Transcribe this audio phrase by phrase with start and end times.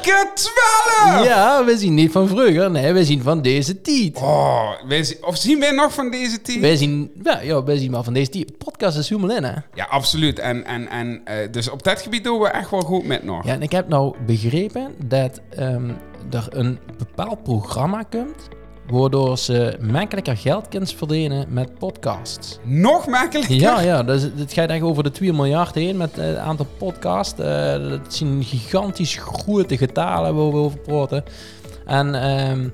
[0.00, 1.24] 12!
[1.24, 2.70] Ja, we zien niet van vroeger.
[2.70, 4.16] Nee, we zien van deze tijd.
[4.16, 6.60] Oh, wij zien- of zien wij nog van deze team?
[6.60, 8.58] Wij zien, ja, ja, wij zien wel van deze tijd.
[8.58, 9.52] Podcast is helemaal in, hè?
[9.74, 10.38] Ja, absoluut.
[10.38, 13.44] En, en, en eh, dus op dat gebied doen we echt wel goed met nog.
[13.46, 15.90] Ja, en ik heb nou begrepen dat ehm,
[16.30, 18.48] er een bepaald programma komt...
[18.90, 22.58] waardoor ze makkelijker geld kunnen verdienen met podcasts.
[22.62, 23.56] Nog makkelijker?
[23.56, 26.66] Ja, ja, dus het gaat echt over de 2 miljard heen met eh, het aantal
[26.78, 27.40] podcasts.
[27.40, 31.24] Eh, dat zijn gigantisch grote getalen waar we over praten.
[31.86, 32.68] En ehm,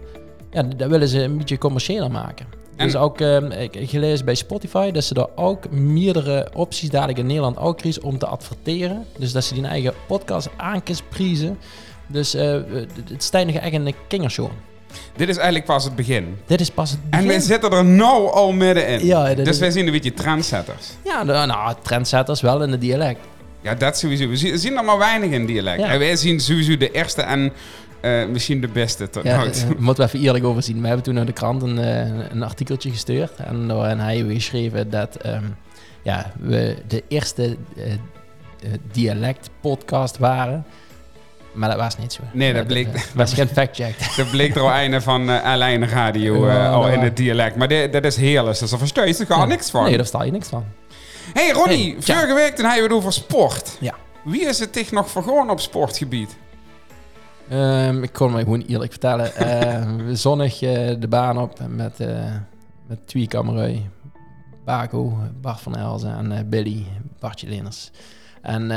[0.51, 2.47] ja, dat willen ze een beetje commerciëler maken.
[2.77, 7.19] En- Dus ook, ehm, ik gelezen bij Spotify dat ze daar ook meerdere opties dadelijk
[7.19, 9.05] in Nederland ook kiezen om te adverteren.
[9.19, 11.59] Dus dat ze die eigen podcast aankiezen.
[12.07, 12.61] Dus eh,
[13.11, 14.49] het stijgt echt in de kingershow.
[15.17, 16.39] Dit is eigenlijk pas het begin.
[16.47, 17.27] Dit is pas het En begin.
[17.27, 19.07] wij zitten er nou al middenin.
[19.07, 20.87] Ja, dus wij zien een beetje trendsetters.
[21.05, 23.21] Ja, de, nou, trendsetters wel in het dialect.
[23.61, 24.29] Ja, dat sowieso.
[24.29, 25.81] We zien, er maar weinig in dialect.
[25.81, 25.89] Ja.
[25.89, 27.53] En wij zien sowieso de eerste en
[28.01, 30.81] eh, misschien de beste tot Ja, eh, moeten we even eerlijk over zien.
[30.81, 33.33] We hebben toen naar de krant een, eh, een artikeltje gestuurd.
[33.37, 35.45] En daarin hebben we geschreven dat ehm,
[36.03, 37.57] ja, we de eerste
[38.63, 40.65] eh, dialect-podcast waren.
[41.53, 42.23] Maar dat was niet zo.
[42.33, 43.95] Nee, dat bleek- Dat was geen fact-check.
[44.17, 47.57] Dat bleek er al einde van uh, Alleen Radio eh, al in het dialect.
[47.57, 48.59] Maar dit- dat is heerlijk.
[48.59, 49.85] Dus daar versta je er niks van.
[49.85, 50.65] Nee, daar sta je niks van.
[51.33, 53.77] hey Ronnie, Hey, vorige week toen hebben we het over sport.
[53.81, 53.95] Ja.
[54.25, 56.37] Wie is het zich nog vergonnen op sportgebied?
[57.49, 59.35] Ehm, ik kon me gewoon eerlijk vertellen.
[59.37, 62.09] Eh, zonnig eh, de baan op met, eh
[62.87, 63.89] met twee kamerui.
[64.65, 66.87] Baco, Bart van Elzen en eh, Billy,
[67.21, 67.91] Bartje Leners.
[68.43, 68.71] En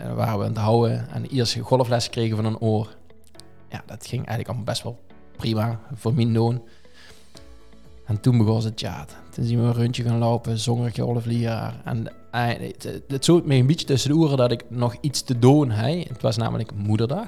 [0.00, 1.08] eh, daar waren we aan het houden.
[1.10, 2.96] En eerst golfles gekregen van een oor.
[3.68, 4.98] Ja, dat ging eigenlijk allemaal best wel
[5.36, 6.62] prima voor mijn doen.
[8.06, 9.04] En toen begon het ja.
[9.30, 11.80] Toen zien we een rondje gaan lopen, zonder golfleraar.
[11.84, 15.22] En eh, het, het zoot me een beetje tussen de oren dat ik nog iets
[15.22, 16.08] te doen heb.
[16.08, 17.26] Het was namelijk moederdag.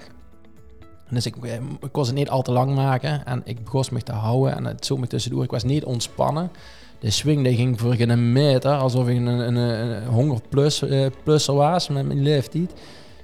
[1.11, 3.27] Dus ik, eh, ik kon het niet al te lang maken.
[3.27, 4.57] En ik begon me te houden.
[4.57, 5.47] En het zoot me tussen de oren.
[5.47, 6.51] Ik was niet ontspannen.
[7.03, 8.71] De swing die ging voor geen meter.
[8.73, 12.73] Alsof ik een, een, een hongerplus eh, plusser was met mijn leeftijd.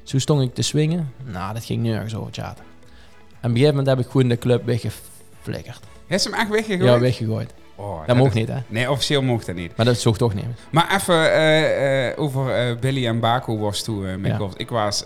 [0.03, 1.13] Zo stond ik te swingen.
[1.25, 2.65] Nou, dat ging nergens over chaten.
[2.65, 5.81] En op een gegeven moment heb ik gewoon de club weggeflikkerd.
[6.07, 6.83] Heeft ze hem echt weggegooid?
[6.91, 7.55] Ja, weggegooid.
[7.75, 8.59] Oh, Dat mocht is- niet, hè?
[8.69, 9.77] Nee, officieel mocht dat niet.
[9.77, 10.45] Maar dat zocht toch niet.
[10.71, 14.37] Maar even eh, eh, over Billy en Baco was toen met Ja.
[14.37, 14.55] golf.
[14.57, 15.05] Ik was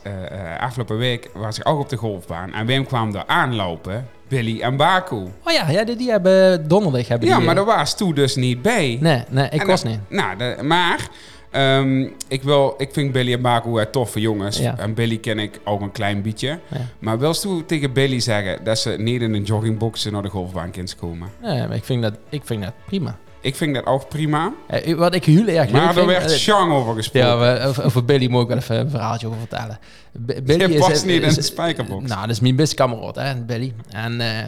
[0.58, 2.52] afgelopen week was ik ook op de golfbaan.
[2.52, 4.08] En Wim kwam er aanlopen.
[4.32, 5.30] Billy en Baco.
[5.44, 8.14] Oh ja, ja die, die hebben donderdag hebben Ja, die, maar eh, daar was toen
[8.14, 8.98] dus niet bij.
[9.00, 9.98] Nee, nee, ik En was niet.
[10.08, 11.08] Nou, de- maar
[11.50, 14.58] ehm, ik, wil, ik vind Billy en Baco eh, toffe jongens.
[14.58, 14.78] Ja.
[14.78, 16.48] En Billy ken ik ook een klein beetje.
[16.48, 16.78] Ja.
[16.98, 20.70] Maar wilst u tegen Billy zeggen dat ze niet in een joggingboxen naar de golfbaan
[20.70, 21.28] kunnen komen?
[21.42, 23.16] Nee, maar ik vind dat, ik vind dat prima.
[23.42, 24.52] Ik vind dat ook prima.
[24.66, 26.06] Eh, wat ik heel erg leuk Maar er vind...
[26.06, 27.28] werd eh, Chang over gesproken.
[27.30, 29.78] Ja, we- over, over Billy moet ik wel even een verhaaltje over vertellen.
[30.26, 32.08] B- Billy Je past is, niet in is- de spijkerbox.
[32.08, 33.72] Nou, dat is mijn beste kameraad, hè, Billy.
[33.90, 34.44] En eh,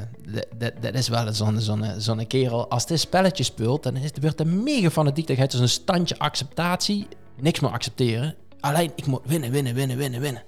[0.80, 2.70] dat- is wel zo'n zo'n zo'n kerel.
[2.70, 5.26] Als dit spelletje speelt, dan is, wordt er mega fanatiek.
[5.26, 7.06] Dan gaat dus een standje acceptatie.
[7.40, 8.34] Niks meer accepteren.
[8.60, 10.42] Alleen, ik moet winnen, winnen, winnen, winnen, winnen.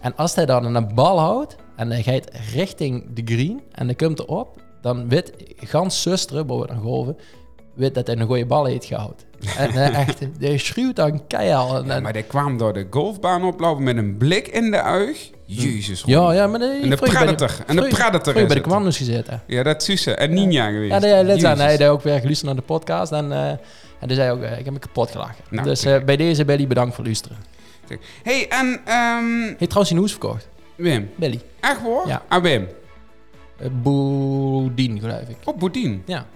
[0.00, 3.94] En als hij dan een bal houdt en hij gaat richting de green en hij
[3.94, 7.16] komt erop, dan weet gans zusteren, we dan golven,
[7.76, 9.16] weet dat hij een goede bal heeft gehouden.
[9.58, 11.82] En eh, echt, hij schreeuwt dan keihard.
[11.88, 15.30] En- Ja, maar die kwam door de golfbaan oplopen met een blik in de uig.
[15.44, 16.02] Jezus.
[16.06, 16.36] Ja, Ronnie.
[16.36, 17.50] ja, maar de, En de Predator.
[17.66, 19.42] En de Predator vroeger is bij de commando's gezeten.
[19.46, 20.14] Ja, dat is Suze.
[20.14, 20.90] En Ninja geweest.
[21.04, 21.42] Ja, aan, Jezus.
[21.58, 23.48] hij had ook weer geluisterd naar de podcast en, eh
[24.00, 25.44] en zei hij ook, eh, ik heb me kapot gelachen.
[25.50, 27.36] Nou, dus bij deze Billy, bedankt voor luisteren.
[28.22, 31.10] hey, en ehm, Hij heeft trouwens zijn hoes verkocht, Wim.
[31.16, 31.40] Billy.
[31.60, 32.08] Echt hoor?
[32.08, 32.22] Ja.
[32.28, 32.68] Ah, Wim.
[33.62, 35.36] Uh, Boudin, geloof ik.
[35.44, 36.02] Op Boudin.
[36.06, 36.26] Ja,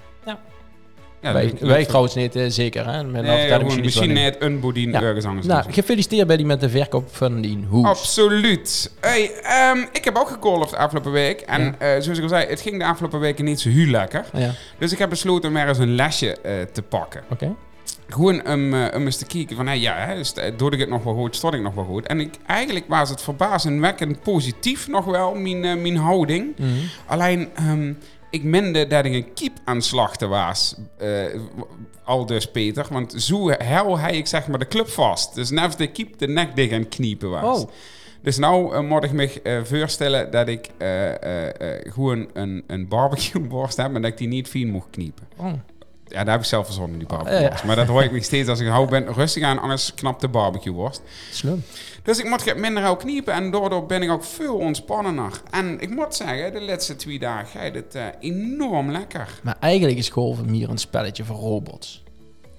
[1.23, 2.87] Ja, wij, trouwens niet, eh, zeker.
[2.93, 3.05] Hè?
[3.05, 5.03] Met Nee, gewoon misschien net een Boudin Ja.
[5.03, 5.47] ergens anders.
[5.47, 7.85] Nou, gefeliciteerd Billy met de verkoop van die hoes.
[7.87, 8.91] Absoluut.
[9.01, 11.41] Hey, ehm, ik heb ook gecallt afgelopen week.
[11.41, 11.75] En Ja.
[11.79, 14.25] eh, zoals ik al zei, het ging de afgelopen weken niet zo heel lekker.
[14.33, 17.23] Ja, Dus ik heb besloten om er eens een lesje eh, te pakken.
[17.31, 17.55] oké.
[18.09, 20.21] Gewoon om, om eens te kijken van, hey, ja, hè,
[20.57, 22.07] doe ik het nog wel goed, stond ik nog wel goed.
[22.07, 26.57] En ik, eigenlijk was het verbazingwekkend positief nog wel, mijn, mijn houding.
[26.57, 26.69] Mhm.
[27.07, 27.93] Alleen, ehm,
[28.31, 30.75] ik mende dat ik een kiep aan slachten was.
[30.99, 31.25] eh,
[32.05, 32.87] al dus Peter.
[32.91, 35.35] Want zo hel hij ik zeg maar de club vast.
[35.35, 37.63] Dus net de kiep de nek dicht aan kniepen was.
[37.63, 37.71] Oh,
[38.23, 40.71] Dus nou moet ik me eh, voorstellen dat ik
[41.93, 43.95] gewoon een, een barbecue borst heb...
[43.95, 45.29] en dat ik die niet fijn mocht kniepen.
[45.37, 45.53] oh.
[46.07, 47.49] Ja, daar heb ik zelf verzonnen, die barbecue Ja, ja.
[47.49, 47.65] worst.
[47.65, 50.29] Maar dat hoor ik nog steeds als ik hou ben rustig aan, anders knapt de
[50.29, 51.03] barbecue worst.
[51.31, 51.63] Slim.
[52.11, 55.41] Dus ik moet minder ook kniepen en daardoor ben ik ook veel ontspannender.
[55.51, 59.29] En ik moet zeggen, de laatste twee dagen gaat het eh, enorm lekker.
[59.43, 62.03] Maar eigenlijk is golven meer een spelletje voor robots.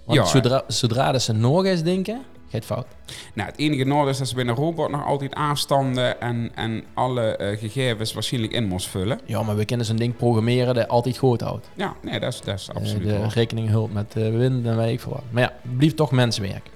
[0.06, 2.86] Want Ja, zodra, zodra dat ze nog eens denken, gaat fout.
[3.34, 6.84] Nou, het enige noord is dat ze bij een robot nog altijd afstanden en, en
[6.94, 9.20] alle eh, gegevens waarschijnlijk in moest vullen.
[9.26, 11.70] Ja, maar we kunnen zo'n ding programmeren dat altijd goed houdt.
[11.76, 13.34] Ja, nee, dat is, dat is Eh, absoluut de waar.
[13.34, 15.24] rekening hulp met wind en weet ik veel wat.
[15.30, 16.70] Maar ja, blijft toch mensenwerk.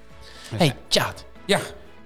[0.56, 1.24] hey, chat.
[1.46, 1.58] Ja,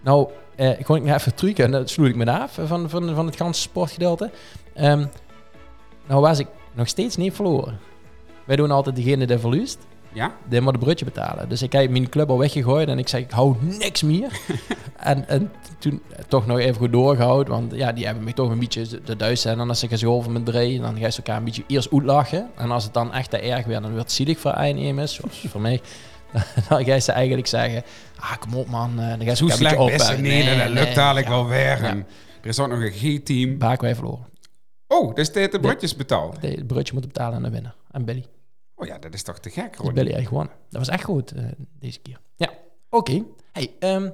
[0.03, 0.29] Nou,
[0.61, 3.27] eh, ik kon ik even trucken en dat sloeg ik me af van, van, van
[3.27, 4.31] het ganse sportgedeelte.
[4.75, 5.07] Ehm,
[6.07, 7.79] nou was ik nog steeds niet verloren.
[8.45, 9.79] Wij doen altijd degene die verliest,
[10.13, 11.49] ja, die moet een brutje betalen.
[11.49, 14.41] Dus ik heb mijn club al weggegooid en ik zei, ik hou niks meer.
[14.97, 18.59] en, en toen toch nog even goed doorgehouden, want ja, die hebben me toch een
[18.59, 19.61] beetje de duis zijn.
[19.61, 22.51] En als ze gaan over met drie, dan ga je elkaar een beetje eerst uitlachen.
[22.57, 25.15] En als het dan echt te erg weer, dan wordt het zielig voor een is,
[25.15, 25.81] zoals voor mij.
[26.69, 27.83] Dan ga je ze eigenlijk zeggen,
[28.17, 30.23] ah kom op man, eh, dan ga elkaar een slecht beetje best opbouwen.
[30.23, 31.33] nee, dat lukt dadelijk ja.
[31.33, 31.85] wel weer.
[31.85, 32.07] En
[32.43, 33.59] er is ook nog een G-team.
[33.59, 34.29] Baak wij verloren.
[34.87, 36.43] Oh, dus dit de brutjes betaald.
[36.43, 37.75] Nee, het broodje moet betalen aan de winnaar.
[37.91, 38.27] En Billy.
[38.75, 39.93] Oh ja, dat is toch te gek, hoor.
[39.93, 40.55] Billy heeft gewonnen.
[40.69, 41.45] Dat was echt goed eh,
[41.79, 42.21] deze keer.
[42.37, 42.51] Ja,
[42.89, 43.25] oké.
[43.53, 44.11] Hey, ehm,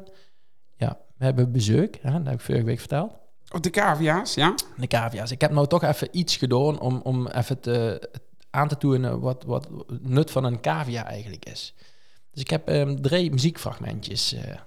[0.77, 1.95] ja, we hebben bezoek.
[2.01, 3.13] Hè, dat heb ik vorige week verteld.
[3.53, 4.55] Op de cavia's, ja?
[4.77, 5.31] De cavia's.
[5.31, 8.09] Ik heb nou toch even iets gedaan om, om even te,
[8.51, 9.69] aan te tonen wat, wat
[10.03, 11.75] nut van een cavia eigenlijk is.
[12.37, 14.33] Dus ik heb ehm, drie muziekfragmentjes.
[14.33, 14.61] eh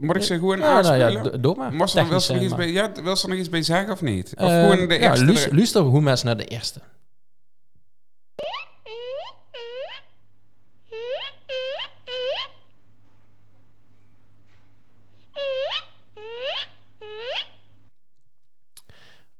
[0.00, 1.42] Moet ik ze gewoon ja, nou ja, aanspelen?
[1.42, 1.72] doe maar.
[1.72, 4.32] Moest er, ze nog iets bij, ja, er nog iets bij zeggen of niet?
[4.36, 5.24] Of Eh, gewoon de ja, eerste...
[5.24, 6.80] luister, luister hoe mensen naar de eerste.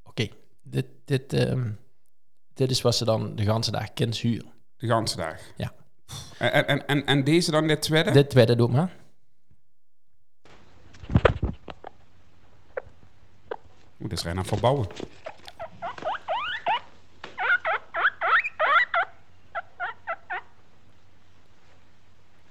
[0.02, 0.28] Oké,
[0.62, 1.70] dit, dit, ehm,
[2.54, 4.52] dit is wat ze dan de ganse dag kind huren.
[4.76, 5.40] De ganse dag.
[5.56, 5.72] Ja.
[6.38, 8.10] En, en, en, en deze dan, dit tweede?
[8.10, 8.90] Dit tweede doe maar.
[14.00, 14.86] Oeh, dat is Renan verbouwen.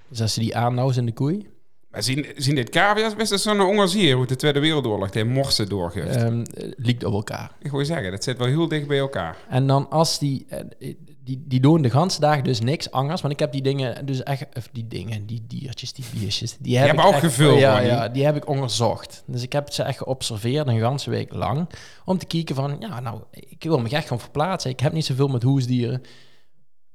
[0.08, 1.50] Dus als ze die aanhouden in de koei.
[1.90, 5.68] Maar zien, zien dit cavia's best als zo'n ongezier hoe de Tweede Wereldoorlog de morsen
[5.68, 6.16] doorgeeft.
[6.16, 6.44] ehm
[6.76, 7.50] liekt op elkaar.
[7.58, 9.36] Ik wil je zeggen, dat zit wel heel dicht bij elkaar.
[9.48, 10.94] En dan als die, eh,
[11.24, 13.20] die, die doen de ganse dag dus niks anders.
[13.20, 16.56] Want ik heb die dingen, dus echt, of die dingen, die diertjes, die biertjes.
[16.60, 19.22] Die, heb ik ook echt- gevuld, Ja, ja, die heb ik onderzocht.
[19.26, 21.68] Dus ik heb ze echt geobserveerd een ganse week lang.
[22.04, 24.70] Om te kijken van, ja nou, ik wil me echt gaan verplaatsen.
[24.70, 26.02] Ik heb niet zoveel met hoesdieren.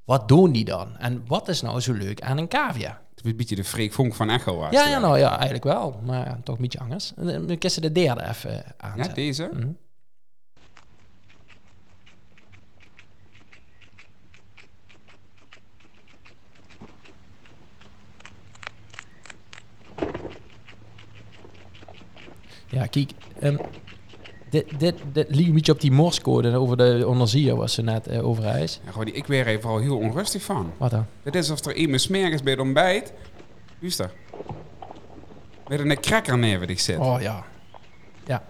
[0.04, 0.96] Wat doen die dan?
[0.96, 3.00] En wat is nou zo leuk aan een cavia?
[3.14, 4.70] Het is een beetje de Freek Vonk van Echo was.
[4.72, 6.00] Ja, ja, nou ja, eigenlijk wel.
[6.04, 7.12] Maar ja, toch een beetje anders.
[7.16, 9.14] Dan kun je de derde even Ja, aanzetten.
[9.14, 9.50] deze?
[9.52, 9.68] Mhm.
[22.68, 23.10] Ja, kijk.
[23.40, 23.56] ehm,
[24.50, 28.06] dit, dit, dit liep een beetje op die morscode over de onderzeeër was ze net
[28.06, 28.80] eh, over ijs.
[28.84, 30.72] Ja, gewoon die, ik weer even al heel onrustig van.
[30.76, 31.06] Wat dan?
[31.22, 33.12] Het is alsof er iemand smergens bij het ontbijt.
[33.78, 34.10] Wie is dat?
[35.68, 36.98] Met een cracker ik zit.
[36.98, 37.44] Oh ja.
[38.26, 38.42] Ja,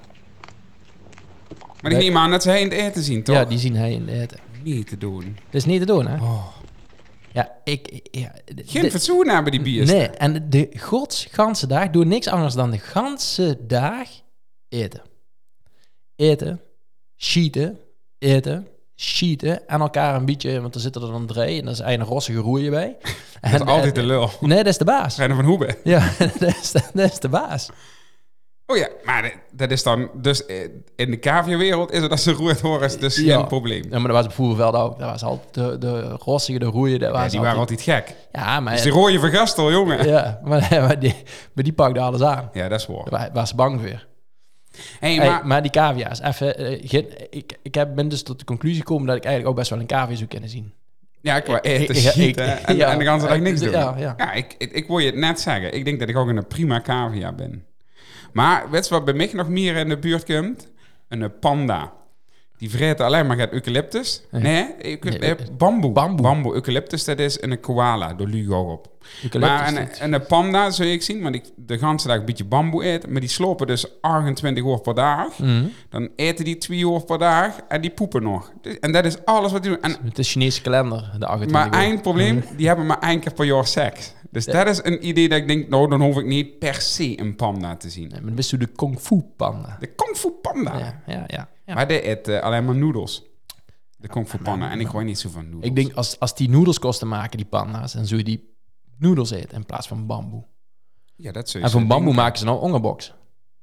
[1.83, 3.35] maar ik neem aan dat ze hij in het eten zien, toch?
[3.37, 4.39] ja die zien hij in de eten.
[4.63, 5.37] Niet te doen.
[5.45, 6.15] Dat is niet te doen, hè?
[6.15, 6.47] Oh.
[7.33, 8.09] Ja, ik...
[8.11, 8.33] Ja,
[8.65, 9.91] Geen fatsoen hebben die biers.
[9.91, 14.09] Nee, en de gods ganse dag doen niks anders dan de ganse dag
[14.69, 15.03] eten.
[16.17, 16.61] Eten,
[17.17, 17.79] schieten,
[18.19, 21.81] eten, schieten en elkaar een beetje, want er zitten er dan drie en dat is
[21.81, 22.97] een rossige roeien bij.
[23.41, 24.31] Dat is altijd de lul.
[24.41, 25.17] Nee, dat is de baas.
[25.17, 25.77] Rennen van Hoeben.
[25.85, 27.69] Ja, dat is dat is de baas.
[28.71, 30.11] Oh ja, maar dat- dat is dan...
[30.15, 30.57] Dus eh,
[30.97, 33.37] in de caviawereld is het als ze roert horen, dus Ja.
[33.37, 33.83] geen probleem.
[33.91, 34.99] Ja, maar dat was op Voerveld ook.
[34.99, 36.99] Dat was altijd de, de rossige, de roeien.
[36.99, 37.81] Dat was Ja, die waren altijd...
[37.81, 38.15] gek.
[38.33, 39.99] Ja, maar, Dus die rode van Gastel, jongen.
[40.07, 41.15] Ja, ja, maar, maar, die,
[41.53, 42.51] maar die pakte alles aan.
[42.53, 43.11] dat is waar.
[43.11, 44.07] Daar was ze bang voor.
[45.01, 48.39] Hey, Hey, maar, maar, die cavia's, even, eh, geen- ik, ik heb, ben dus tot
[48.39, 50.73] de conclusie gekomen dat ik eigenlijk ook best wel een cavia zou kunnen zien.
[51.21, 51.61] ja, ik wou
[51.95, 52.93] schieten en, ja.
[52.93, 53.71] en de ganse dag niks doen.
[53.71, 54.15] Ja, ja.
[54.17, 55.75] Ja, ik, ik, ik wil je het net zeggen.
[55.75, 57.65] Ik denk dat ik ook een prima cavia ben.
[58.33, 60.69] Maar weet je wat bij mij nog meer in de buurt komt?
[61.09, 61.93] Een panda.
[62.59, 64.23] Die vreten alleen maar het eucalyptus.
[64.31, 64.43] Nee.
[64.43, 65.93] Nee, euca- Nee, eh, bamboe.
[65.93, 66.23] bamboe.
[66.23, 66.55] Bamboe.
[66.55, 68.15] Eucalyptus, dat is een koala.
[68.15, 68.89] Door Lugo op.
[69.23, 72.45] Eucalyptus Maar een, een, panda, zou ik zien, want ik de ganse dag een beetje
[72.45, 73.09] bamboe eet.
[73.11, 75.39] Maar die slopen dus 28 uur per dag.
[75.39, 75.65] Mhm.
[75.91, 78.53] Dan eten die 2 uur per dag en die poepen nog.
[78.63, 79.83] Dus- En dat is alles wat die doen.
[79.83, 81.73] En Met de Chinese kalender, de 28 maar uur.
[81.89, 84.15] eindprobleem, die hebben maar één keer per jaar seks.
[84.31, 87.21] Dus dat is een idee dat ik denk, nou, dan hoef ik niet per se
[87.21, 88.09] een panda te zien.
[88.09, 89.77] Maar dan bist u de kung fu panda.
[89.81, 90.79] De kung fu panda.
[90.79, 91.49] Ja, ja, ja.
[91.65, 91.75] ja.
[91.75, 93.25] Maar die eet eh, alleen maar noedels.
[93.97, 94.71] De kung fu panda.
[94.71, 95.65] En ik gooi niet zo van noedels.
[95.65, 98.55] Ik denk, als, als die noedels kosten maken, die panda's, dan zou je die
[98.99, 100.45] noedels eten in plaats van bamboe.
[101.17, 102.15] Ja, dat En van bamboe denken.
[102.23, 103.15] maken ze nou ongerbox.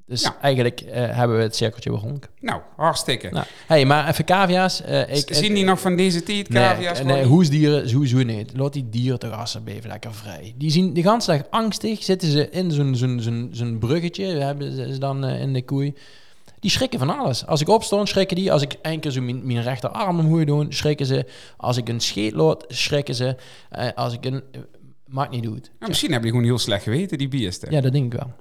[0.08, 0.38] Dus Ja.
[0.42, 2.28] eigenlijk eh, hebben we het cirkeltje rond.
[2.40, 3.30] Nou, hartstikke.
[3.30, 4.82] Nou, hey, maar even cavia's.
[4.82, 7.04] eh, ik, Zien die nog van deze tijd, cavia's?
[7.04, 8.52] Nee, nee hoesdieren sowieso niet.
[8.58, 10.54] Laat die dieren toch alsjeblieft lekker vrij.
[10.58, 14.44] Die zien de hele dag angstig, zitten ze in zo'n zo'n zo'n zo'n bruggetje, we
[14.44, 15.94] hebben ze dan eh, in de koei.
[16.60, 17.46] Die schrikken van alles.
[17.46, 18.52] Als ik opstond, schrikken die.
[18.52, 21.26] Als ik één keer zo mijn, mijn rechterarm omhoog doe, schrikken ze.
[21.58, 23.36] Als ik een scheet laat, schrikken ze.
[23.70, 24.44] Eh, als ik een...
[24.52, 24.62] eh,
[25.06, 25.72] maakt niet uit.
[25.80, 27.72] Nou, misschien hebben die gewoon heel slecht geweten, die biesten.
[27.72, 28.34] Ja, dat denk ik wel.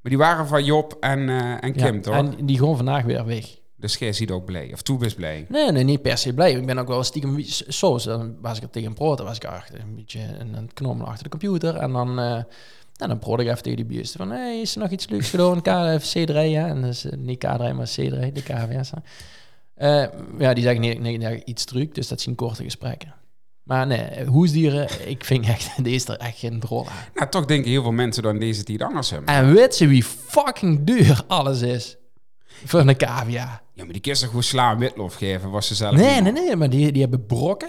[0.00, 2.14] Maar die waren van Job en, eh, en Kim, Ja, toch?
[2.14, 3.56] En die gewoon vandaag weer weg.
[3.76, 4.70] Dus jij ziet ook blij.
[4.72, 5.46] Of toe blij.
[5.48, 6.52] Nee, nee, niet per se blij.
[6.52, 7.36] Ik ben ook wel stiekem
[7.68, 11.06] soms dan was ik er tegen praten, was ik achter een beetje een, een knommel
[11.06, 12.42] achter de computer en dan eh
[12.98, 15.62] nou, dan ik even tegen die biesten van hey, is er nog iets leuks gedaan?
[15.62, 18.90] K C3 ja, en dus eh, niet K3 maar C3, de KVS.
[19.74, 20.06] Eh
[20.38, 23.14] ja, die zeggen nee, nee, nee, iets druk, dus dat zijn korte gesprekken.
[23.68, 26.94] Maar nee, hoesdieren, ik vind echt, deze is er echt geen drol aan.
[27.14, 29.34] Nou, toch denken heel veel mensen dan deze tijd anders hebben.
[29.34, 31.96] En weet ze wie fucking duur alles is?
[32.64, 33.62] Voor een cavia.
[33.74, 36.32] Ja, maar die kist toch gewoon sla en witlof geven, was ze zelf Nee, nee,
[36.32, 37.68] nee, maar die, die hebben brokken.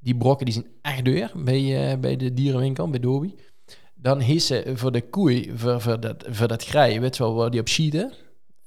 [0.00, 3.34] Die brokken die zijn echt duur bij, eh, bij de dierenwinkel, bij Dobie.
[3.94, 7.34] Dan heeft ze voor de koei, voor, voor, dat, voor dat grij, weet je wel,
[7.34, 8.12] waar die op schieten.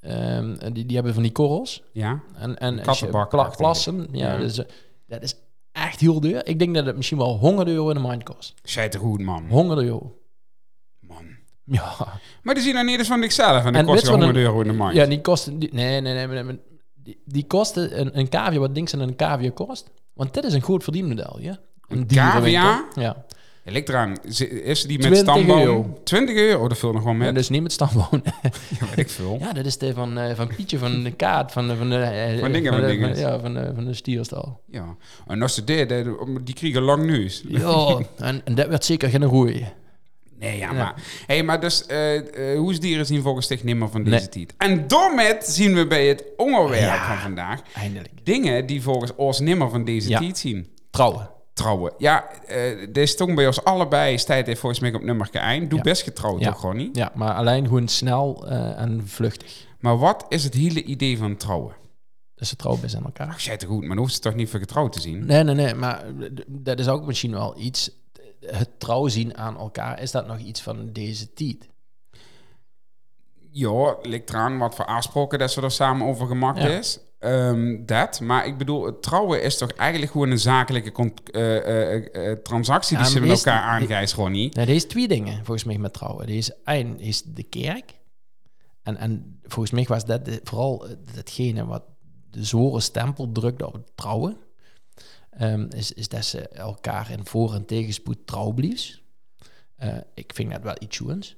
[0.00, 1.82] En die, die hebben van die korrels.
[1.92, 2.22] Ja?
[2.34, 4.08] En, en kattenbak, pla- echt, plassen.
[4.12, 4.38] Ja, Ja.
[4.38, 4.64] Dus, eh,
[5.06, 5.34] dat is
[5.86, 6.46] echt heel duur.
[6.46, 8.54] Ik denk dat het misschien wel 100 euro in de maand kost.
[8.62, 9.46] Zij te goed, man.
[9.48, 10.18] 100 euro.
[11.00, 11.24] man.
[11.64, 11.94] Ja,
[12.42, 14.36] Maar die zien dan niet eens van zichzelf en dan kost je je wat 100
[14.38, 14.94] een- euro in de maand.
[14.94, 15.58] ja die kosten...
[15.58, 16.26] Die, nee, nee, nee.
[16.26, 16.58] nee, nee,
[16.94, 19.90] die, die kosten een, een cavia, wat denk dat een cavia kost?
[20.12, 21.58] Want dit is een goed verdienmodel, ja?
[21.88, 22.62] Een dierenwinkel.
[22.62, 22.88] cavia?
[22.94, 23.24] Ja.
[23.74, 24.16] Eraan.
[24.62, 25.58] Is- die met 20 stamboom?
[25.58, 26.00] euro.
[26.04, 27.34] 20 euro, dat vult nog wel Ja, met.
[27.34, 28.08] dus niet met stamboom.
[28.80, 29.36] Ja, weet ik veel.
[29.40, 31.76] ja, dat is de van, eh, van Pietje van de kaart, van de...
[31.76, 33.16] Van, de, eh, Van dingen, van dingen.
[33.18, 34.60] ja, van de, van de stierstal.
[34.70, 34.96] Ja.
[35.26, 36.06] En als ze dit, eh,
[36.44, 37.42] die kriegen lang neus.
[37.48, 39.66] Ja, en, en dat werd zeker geen roei.
[40.38, 40.72] Nee, ja, Ja.
[40.72, 40.94] maar...
[41.26, 44.28] Hey, maar dus, eh eh hoesdieren zien volgens zich nimmer van deze Nee.
[44.28, 44.54] tijd.
[44.58, 47.06] En daarmet zien we bij het onderwerp Ja.
[47.08, 47.60] van vandaag...
[47.74, 48.10] Eindelijk.
[48.22, 50.18] dingen die volgens ons nimmer van deze Ja.
[50.18, 50.68] tijd zien.
[50.90, 51.30] Trouwen.
[51.58, 51.92] Trouwen.
[51.98, 52.28] Ja,
[52.78, 54.18] dit is toch bij ons allebei...
[54.18, 55.68] Stijt heeft volgens mij op nummer geëind.
[55.70, 55.84] Doe Ja.
[55.84, 56.50] best getrouwd, Ja.
[56.50, 56.96] toch gewoon niet?
[56.96, 59.66] Ja, maar alleen gewoon snel eh, en vluchtig.
[59.80, 61.74] Maar wat is het hele idee van trouwen?
[62.34, 63.28] Dus ze trouwen best aan elkaar.
[63.28, 65.26] Ach, jij te goed, maar dan hoeft ze toch niet voor getrouwd te zien?
[65.26, 66.04] Nee, nee, nee, maar
[66.46, 67.90] dat is ook misschien wel iets.
[68.46, 71.68] Het trouw zien aan elkaar, is dat nog iets van deze tijd?
[73.50, 76.68] Ja, ligt eraan wat voor afspraken dat ze er samen over gemaakt Ja.
[76.68, 76.98] is.
[77.18, 82.38] Ehm, dat, maar ik bedoel, trouwen is toch eigenlijk gewoon een zakelijke eh, eh, eh,
[82.38, 84.54] transactie die Ja, ze met is- elkaar aangijst, gewoon niet.
[84.54, 86.26] Nee, deze twee dingen, volgens mij, met trouwen.
[86.26, 87.98] Deze één is de kerk.
[88.82, 91.84] En, en volgens mij was dat de- vooral datgene wat
[92.30, 94.36] de zware stempel drukte op het trouwen.
[95.30, 98.54] Ehm, is, is dat ze elkaar in voor- en tegenspoed trouw
[100.14, 101.36] ik vind dat wel iets schoens.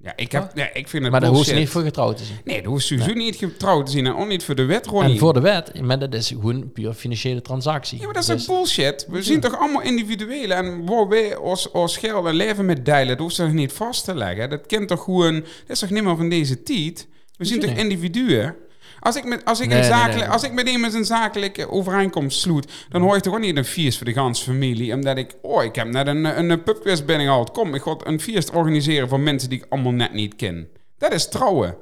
[0.00, 2.38] Ja, ik, heb, ja, ik vind het Maar daar hoeft niet voor getrouwd te zijn.
[2.44, 5.04] Nee, dat hoeft sowieso niet getrouwd te zien en ook niet voor de wet, gewoon
[5.04, 7.98] En voor de wet, maar dat is gewoon een puur financiële transactie.
[7.98, 9.06] Ja, maar dat is Dus- bullshit.
[9.08, 13.08] We zien toch allemaal individuele en waar wij ons, ons geld en leven met deilen,
[13.08, 14.50] dat hoeft ze toch niet vast te leggen.
[14.50, 17.06] Dat kent toch gewoon, dat is toch niet meer van deze tijd.
[17.36, 18.54] We zien toch individuen.
[19.00, 20.28] Als ik met, als ik Nee, een zakelijk, nee.
[20.28, 23.64] als ik met iemand een zakelijke overeenkomst sloot, dan hoor ik toch ook niet een
[23.64, 27.04] feest voor de ganse familie, omdat ik, oh, ik heb net een, een, een pubquiz
[27.04, 27.50] binnengehaald.
[27.50, 30.68] Kom, ik ga een feest organiseren voor mensen die ik allemaal net niet ken.
[30.98, 31.76] Dat is trouwen.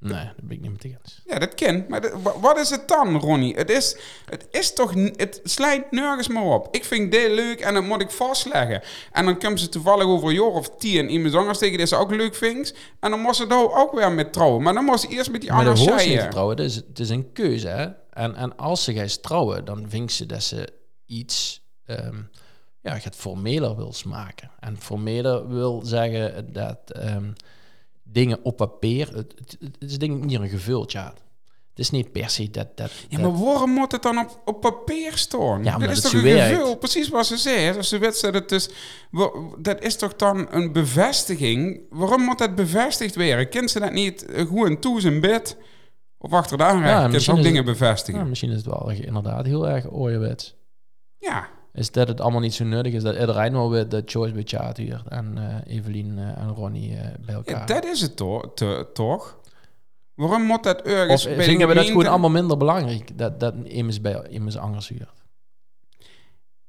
[0.00, 1.22] Nee, dat ben ik niet met eens.
[1.26, 1.84] Ja, dat ken.
[1.88, 3.54] Maar wat is het dan, Ronnie?
[3.54, 4.94] Het is, het is toch...
[4.94, 6.68] Het slijt nergens meer op.
[6.70, 8.82] Ik vind dit leuk en dat moet ik vastleggen.
[9.12, 11.96] En dan komen ze toevallig over een jaar of tien iemand anders tegen die ze
[11.96, 12.74] ook leuk vindt.
[13.00, 14.62] En dan moest ze daar ook weer met trouwen.
[14.62, 16.30] Maar dan moest ze eerst met die Maar andere scheiden.
[16.30, 16.56] trouwen.
[16.56, 17.88] Het is, het is een keuze, hè.
[18.10, 20.68] En, en als ze gaat trouwen, dan vindt ze dat ze
[21.06, 21.62] iets...
[21.86, 22.16] ehm
[22.82, 24.50] ja, gaat formeler wil smaken.
[24.60, 27.30] En formeler wil zeggen dat ehm,
[28.12, 29.08] dingen op papier...
[29.14, 31.14] Het, het, het is denk ik niet een gevuld, ja.
[31.70, 32.76] Het is niet per se dat...
[32.76, 35.64] dat, Ja, dat- maar waarom moet het dan op, op papier staan?
[35.64, 36.78] Ja, dat is toch een?
[36.78, 37.76] Precies wat ze zei.
[37.76, 38.68] Als ze wedstrijd het is...
[39.58, 41.80] Dat is toch dan een bevestiging?
[41.90, 43.48] Waarom moet dat bevestigd worden?
[43.48, 45.56] Kent ze dat niet eh, gewoon toe zijn bed?
[46.18, 46.90] Of achter de aanrecht?
[46.90, 48.20] Ja, ook is dingen het- bevestigen.
[48.20, 50.54] ja, misschien is het wel inderdaad heel erg ooierwets.
[51.18, 54.42] Ja, Is dat het allemaal niet zo nuttig is dat iedereen wel dat Joyce bij
[54.42, 57.58] Tjaat huurt en eh, Evelien eh, en Ronnie eh, bij elkaar.
[57.58, 59.38] ja dat is het to- te- toch?
[60.14, 63.18] Waarom moet dat ergens Of bij de we dat gewoon allemaal minder belangrijk?
[63.18, 65.08] Dat, dat immers bij immers anders huurt.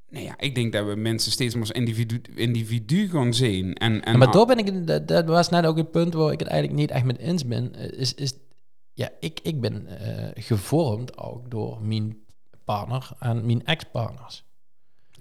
[0.08, 3.74] Nee, ja, ik denk dat we mensen steeds maar als individu, individu gaan zien.
[3.74, 6.38] En, en maar daar ben ik, dat, dat was net ook het punt waar ik
[6.38, 7.74] het eigenlijk niet echt met eens ben.
[7.74, 8.32] Is, is
[8.92, 9.86] ja, ik, ik ben
[10.34, 12.16] gevormd ook door mijn
[12.64, 14.44] partner en mijn ex-partners.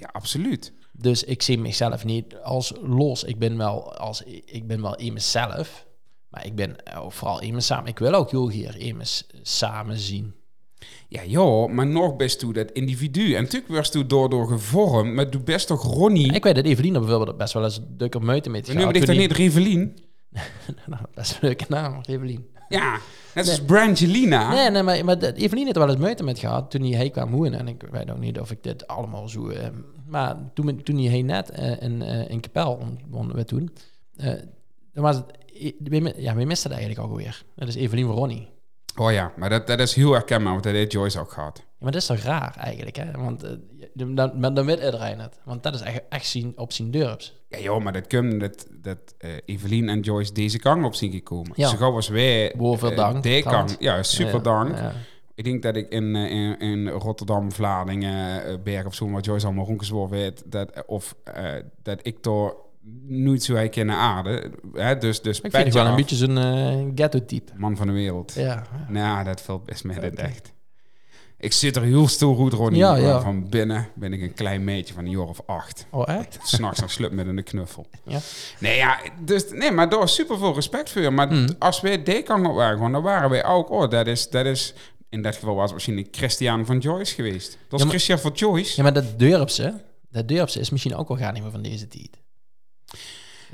[0.02, 0.74] Ja, absoluut.
[0.92, 3.24] Dus ik zie mezelf niet als los.
[3.24, 5.86] Ik ben wel, als, ik ben wel in mezelf.
[6.30, 7.90] Maar ik ben ook vooral in me samen.
[7.90, 8.96] Ik wil ook hier in
[9.42, 10.34] samen zien.
[11.08, 13.34] Ja, joh, maar nog best toe dat individu.
[13.34, 16.34] En natuurlijk werd toen door, door gevormd, maar doe best toch Ronnie.
[16.34, 19.06] Ik weet dat Evelien bijvoorbeeld best wel eens dukker meuten mee te We noemen gaan.
[19.06, 19.96] dit toch niet Revelien?
[20.30, 22.48] die- nou, best een leuke naam, Evelien.
[22.70, 23.00] Ja,
[23.36, 24.50] net als Brangelina.
[24.54, 27.12] Nee, nee, maar, maar Evelien heeft er wel eens meuten met gehad toen hij heen
[27.12, 27.60] kwam wonen.
[27.60, 29.48] En ik weet ook niet of ik dit allemaal zo...
[29.50, 29.68] eh,
[30.06, 33.72] maar toen, toen hij heen net eh, in, eh, in Kapel wonen we toen...
[34.94, 35.26] dan was het...
[35.80, 37.44] we- Ja, we misten het eigenlijk alweer.
[37.56, 38.50] Dat is Evelien Ronnie.
[38.96, 41.58] Oh ja, maar dat, dat is heel herkenbaar, want dat heeft Joyce ook gehad.
[41.58, 43.12] Ja, maar dat is toch raar eigenlijk, hè?
[43.12, 43.46] Want
[43.94, 45.40] dan, dan, dan weet iedereen het.
[45.44, 47.41] Want dat is echt, echt zien, op zijn durps.
[47.52, 51.12] Ja, joh, maar dat komt dat, dat eh, Evelien en Joyce deze kant op zien
[51.12, 51.52] gekomen.
[51.56, 51.68] Ja.
[51.68, 53.76] Zo gauw als wij Boven eh, dank, die kant.
[53.80, 54.78] Ja, super Ja, dank.
[54.78, 54.94] ja.
[55.36, 59.46] Ik denk dat ik in, eh, in, in Rotterdam, Vlaardingen, Berg op Zoom, wat Joyce
[59.46, 61.16] allemaal rondgezworen weet, dat, of
[61.84, 62.56] dat ik door
[63.08, 64.52] nooit zo herkennen aarde.
[64.74, 64.98] Hè?
[64.98, 67.52] Dus, dus Ik vind wel een beetje zo'n ghetto-type.
[67.56, 68.34] man van de wereld.
[68.34, 68.64] Ja.
[68.88, 70.54] Nou, dat valt best mee het echt.
[71.42, 72.80] Ik zit er heel stil goed, Ronnie.
[72.80, 73.22] Ja.
[73.22, 75.86] Van binnen ben ik een klein meisje van een jaar of acht.
[75.90, 76.40] Oh, echt?
[76.44, 77.86] S'nachts nog slup met een knuffel.
[78.06, 78.20] Ja.
[78.60, 81.02] Nee, ja, dus, nee, maar daar super veel respect voor.
[81.02, 81.10] je.
[81.10, 81.48] Maar Mm.
[81.60, 82.04] als wij
[82.46, 83.70] op waren, gewoon, dan waren wij ook...
[83.70, 84.74] Oh, dat is, dat is...
[85.10, 87.58] In dat geval was het waarschijnlijk Christian van Joyce geweest.
[87.68, 88.74] Dat Ja, maar- Christian van Joyce.
[88.76, 89.82] Ja, maar dat durpse,
[90.12, 92.10] dat durpse is misschien ook wel gar niet meer van deze tijd.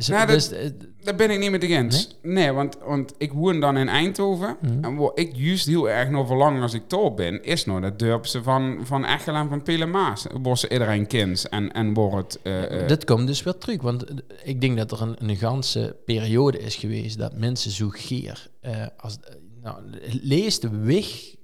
[0.08, 0.70] Nou, dus, eh,
[1.04, 2.18] Daar ben ik niet met eens.
[2.22, 4.58] Nee, want, want ik woon dan in Eindhoven.
[4.62, 4.84] Mhm.
[4.84, 7.44] En wat ik juist heel erg nog verlang als ik daar ben...
[7.44, 10.26] is nog dat dorpse van, van Echel en van Pelemaas.
[10.54, 11.50] Ze iedereen kent.
[11.50, 12.40] En, en waar het...
[12.44, 13.82] eh, eh, dit komt dus weer terug.
[13.82, 17.90] Want eh, ik denk dat er een, een ganse periode is geweest dat mensen zo
[17.92, 18.48] geer...
[18.62, 21.36] eh, als, eh, nou, het leeste weg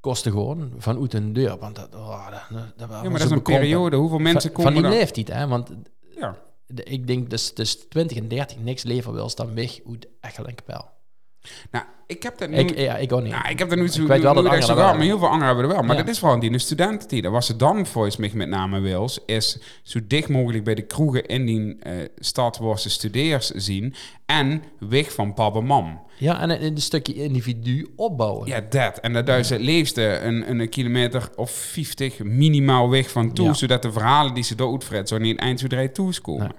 [0.00, 1.56] kostte gewoon van uit een deur.
[1.58, 3.96] Want dat, oh, dat, dat, dat ja, maar dat is een periode.
[3.96, 5.46] Hoeveel mensen van, komen van die leeftijd, hè?
[5.48, 5.70] Want.
[6.74, 10.54] Ik denk dus tussen 20 en 30 niks leven wil dan weg uit Echel en
[10.54, 10.99] Kapel.
[11.70, 12.56] Nou, ik heb dat nu...
[12.56, 13.32] Ik, ja, ik ook niet.
[13.32, 14.02] Nou, ik heb er niet zo...
[14.02, 15.82] Ik weet wel dat anderen zo wel maar heel veel anderen hebben er wel.
[15.82, 16.02] Maar Ja.
[16.02, 17.26] dat is vooral die studententijd.
[17.26, 21.26] Wat ze dan volgens mij met name wil, is zo dicht mogelijk bij de kroegen
[21.26, 23.94] in die eh, stad waar ze studeers zien.
[24.26, 26.00] En weg van pap en mam.
[26.18, 28.48] Ja, en een, een stukje individu opbouwen.
[28.48, 28.98] Ja, dat.
[28.98, 33.46] En dat duidt het leefste een, een kilometer of 50 minimaal weg van toe.
[33.46, 33.52] Ja.
[33.54, 36.52] Zodat de verhalen die ze door uitvret zo niet eind zo drie toeskomen.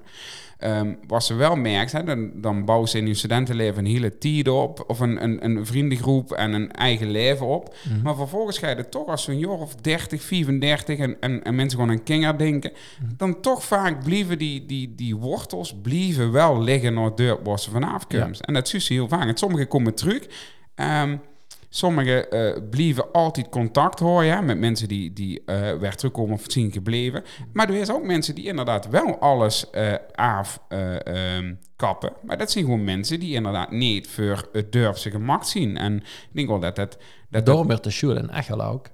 [0.61, 4.17] Ehm, wat ze wel merkt, hè, dan, dan bouwen ze in hun studentenleven een hele
[4.17, 4.83] tijd op.
[4.87, 7.75] Of een, een, een vriendengroep en een eigen leven op.
[7.89, 8.01] Mhm.
[8.01, 11.55] Maar vervolgens ga je er toch als zo'n jaar of 30, 34 en, en, en
[11.55, 12.71] mensen gewoon aan kinger denken.
[12.71, 13.11] Mhm.
[13.17, 17.71] Dan toch vaak blijven die, die, die wortels blijven wel liggen naar de waar ze
[17.71, 18.39] vanaf komen.
[18.39, 19.27] En dat zie je heel vaak.
[19.27, 20.27] En sommige komen terug.
[20.75, 21.15] Ehm
[21.73, 22.25] Sommigen
[22.69, 25.41] blijven altijd contact houden met mensen die, die
[25.79, 27.23] weer terugkomen of zien gebleven.
[27.53, 31.55] Maar er is ook mensen die inderdaad wel alles eh af eh, ehm.
[32.21, 35.77] Maar dat zijn gewoon mensen die inderdaad niet voor het durfse gemak zien.
[35.77, 36.97] En ik denk wel dat dat...
[37.29, 38.87] dat, Daarom werd de schule in Echel ook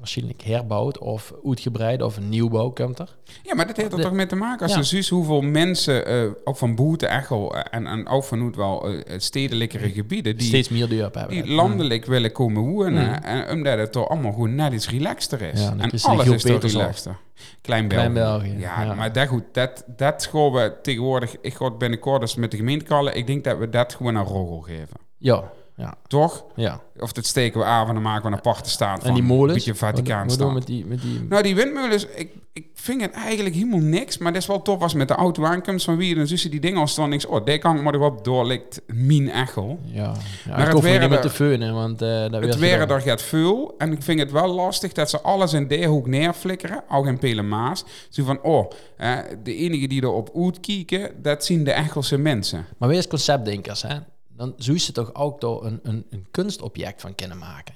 [0.00, 3.16] waarschijnlijk herbouwd of uitgebreid of een nieuwbouw komt er.
[3.42, 4.62] ja, maar dat heeft er de- toch mee te maken.
[4.62, 4.78] Als Ja.
[4.78, 8.88] je ziet hoeveel mensen, eh, ook van Boete, Echel eh, en, en ook vanuit wel
[8.88, 10.36] eh, stedelijkere gebieden...
[10.36, 11.28] die Steeds meer duur hebben.
[11.28, 13.06] die landelijk willen komen wonen.
[13.06, 13.12] Mm.
[13.14, 15.60] En omdat het toch allemaal gewoon net iets relaxter is.
[15.62, 17.16] Ja, en is alles is toch relaxter.
[17.62, 18.10] Klein België.
[18.10, 18.94] Klein België, Ja, ja.
[18.94, 19.44] maar dat goed.
[19.52, 21.36] Dat, dat gaan we tegenwoordig...
[21.40, 23.16] Ik ga binnenkort eens met de gemeente kallen.
[23.16, 24.96] Ik denk dat we dat gewoon een rogel geven.
[25.16, 26.44] Ja, ja, Toch?
[26.56, 26.80] ja.
[26.98, 29.08] Of dat steken we aan en dan maken we een aparte staat van.
[29.08, 29.48] En die molens?
[29.48, 30.86] Een beetje Vaticaan Wat met die...
[30.86, 34.18] Met die Nou, die windmolens, ik, ik vind het eigenlijk helemaal niks.
[34.18, 36.14] Maar dat is wel tof als met de auto aankomt van wie.
[36.14, 37.26] Dan zie je die dingen als dan niks.
[37.26, 38.80] Oh, die kan ik maar erop doorlikt.
[38.86, 39.78] Min echel.
[39.84, 40.02] ja,
[40.44, 42.78] ja het ik hoef er waren niet meer er- te feunen, want eh Het weer
[42.78, 42.96] gedaan.
[42.96, 43.74] er gaat veel.
[43.78, 46.82] En ik vind het wel lastig dat ze alles in die hoek neerflikkeren.
[46.88, 47.84] Ook in Pelemaas.
[48.08, 52.66] Zo van, oh, eh, de enige die erop uitkijken, dat zien de Echelse mensen.
[52.78, 53.96] Maar wees conceptdenkers, hè.
[54.40, 57.74] Dan zou je toch ook door een, een, een kunstobject van kunnen maken.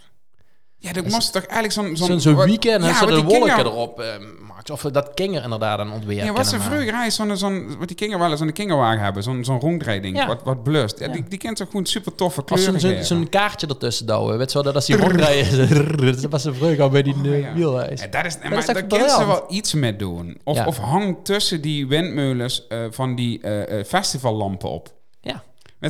[0.79, 2.21] Ja, dat moest toch eigenlijk zo'n...
[2.21, 4.07] Zo'n wat- weekend, en ja, ze wat de wolken kinger- erop eh,
[4.49, 4.71] maakt.
[4.71, 7.97] Of dat kinger inderdaad een ontwerp Ja, wat ze vroeger hij zo'n, zo'n, wat die
[7.97, 10.27] kinger wel eens aan de kingerwagen hebben, zo'n, zo'n rondrijding, Ja.
[10.27, 10.99] wat, wat blust.
[10.99, 11.13] Ja, Ja.
[11.13, 14.55] Die, die kent toch gewoon super toffe kleuren zo'n zo'n kaartje ertussen douwen, weet je
[14.55, 17.53] wel, dat als die rondrijden, dat was ze vroeger al bij die Oh, uh, ja.
[17.55, 18.01] wielreis.
[18.01, 20.41] Ja, dat is, maar is daar kunnen ze wel iets mee doen.
[20.45, 24.94] Of, of hang tussen die windmolens eh, van die eh, eh, festivallampen op.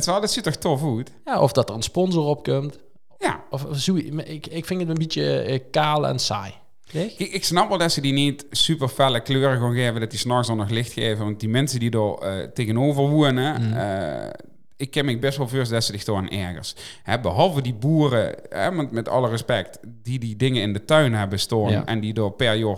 [0.03, 1.11] Wel, dat ziet toch tof uit?
[1.25, 2.79] ja, of dat er een sponsor op komt.
[3.17, 3.43] Ja.
[3.49, 6.53] Of, of zo, ik, ik vind het een beetje eh, kaal en saai.
[6.91, 10.19] Ik, ik snap wel dat ze die niet super felle kleuren gaan geven, dat die
[10.19, 11.25] s'nachts dan nog licht geven.
[11.25, 13.73] Want die mensen die er eh, tegenover wonen, Mm.
[13.73, 14.29] eh,
[14.77, 16.75] ik ken me best wel veel dat ze zich aan ergens.
[17.03, 21.13] Hè, behalve die boeren, hè, met, met alle respect, die die dingen in de tuin
[21.13, 21.85] hebben staan Ja.
[21.85, 22.77] en die door per jaar,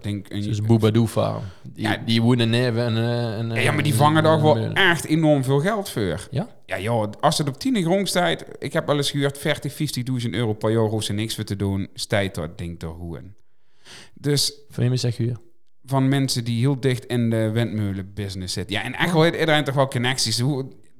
[0.00, 1.42] denk een, Dus Boobadoo farm.
[1.62, 1.96] Die, Ja.
[2.06, 2.96] die wonen neven en...
[3.50, 6.26] en, ja, maar die vangen daar wel echt enorm veel geld voor.
[6.30, 6.48] Ja?
[6.66, 9.72] Ja, joh, als het op 10 grond staat, ik heb wel eens gehuurd 40,
[10.22, 13.36] 50.000 euro per jaar, hoef ze niks voor te doen, stijt dat ding te roeien.
[14.14, 15.32] Dus Van wie zeg je?
[15.86, 18.76] van mensen die heel dicht in de windmeulenbusiness zitten.
[18.76, 20.42] Ja, en echt wel heeft iedereen toch wel connecties.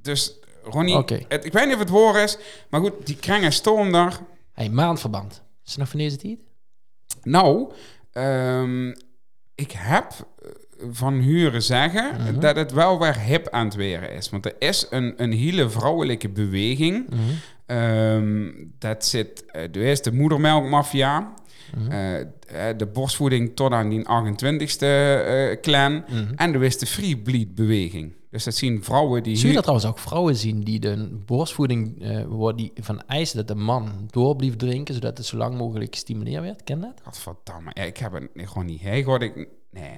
[0.02, 0.96] Dus Ronnie,
[1.28, 2.38] het, ik weet niet of het woord is,
[2.70, 4.20] maar goed, die krengen stoom daar.
[4.52, 5.42] Hey, maandverband.
[5.64, 6.38] Is het nog van deze tijd?
[7.22, 7.72] Nou,
[8.12, 8.88] ehm,
[9.54, 10.12] ik heb
[10.90, 12.40] van huren zeggen Mhm.
[12.40, 14.30] dat het wel weer hip aan het weren is.
[14.30, 17.06] Want er is een, een hele vrouwelijke beweging.
[17.10, 17.20] Mhm.
[17.66, 21.32] Ehm, dat zit, eh, er is de moedermelkmafia.
[21.76, 21.90] Mhm.
[21.90, 22.26] eh, eh,
[22.76, 26.04] de borstvoeding tot aan die 28ste eh, clan.
[26.36, 28.14] En er is de free bleed beweging.
[28.30, 29.36] Dus dat zien vrouwen die...
[29.36, 33.36] Zie je dat trouwens ook vrouwen zien die de borstvoeding eh wordt die van eisen
[33.36, 36.62] dat de man door blijft drinken, zodat het zo lang mogelijk gestimuleerd werd?
[36.64, 37.00] Ken dat?
[37.04, 37.70] Godverdamme.
[37.74, 38.80] Ja, ik heb het gewoon niet.
[38.80, 39.48] Hey, God, ik...
[39.70, 39.96] Nee.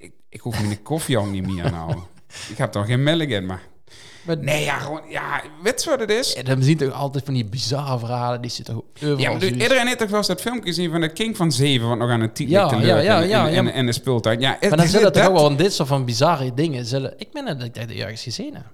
[0.00, 1.94] Ik, ik hoef mijn koffie al niet meer nou.
[2.50, 3.62] ik heb toch geen melk in, maar...
[4.22, 5.02] Maar Nee, ja, gewoon...
[5.08, 6.32] Ja, weet je wat het is?
[6.32, 9.18] Ja, dan zien toch altijd van die bizarre verhalen, die zitten overal.
[9.18, 11.88] Ja, maar iedereen heeft toch wel eens dat filmpje gezien van het King van Zeven,
[11.88, 13.92] wat nog aan het titel Ja, te ja, ja, in- ja, in, ja, in, de
[13.92, 14.40] speeltuin.
[14.40, 16.84] Ja, Maar dan zullen dat, toch ook wel dit soort van bizarre dingen.
[16.86, 18.64] Zullen, ik ben dat ik dat ergens gezien heb.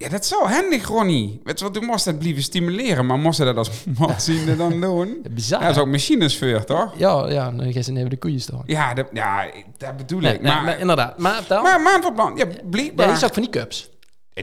[0.00, 1.40] Ja, dat is zo handig, Ronnie.
[1.44, 4.80] Weet je wat, toen moest dat blijven stimuleren, maar moest dat als man zien dan
[4.80, 5.26] doen?
[5.30, 5.60] Bizar.
[5.60, 6.92] Ja, dat is ook machines voor, toch?
[6.96, 8.62] Ja, ja, dan ze even de koeien staan.
[8.66, 9.46] Ja, dat, ja,
[9.78, 10.40] dat bedoel Nee, ik.
[10.42, 11.18] nee, maar, maar, inderdaad.
[11.18, 11.62] Maar vertel.
[11.62, 13.06] maar maandverband, ja, Ja, blijkbaar.
[13.06, 13.90] die is ook van die cups.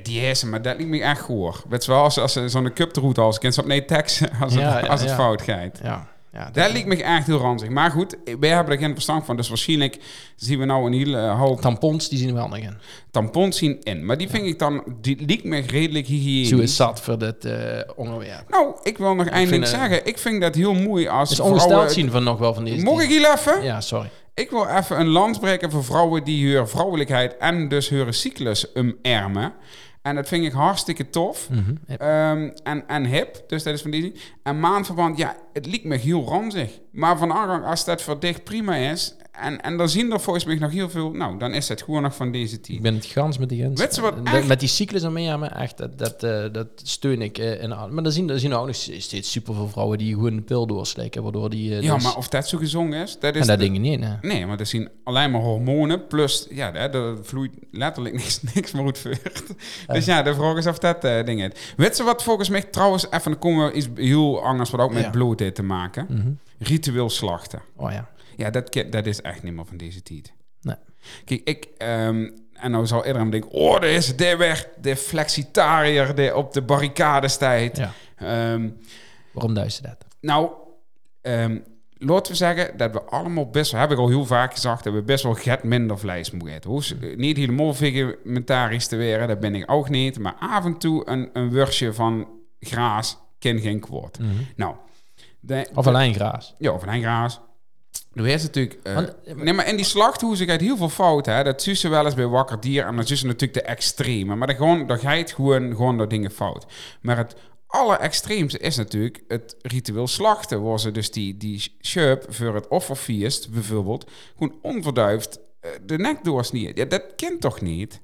[0.02, 1.64] Die is maar dat liet me echt goor.
[1.70, 4.54] Weet je wel, als, als ze zo'n cup route als kind, op nee tekst als,
[4.54, 5.16] het, Ja, ja, als het ja.
[5.16, 5.80] fout gaat.
[5.84, 6.08] Ja.
[6.38, 7.70] Ja Dat liet me echt heel ranzig.
[7.70, 9.36] Maar goed, wij hebben er geen verstand van.
[9.36, 9.98] Dus waarschijnlijk
[10.36, 12.78] zien we nou een hele hoop Tampons, die zien we wel nog in.
[13.12, 14.06] tampons zien in.
[14.06, 16.50] Maar die vind ik dan, die liet me redelijk hygiënisch.
[16.50, 18.50] Zo is zat voor dit eh, onderwerp.
[18.50, 20.06] Nou, ik wil nog één vind, ding eh, zeggen.
[20.06, 21.92] Ik vind dat heel mooi als ongesteld vrouwen...
[21.92, 23.64] zien van nog wel van deze Mocht ik hier even?
[23.64, 24.10] Ja, sorry.
[24.34, 28.76] Ik wil even een lans breken voor vrouwen die hun vrouwelijkheid en dus hun cyclus
[28.76, 29.54] omarmen.
[30.08, 31.50] En dat vind ik hartstikke tof.
[31.50, 31.62] Mhm.
[31.88, 34.16] Ehm, en, en hip, dus dat is van die zin.
[34.44, 36.80] En maandverband, ja, het liet me heel ranzig.
[36.92, 39.16] Maar van aangang, als dat voor dicht prima is...
[39.42, 41.12] En, en dan zien er volgens mij nog heel veel...
[41.12, 42.82] Nou, dan is het gewoon nog van deze Ik team.
[42.82, 43.80] ben het gans met die gens.
[43.82, 46.46] Weet je wat Dat- echt- Met die cyclus aan mij, maar echt, dat, dat, eh,
[46.52, 47.38] dat steun ik.
[47.38, 47.94] eh, in, aan.
[47.94, 50.68] maar dan zien, dan zien we ook nog steeds superveel vrouwen die gewoon een pil
[50.68, 51.76] doorslikken, waardoor die...
[51.76, 53.42] eh, Ja, dus- maar of dat zo gezongen is, dat is...
[53.42, 54.14] en dat de- dingen niet, hè.
[54.22, 56.08] Nee, maar dat zien alleen maar hormonen.
[56.08, 59.44] Plus, ja, er, er vloeit letterlijk niks, niks meer uit voort.
[59.88, 61.52] Dus ja, de vraag is of dat ding is.
[61.78, 63.06] Weet je wat volgens mij trouwens...
[63.12, 65.10] Even, dan komen we iets heel anders wat ook met Ja.
[65.10, 66.06] bloed te maken.
[66.10, 66.28] Mhm.
[66.60, 67.62] Ritueel slachten.
[67.76, 68.10] Oh ja.
[68.38, 70.34] Ja, dat, dat is echt niet meer van deze tijd.
[70.62, 70.76] Nee.
[71.26, 71.68] Kijk, ik...
[71.78, 73.50] ehm, en nou zal iedereen denken...
[73.52, 74.68] Oh, er is de weg.
[74.82, 77.78] De flexitariër die op de barricade staat.
[77.78, 77.92] ja.
[78.16, 78.70] Ehm,
[79.32, 80.06] Waarom duist dat?
[80.22, 80.52] nou,
[81.22, 81.60] ehm,
[81.98, 84.94] laten we zeggen dat we allemaal best wel, heb ik al heel vaak gezegd, dat
[84.94, 86.70] we best wel get minder vlees moeten eten.
[86.70, 90.20] Hoeft niet helemaal vegetarisch te worden, dat ben ik ook niet.
[90.20, 92.28] Maar af en toe een, een worstje van
[92.60, 94.20] graas kan geen kwaad.
[94.56, 94.76] Nou,
[95.40, 96.56] de, Of alleen graas.
[96.58, 97.40] ja, of een graas.
[98.26, 98.80] Is natuurlijk...
[98.84, 101.26] eh, Want- nee, maar in die slachthuizen gaat heel veel fout.
[101.26, 101.44] Hè?
[101.44, 102.86] Dat zie je wel eens bij wakker dier.
[102.86, 104.36] En dat is natuurlijk de extreme.
[104.36, 106.66] Maar dan, gewoon, dan gaat gewoon, gewoon door dingen fout.
[107.02, 107.36] Maar het
[107.68, 110.64] allerextreemste is natuurlijk het ritueel slachten.
[110.64, 114.12] Waar ze dus die, die schuip voor het offerfeest bijvoorbeeld...
[114.38, 116.76] gewoon onverduifd eh, de nek doorsnijden.
[116.76, 118.00] Ja, dat kent toch niet?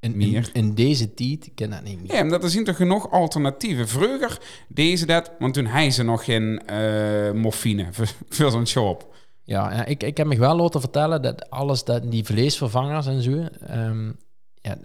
[0.00, 0.50] In, in, Meer.
[0.52, 2.14] in deze tijd ken dat niet meer.
[2.14, 3.88] Ja, maar er zijn toch genoeg alternatieven.
[3.88, 9.14] Vroeger deze dat, want toen hij ze nog geen eh, morfine voor, voor zo'n shop.
[9.44, 13.48] Ja, ik, ik heb me wel laten vertellen dat alles, dat die vleesvervangers en zo,
[13.60, 14.12] ehm,
[14.54, 14.78] ja,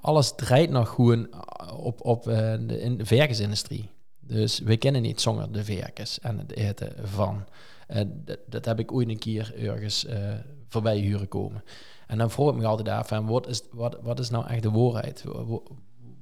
[0.00, 1.28] alles draait nog gewoon
[1.76, 3.84] op, op eh, de, in de.
[4.20, 7.44] Dus we kennen niet zonder de verkens en het eten van.
[7.86, 10.32] Eh, dat, dat heb ik ooit een keer ergens eh,
[10.68, 11.64] voorbij huren komen.
[12.06, 14.62] En dan vroeg ik me altijd af, van, wat, is, wat, wat is nou echt
[14.62, 15.24] de waarheid?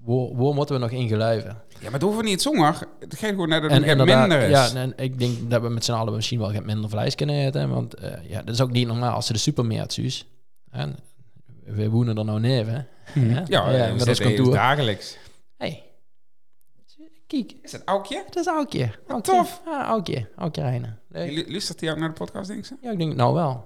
[0.07, 1.63] Waar, moeten we nog in geluiven?
[1.69, 2.89] Ja, maar het hoeft niet zonger.
[2.99, 4.51] Het gaat gewoon naar dat het minder is.
[4.51, 7.69] ja, en ik denk dat we met z'n allen misschien wel minder vlees kunnen eten.
[7.71, 10.27] Want eh, ja, dat is ook niet normaal als ze de supermarkt zuus.
[10.71, 10.97] En
[11.65, 12.87] we wonen er nou neven.
[13.15, 13.29] Mhm.
[13.29, 13.39] hè?
[13.41, 14.53] Ja, Ja, ja met met ons kantoor.
[14.53, 15.19] dagelijks.
[15.57, 15.83] Hey,
[17.27, 18.25] kijk, Is het Aukje?
[18.27, 18.91] dat is Aukje.
[19.07, 19.33] Aukje.
[19.33, 19.63] tof.
[19.65, 20.29] Ja, Aukje.
[20.37, 20.97] Aukje Reine.
[21.49, 22.77] Luistert hij ook naar de podcast, denk je?
[22.81, 23.65] Ja, ik denk nou wel.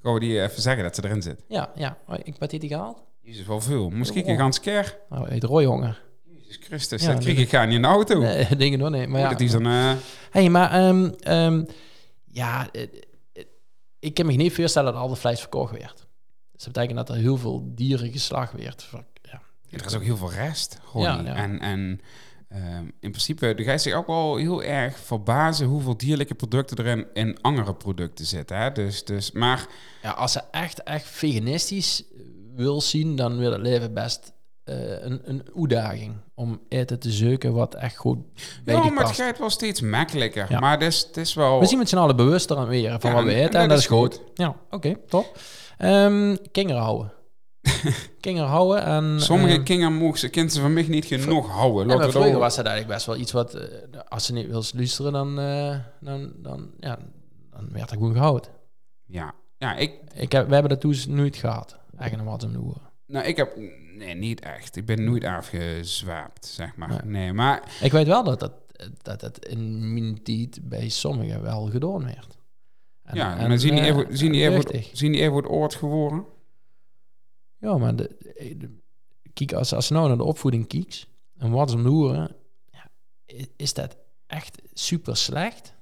[0.00, 1.44] We die even zeggen dat ze erin zit?
[1.48, 1.96] Ja, ja.
[2.08, 3.02] Oh, ik ben dit gehaald.
[3.22, 3.90] Jezus, wel veel.
[3.90, 4.98] Moest ik gans keer?
[5.10, 6.02] Nou, heet rooihonger.
[6.24, 8.18] Jezus Christus, Ja, dat kreeg ik gaan in de auto.
[8.18, 9.06] Nee, dingen door nee.
[9.06, 9.28] Maar ja.
[9.28, 9.66] Dat is dan...
[9.66, 9.92] eh,
[10.30, 11.64] Hey, maar ehm, ehm,
[12.24, 12.82] ja, eh,
[13.32, 13.44] eh,
[13.98, 16.06] ik kan me niet voorstellen dat al het vlees verkocht werd.
[16.52, 18.88] Dus dat betekent dat er heel veel dieren geslacht werd.
[19.22, 19.42] Ja.
[19.70, 20.80] er is ook heel veel rest.
[20.94, 21.34] Ja, ja.
[21.34, 22.00] En, en
[22.48, 26.76] ehm, in principe, de ga je zich ook wel heel erg verbazen hoeveel dierlijke producten
[26.76, 28.56] er in, in andere producten zitten.
[28.58, 28.72] Hè?
[28.72, 29.66] Dus, dus, maar
[30.02, 32.04] Ja, als ze echt, echt veganistisch
[32.54, 34.32] wil zien, dan wil het leven best
[34.64, 38.18] eh, een, een uitdaging om eten te zoeken wat echt goed
[38.64, 40.46] bij ja, maar het gaat wel steeds makkelijker.
[40.48, 40.58] Ja.
[40.60, 41.60] Maar het is, het is wel...
[41.60, 43.60] We zien met z'n allen bewuster aan weer van Ja, wat we en- eten en
[43.60, 44.20] en, dat dat is goed.
[44.34, 45.38] Ja, oké, top.
[45.78, 47.12] Ehm kinderen houden.
[48.20, 49.20] kinderen houden en...
[49.20, 51.86] Sommige eh, kinderen mogen ze, kinderen van mij niet genoeg houden.
[51.86, 53.64] Laten vroeger dat- was dat eigenlijk best wel iets wat, eh,
[54.08, 56.98] als ze niet wil luisteren, dan, eh, dan, dan, ja,
[57.50, 58.50] dan werd er gewoon gehouden.
[59.06, 62.80] Ja, ja ik, Ik heb, we hebben dat toen nooit gehad, eigenlijk wat om noemen.
[63.06, 63.56] nou, ik heb...
[63.96, 64.76] Nee, niet echt.
[64.76, 66.88] Ik ben nooit afgezwaapt, zeg maar.
[66.88, 67.00] Nee.
[67.04, 67.76] Nee, maar...
[67.82, 68.52] Ik weet wel dat dat,
[69.02, 72.38] dat, dat in mijn tijd bij sommigen wel gedaan werd.
[73.02, 75.48] En- ja, en, maar zien die eh, even, zien die even, zien die even het
[75.48, 76.24] oord geworden?
[77.56, 78.16] Ja, maar de,
[78.58, 78.78] de-
[79.32, 82.36] kijk, als, als nou naar de opvoeding kijkt, en wat de hoeren,
[82.70, 82.88] ja,
[83.56, 85.74] is dat echt super slecht?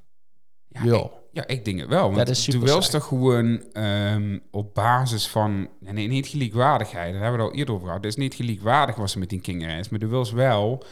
[0.70, 0.96] Ja, Ja.
[0.96, 2.02] Ik, ja, ik denk het wel.
[2.02, 2.90] Want Dat is super slecht.
[2.90, 5.68] toch gewoon ehm, op basis van...
[5.78, 7.12] Nee, niet gelijkwaardigheid.
[7.12, 8.04] Daar hebben we het al eerder over gehad.
[8.04, 9.88] Het is niet gelijkwaardig wat ze met die kinderen is.
[9.88, 10.84] Maar wil wel...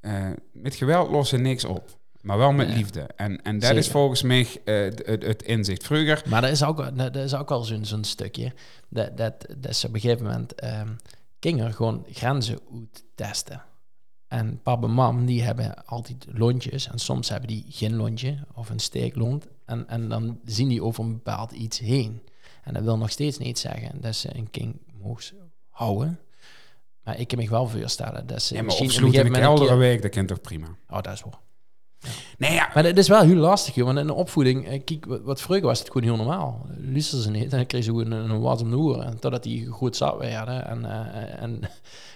[0.00, 1.96] eh, met geweld lossen niks op.
[2.20, 3.00] Maar wel met liefde.
[3.00, 5.84] En, en dat is volgens mij eh, het, inzicht.
[5.84, 6.22] Vroeger...
[6.26, 8.52] Maar dat is ook, dat is ook wel zo'n zo'n stukje,
[8.88, 10.88] dat, dat, dat ze op een gegeven moment ehm
[11.38, 12.58] kinderen gewoon grenzen
[13.14, 13.62] testen.
[14.28, 16.88] En papa en mam, die hebben altijd lontjes.
[16.88, 19.46] En soms hebben die geen lontje of een steeklont.
[19.64, 22.22] En, en dan zien die over een bepaald iets heen.
[22.64, 25.36] En dat wil nog steeds niet zeggen dat ze een kind mogen
[25.68, 26.18] houden.
[27.02, 30.02] Maar ik kan me wel voorstellen dat ze Ja, maar misschien moment een keer- week,
[30.02, 30.66] dat kent toch prima?
[30.88, 31.34] Oh, dat is wel.
[32.38, 32.70] Nee, ja.
[32.74, 33.86] Maar dat is wel heel lastig, joh.
[33.86, 36.66] Want in de opvoeding, eh, kijk, wat, vroeger was het gewoon heel normaal.
[36.80, 39.18] Luisterden ze niet en dan kregen ze gewoon een, een wat om de.
[39.20, 40.66] Totdat die goed zat werden.
[40.68, 41.60] En, eh, en,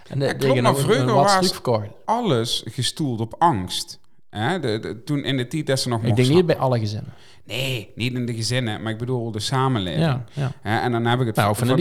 [0.09, 1.61] en de, klopt, maar vroeger was-.
[2.05, 4.01] Alles gestoeld op angst.
[4.31, 4.61] Hè?
[4.61, 7.13] De, de- toen in de tijd dat ze nog Ik denk niet bij alle gezinnen.
[7.53, 10.05] Nee, niet in de gezinnen, maar ik bedoel de samenleving.
[10.05, 10.83] Ja, ja.
[10.83, 11.37] En dan heb ik het...
[11.37, 11.75] Nou, van de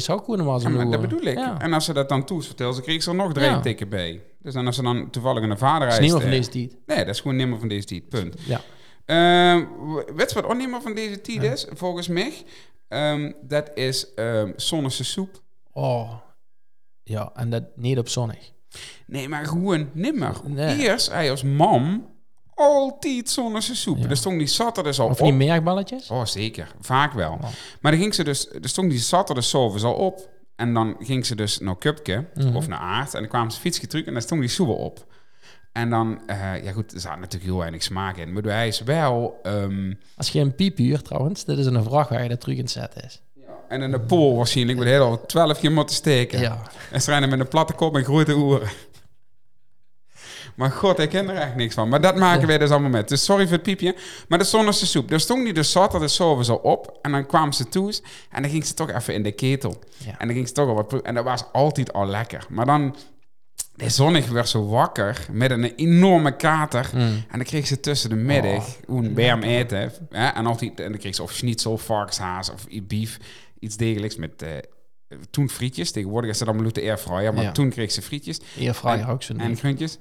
[0.00, 1.00] ze ook een om de maar dat oren.
[1.00, 1.38] bedoel ik.
[1.38, 1.60] Ja.
[1.60, 4.22] En als ze dat dan toets vertelt, dan kreeg ze er nog drie tikken bij.
[4.42, 6.76] Dus dan als ze dan toevallig een vader is van deze tijd.
[6.86, 8.08] Nee, dat is gewoon nimmer van deze tijd.
[8.08, 8.34] Punt.
[8.46, 8.60] Ja.
[10.14, 12.32] Weet je wat ook van deze tijd is, volgens mij?
[12.88, 15.42] Ehm, dat is ehm zonnige soep.
[15.72, 16.12] Oh.
[17.02, 18.52] Ja, en dat niet op zonnig.
[19.06, 20.40] Nee, maar gewoon nimmer.
[20.46, 20.78] Nee.
[20.78, 22.13] Eerst, hij als mam,
[22.54, 23.98] altijd zonnige soep.
[23.98, 24.06] Ja.
[24.08, 25.24] Dus stond die zaterdag al Of op.
[25.26, 26.08] die merkballetjes?
[26.10, 26.74] Oh, zeker.
[26.80, 27.32] Vaak wel.
[27.32, 27.42] Oh.
[27.80, 30.28] Maar dan ging ze dus, er stond die zaterdag s'avonds al op.
[30.56, 32.56] En dan ging ze dus naar Cupke Mhm.
[32.56, 33.14] of naar Aard.
[33.14, 35.06] En dan kwamen ze fietsje terug en dan stond die soep op.
[35.72, 38.32] En dan, eh, ja goed, er zat natuurlijk heel weinig smaak in.
[38.32, 39.38] Maar hij is wel...
[39.42, 42.64] ehm, Als je een piep huurt trouwens, dit is een vrachtwagen dat terug in
[43.04, 43.22] is.
[43.68, 46.40] en in de pool waarschijnlijk met heel 12 keer moeten steken.
[46.40, 46.62] Ja.
[46.90, 48.68] En ze rijden met een platte kop en grote oren.
[50.54, 51.88] Maar god, ik ken er echt niks van.
[51.88, 52.46] Maar dat maken Ja.
[52.46, 53.08] wij dus allemaal met.
[53.08, 53.94] Dus sorry voor het piepje.
[54.28, 55.08] Maar de zonnige soep.
[55.08, 56.98] Daar stond die dus zaterdag s'avonds al op.
[57.02, 57.92] En dan kwamen ze toe.
[58.30, 59.78] En dan ging ze toch even in de ketel.
[60.04, 60.18] Ja.
[60.18, 61.02] En dan ging ze toch al wat...
[61.02, 62.46] En dat was altijd al lekker.
[62.48, 62.96] Maar dan...
[63.76, 66.90] De zonnig werd zo wakker met een enorme kater.
[66.94, 67.00] Mm.
[67.00, 69.92] En dan kreeg ze tussen de middag Oh, een berm eten.
[70.10, 70.26] Hè?
[70.26, 73.18] En, altijd, en dan kreeg ze of schnitzel, varkenshaas of beef.
[73.58, 74.42] Iets degelijks met...
[74.42, 74.48] eh,
[75.30, 75.90] toen frietjes.
[75.90, 77.34] Tegenwoordig is het allemaal de airfryer.
[77.34, 77.52] Maar Ja.
[77.52, 79.98] toen kreeg ze frietjes Eerfryer ook zo'n en groentjes.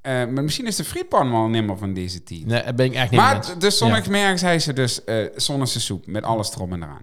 [0.00, 2.46] Eh, maar misschien is de frietpan wel nimmer van deze tijd.
[2.46, 6.06] Nee, dat ben ik echt niet maar de zondagmerk zei ze dus uh, zonnige soep
[6.06, 7.02] met alles erom en eraan.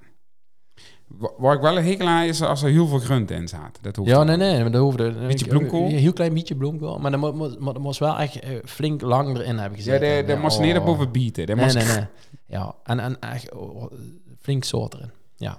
[1.08, 3.84] Wa- Waar ik wel een hekel aan is als er heel veel grunt in zaten.
[3.84, 5.12] Dat hoeft Ja, nee, nee, maar dat hoefde...
[5.12, 5.86] Beetje bloemkool?
[5.86, 7.00] Een heel klein beetje bloemkool.
[7.00, 10.02] Maar dat moest wel echt eh, flink lang erin hebben Ja, gezeten.
[10.08, 10.78] daar daar moest ze niet oh.
[10.78, 11.46] erboven bieten.
[11.46, 12.06] Nee, moest nee, nee.
[12.46, 13.92] Ja, en, en echt oh,
[14.40, 15.12] flink soort erin.
[15.36, 15.58] Ja.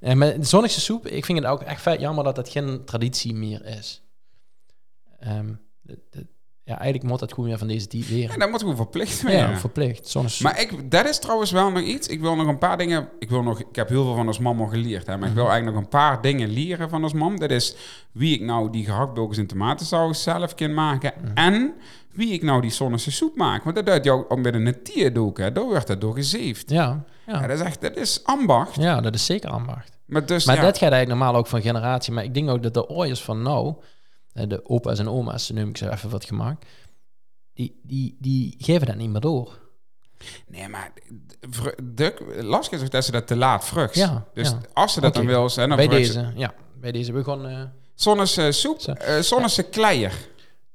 [0.00, 2.84] En met de zonnigste soep, ik vind het ook echt vet jammer dat dat geen
[2.84, 4.02] traditie meer is.
[5.20, 5.52] Ehm,
[5.82, 6.26] de- de-
[6.66, 8.38] ja, eigenlijk moet dat gewoon weer van deze tijd Ja, weer.
[8.38, 9.58] dat moet gewoon verplicht Ja, werden.
[9.58, 10.08] verplicht.
[10.08, 10.26] Soep.
[10.40, 12.08] Maar ik, dat is trouwens wel nog iets.
[12.08, 13.08] Ik wil nog een paar dingen.
[13.18, 15.06] Ik, wil nog, ik heb heel veel van ons mam al geleerd.
[15.06, 17.38] Hè, maar ik wil eigenlijk nog een paar dingen leren van ons mam.
[17.38, 17.76] Dat is
[18.12, 21.12] wie ik nou die gehaktbulkens in tomatensaus zelf kan maken.
[21.34, 21.74] En
[22.12, 23.64] wie ik nou die zonnige soep maak.
[23.64, 25.38] Want dat doet jou ook met een natierdoek.
[25.38, 25.52] Hè.
[25.52, 26.70] Daar wordt dat door gezeefd.
[26.70, 27.46] ja, Ja, ja.
[27.46, 28.74] dat is echt, dat is ambacht.
[28.74, 29.92] ja, dat is zeker ambacht.
[30.06, 32.12] Maar, dus, Maar ja, dat gaat eigenlijk normaal ook van generatie.
[32.12, 33.74] Maar ik denk ook dat de ooiers van nou,
[34.34, 36.66] de opa's en oma's, noem ik ze even wat gemaakt,
[37.52, 39.62] die, die, die geven dat niet meer door.
[40.46, 40.92] Nee, maar
[41.82, 43.94] de, lastig is dat ze dat te laat vrucht.
[43.94, 44.60] Ja, dus ja.
[44.72, 47.46] als ze dat dan wil, zijn dan bij ze- deze, ja, bij deze begon.
[47.46, 47.62] eh
[47.94, 50.28] Zonnige soep, eh zonnige kleier.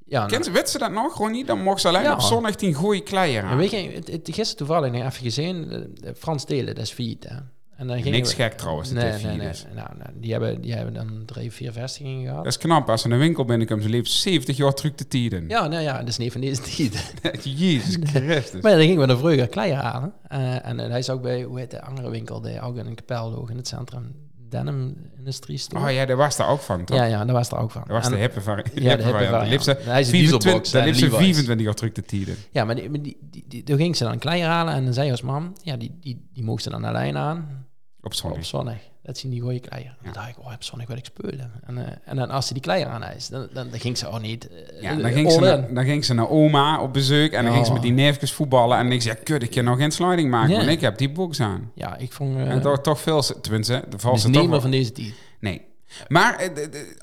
[0.05, 1.15] ja, nou, Kent ze, weet ze dat nog?
[1.15, 1.47] Gewoon niet?
[1.47, 2.13] Dan mocht ze alleen Ja.
[2.13, 5.71] op zondag die goede kleier Ja, weet je, het, het, gisteren toevallig nog even gezien,
[6.03, 7.23] eh, Frans Delen, dat is failliet.
[7.29, 7.35] Hè?
[7.79, 9.47] En dan gingen Niks we- gek trouwens, de Nee, T4 nee, nee.
[9.47, 9.65] dus.
[9.75, 12.43] Nou, nou, die, hebben, die hebben dan drie, vier vestigingen gehad.
[12.43, 12.89] Dat is knap.
[12.89, 15.47] Als ze een winkel binnenkomt, ze leeft 70 jaar terug te tijden.
[15.47, 17.43] Ja, nou ja, dat is niet van deze tijd.
[17.59, 18.61] Jezus Christus.
[18.61, 20.13] Maar dan gingen we naar Vreugde klei halen.
[20.27, 22.85] Eh, en eh, hij is ook bij, hoe heet de andere winkel, die ook in
[22.85, 24.15] een kapel loog in het centrum.
[24.49, 25.85] Denim Industrie Store.
[25.85, 26.97] Oh ja, daar was daar ook van, toch?
[26.97, 27.81] ja, ja, daar was er ook van.
[27.87, 29.19] Dat was En- de hippe vari- Ja, de hippe.
[29.31, 31.19] Daar liep ze Hij is een 24 dieselbox daar en liep ze Levi's.
[31.19, 32.35] 24 jaar terug te tijden.
[32.51, 35.11] Ja, maar die, die, die, die- toen ging ze dan klei halen en dan zei
[35.11, 37.67] als mam, ja, die, die, die moest ze dan alleen aan
[38.01, 38.37] Op zondag.
[38.39, 38.77] op zonnig.
[39.03, 39.95] Dat zien die gooie kleier.
[40.03, 41.51] Dan dacht ik, oh, op zonnig wil ik spelen.
[41.65, 44.07] En, eh, en dan als ze die kleier aan is, dan, dan, dan ging ze
[44.07, 44.47] ook niet.
[44.49, 47.43] eh, Ja, dan eh, ging, ze naar, dan ging ze naar oma op bezoek en
[47.43, 47.51] dan Ja.
[47.53, 48.77] ging ze met die neefjes voetballen.
[48.77, 50.57] En ik zei, kut, ik kan nog geen sliding maken, Ja.
[50.57, 51.71] want ik heb die box aan.
[51.75, 52.37] Ja, ik vond...
[52.37, 55.13] eh en toch, toch veel, tenminste, de niet meer wel- van deze tijd.
[55.39, 55.61] Nee.
[56.07, 56.51] Maar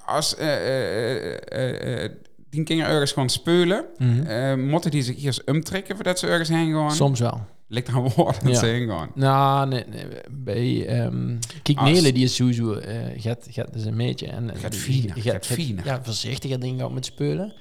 [0.06, 0.37] als
[2.50, 3.85] die kinderen ergens gewoon spelen,
[4.26, 6.92] eh moeten die zich eerst umtrekken voordat ze ergens heen gaan?
[6.92, 7.40] Soms wel.
[7.68, 9.09] Ligt aan woorden Ja.
[9.14, 13.85] Nou, nee, nee, bij ehm Kijk Als- Nele, die is sowieso, eh gaat, gaat dus
[13.85, 14.26] een beetje.
[14.26, 15.85] En, Gaat die- fijner, die gaat fijner.
[15.85, 17.55] Ja, voorzichtiger dingen met spelen.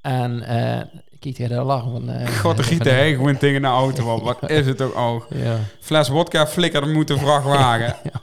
[0.00, 0.80] En eh
[1.20, 2.08] kijk tegen de lachen van...
[2.10, 4.22] eh, God, er giet de- hij gewoon tegen de auto op.
[4.22, 5.24] Wat is het ook al?
[5.44, 5.58] Ja.
[5.80, 7.96] Fles wodka flikkerde moet de vrachtwagen.
[8.12, 8.20] Ja.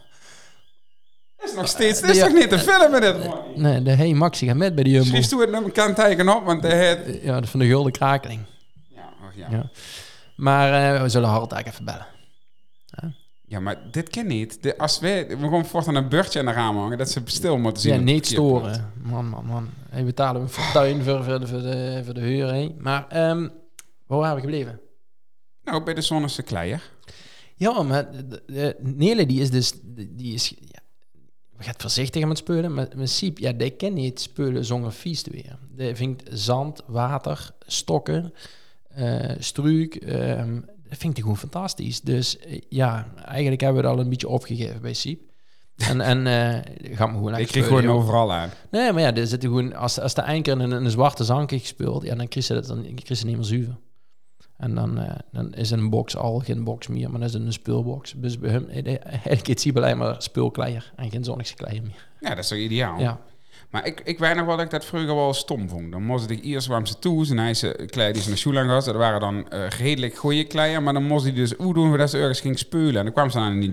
[1.46, 3.38] is nog steeds, dit is toch niet te filmen dit, man?
[3.56, 5.08] Nee, de Hey Maxi gaat met bij de Jumbo.
[5.08, 7.20] Schrijf toe het nummer kan tekenen op, want de het...
[7.24, 8.42] Ja, van de Gulden Krakeling.
[8.96, 9.48] Ja, ja.
[9.52, 9.70] Ja.
[10.40, 12.08] Maar eh, we zullen Hartag even bellen.
[13.50, 14.64] Ja, maar dit kan niet.
[14.64, 17.58] De, als wij, we gewoon voortaan een beurtje aan de raam hangen, dat ze stil
[17.58, 17.94] moeten zien.
[17.94, 18.94] Ja, niet storen.
[19.04, 19.70] Man, man, man.
[19.90, 22.54] Hij betalen een fortuin voor, voor, de, voor, de, voor de huur.
[22.54, 22.76] hè.
[22.78, 23.48] Maar ehm
[24.08, 24.80] waar waren we gebleven?
[25.64, 26.92] Nou, bij de zonnige kleier.
[27.56, 29.74] Ja, maar de, de, Nele die is dus...
[30.10, 30.80] Die is, ja,
[31.58, 35.22] we gaan voorzichtig met spelen, maar met Siep, ja, die kan niet spelen zonder vies
[35.22, 35.58] te weer.
[35.70, 38.34] Die vindt zand, water, stokken,
[39.40, 40.60] struik, ehm,
[40.90, 42.02] dat vindt hij gewoon fantastisch.
[42.02, 45.22] Dus eh, ja, eigenlijk hebben we het al een beetje opgegeven bij Siep.
[45.76, 48.50] En, en eh gaat me gewoon Ik kreeg gewoon overal aan.
[48.72, 51.24] Nee, maar ja, er zitten gewoon, als, als de één keer in een, een zwarte
[51.24, 53.78] zank heeft gespeeld, ja, dan kreeg ze dat dan kreeg ze niet meer zuiver.
[54.58, 57.44] En dan, eh, dan is een box al geen box meer, maar dan is het
[57.44, 58.14] een speelbox.
[58.16, 62.08] Dus bij hem, eh, eigenlijk is het alleen maar speelkleier en geen zonnige kleier meer.
[62.20, 63.00] Ja, dat is toch ideaal?
[63.00, 63.22] Ja,
[63.70, 65.92] Maar ik, ik weet nog wel dat ik dat vroeger wel stom vond.
[65.92, 68.66] Dan moest ik eerst warm ze toe hij ze klei die ze naar school aan
[68.66, 68.86] gehad.
[68.86, 72.10] Dat waren dan eh, redelijk goede kleien, maar dan moest hij dus hoe doen voordat
[72.10, 72.96] ze ergens ging spelen.
[72.96, 73.72] En dan kwam ze dan in die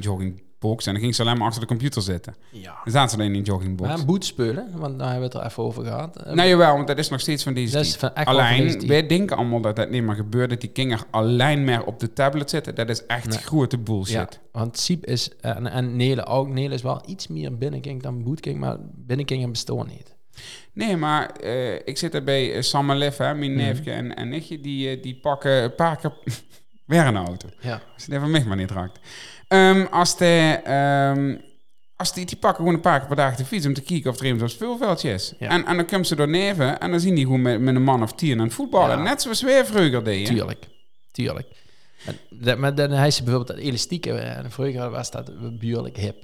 [0.74, 2.34] en dan ging ze alleen maar achter de computer zitten.
[2.50, 2.74] ja.
[2.84, 3.88] Dan zaten ze dan in die joggingbox.
[3.88, 6.16] Maar boet spelen, want daar hebben we het er even over gehad.
[6.22, 8.38] Eh, Nee, jawel, want dat is nog steeds van deze Dat is van echt wel
[8.38, 10.50] van deze Alleen, wij denken allemaal dat dat niet meer gebeurt.
[10.50, 12.74] Dat die kinderen alleen maar op de tablet zitten.
[12.74, 13.38] Dat is echt Nee.
[13.38, 14.14] grote bullshit.
[14.14, 18.22] ja, want Siep is, en, en Nele ook, Nele is wel iets meer binnenking dan
[18.22, 20.14] boetking, maar binnenking bestaan niet.
[20.72, 23.60] Nee, maar eh, ik zit er bij uh, Sam en Liv, hè, mijn Mhm.
[23.62, 24.60] neefje en, en nichtje.
[24.60, 26.12] Die, eh, die pakken een paar keer
[26.86, 27.48] weer een auto.
[27.60, 27.80] Ja.
[27.94, 28.98] Als het even mij maar niet raakt.
[29.48, 31.36] Ehm, als de, ehm,
[31.96, 34.10] als die, die pakken gewoon een paar keer per dag de fiets om te kijken
[34.10, 35.32] of er op het speelveldje is.
[35.38, 35.48] Ja.
[35.48, 37.82] En, en dan komen ze door neven en dan zien die gewoon met, met een
[37.82, 38.96] man of tien aan het voetballen.
[38.98, 39.02] Ja.
[39.02, 40.34] Net zoals wij vroeger deden.
[40.34, 40.64] Tuurlijk,
[41.10, 41.48] tuurlijk.
[42.06, 46.16] En dat- Maar dan hij ze bijvoorbeeld dat elastieke, en vroeger was dat buurlijk hip.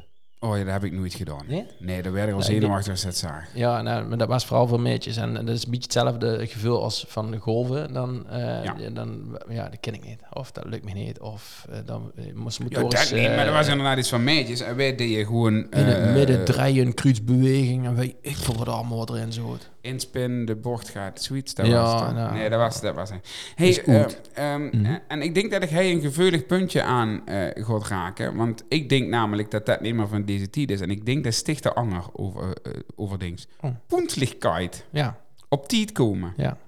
[0.44, 1.44] Oh ja, dat heb ik nooit gedaan.
[1.48, 1.66] Nee?
[1.78, 3.44] Nee, daar werd ik al zenuwachtig als dat zag.
[3.54, 5.16] Ja, nou, maar dat was vooral voor meisjes.
[5.16, 7.92] En, en dat is een beetje hetzelfde gevoel als van de golven.
[7.92, 8.74] Dan, eh, Ja.
[8.78, 8.90] ja.
[8.90, 10.18] dan ja, dat ken ik niet.
[10.32, 11.20] Of dat lukt me niet.
[11.20, 13.08] Of eh, dan eh, moest Ja, motorisch...
[13.10, 14.60] dat niet, maar dat was inderdaad iets van meisjes.
[14.60, 15.54] En wij deden gewoon...
[15.54, 17.86] in het midden draaien, kruidsbeweging.
[17.86, 19.70] En weet ik voor wat allemaal wat erin zat.
[19.82, 21.54] Inspin, de bocht gaat, zoiets.
[21.54, 22.14] Dat Ja, was het.
[22.14, 22.34] nou.
[22.34, 23.28] nee, dat was dat was het.
[23.54, 23.86] Hey, Is goed.
[24.32, 24.84] eh, ehm, Mhm.
[24.84, 28.36] eh, en ik denk dat ik hij een gevuldig puntje aan eh gaat raken.
[28.36, 30.80] Want ik denk namelijk dat dat niet meer van deze tijd is.
[30.80, 33.46] En ik denk dat sticht de anger over, eh, over dings.
[33.60, 33.70] Oh.
[33.86, 34.84] Puntlichkeit.
[34.90, 36.32] Ja, Op tijd komen.
[36.36, 36.58] ja.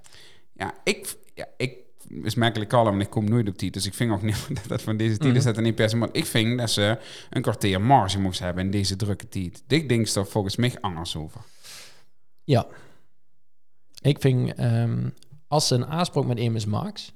[0.57, 1.14] Ja, ik...
[1.35, 1.72] Ja, ik
[2.22, 3.72] is merkelijk kalm en ik kom nooit op tijd.
[3.72, 5.38] Dus ik vind ook niet dat dat van deze tijd Mhm.
[5.38, 5.96] is dat er niet per se...
[5.96, 6.98] Maar ik vind dat ze
[7.31, 9.62] een kwartier marge moest hebben in deze drukke tijd.
[9.66, 11.40] Dit denk ik er volgens mij anders over.
[12.44, 12.66] Ja.
[14.05, 15.09] Ik vind, ehm,
[15.49, 17.12] als ze een aanspraak met Emus Max,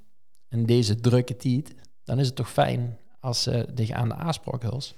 [0.48, 1.74] en deze drukke tijd,
[2.04, 4.94] dan is het toch fijn als ze zich aan de aanspraak hult.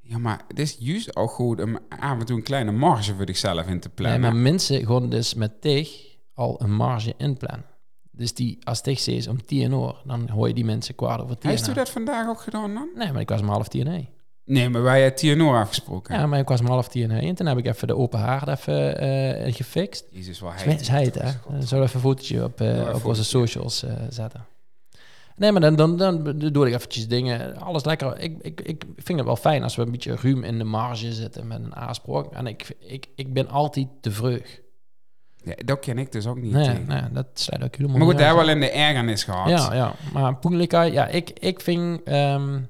[0.00, 3.26] Ja, maar het is juist ook goed om af en toe een kleine marge voor
[3.26, 4.20] zichzelf in te Nee, plannen.
[4.20, 7.66] maar mensen gewoon dus met tig al een marge inplannen.
[8.10, 11.20] Dus die, als tig ze is om tien uur, dan hoor je die mensen kwart
[11.22, 11.50] over tien.
[11.50, 12.88] Heeft u dat vandaag ook gedaan dan?
[12.94, 14.08] Nee, maar ik was om half tien nee.
[14.44, 16.14] Nee, maar wij hebben TNO afgesproken.
[16.14, 17.10] Ja, maar ik was om half tien.
[17.10, 20.04] En toen heb ik even de open haard even eh, gefixt.
[20.10, 21.28] Jezus, wel Hij is hij het, hè?
[21.28, 24.46] Zullen we even een fotootje op, eh, op onze socials zetten.
[25.36, 27.56] Nee, maar dan, dan, dan doe ik eventjes dingen.
[27.56, 28.18] Alles lekker.
[28.18, 31.12] Ik, ik, ik vind het wel fijn als we een beetje ruim in de marge
[31.12, 32.32] zitten met een aanspraak.
[32.32, 34.60] En ik, ik, ik ben altijd te vreug.
[35.36, 36.52] Ja, dat ken ik dus ook niet.
[36.52, 36.86] Nee, tegen.
[36.86, 38.36] nee, dat sluit ook helemaal maar goed, daar uit.
[38.36, 39.48] wel in de ergernis gehad.
[39.48, 39.94] Ja, ja.
[40.12, 42.02] Maar Poenlijkheid, ja, ik, ik vind...
[42.02, 42.60] ehm,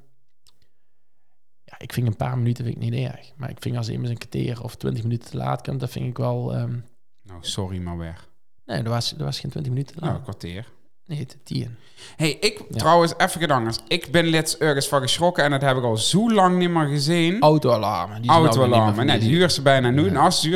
[1.83, 3.33] ik vind een paar minuten vind ik niet erg.
[3.37, 6.07] Maar ik vind als iemand een kwartier of twintig minuten te laat komt, dat vind
[6.07, 6.55] ik wel...
[6.55, 6.77] ehm,
[7.23, 8.29] Nou, sorry, maar weg.
[8.67, 10.21] nee, dat was, dat was geen twintig minuten te Nou, laat.
[10.21, 10.67] een kwartier.
[11.07, 11.77] Nee, tien.
[12.17, 13.79] hey, ik trouwens, even gedangers.
[13.89, 16.87] Ik ben let's ergens van geschrokken en dat heb ik al zo lang niet meer
[16.87, 17.41] gezien.
[17.41, 18.21] Autoalarmen.
[18.23, 19.07] nou Autoalarmen.
[19.07, 20.09] Nee, die huur ze bijna nu.
[20.09, 20.49] En als ze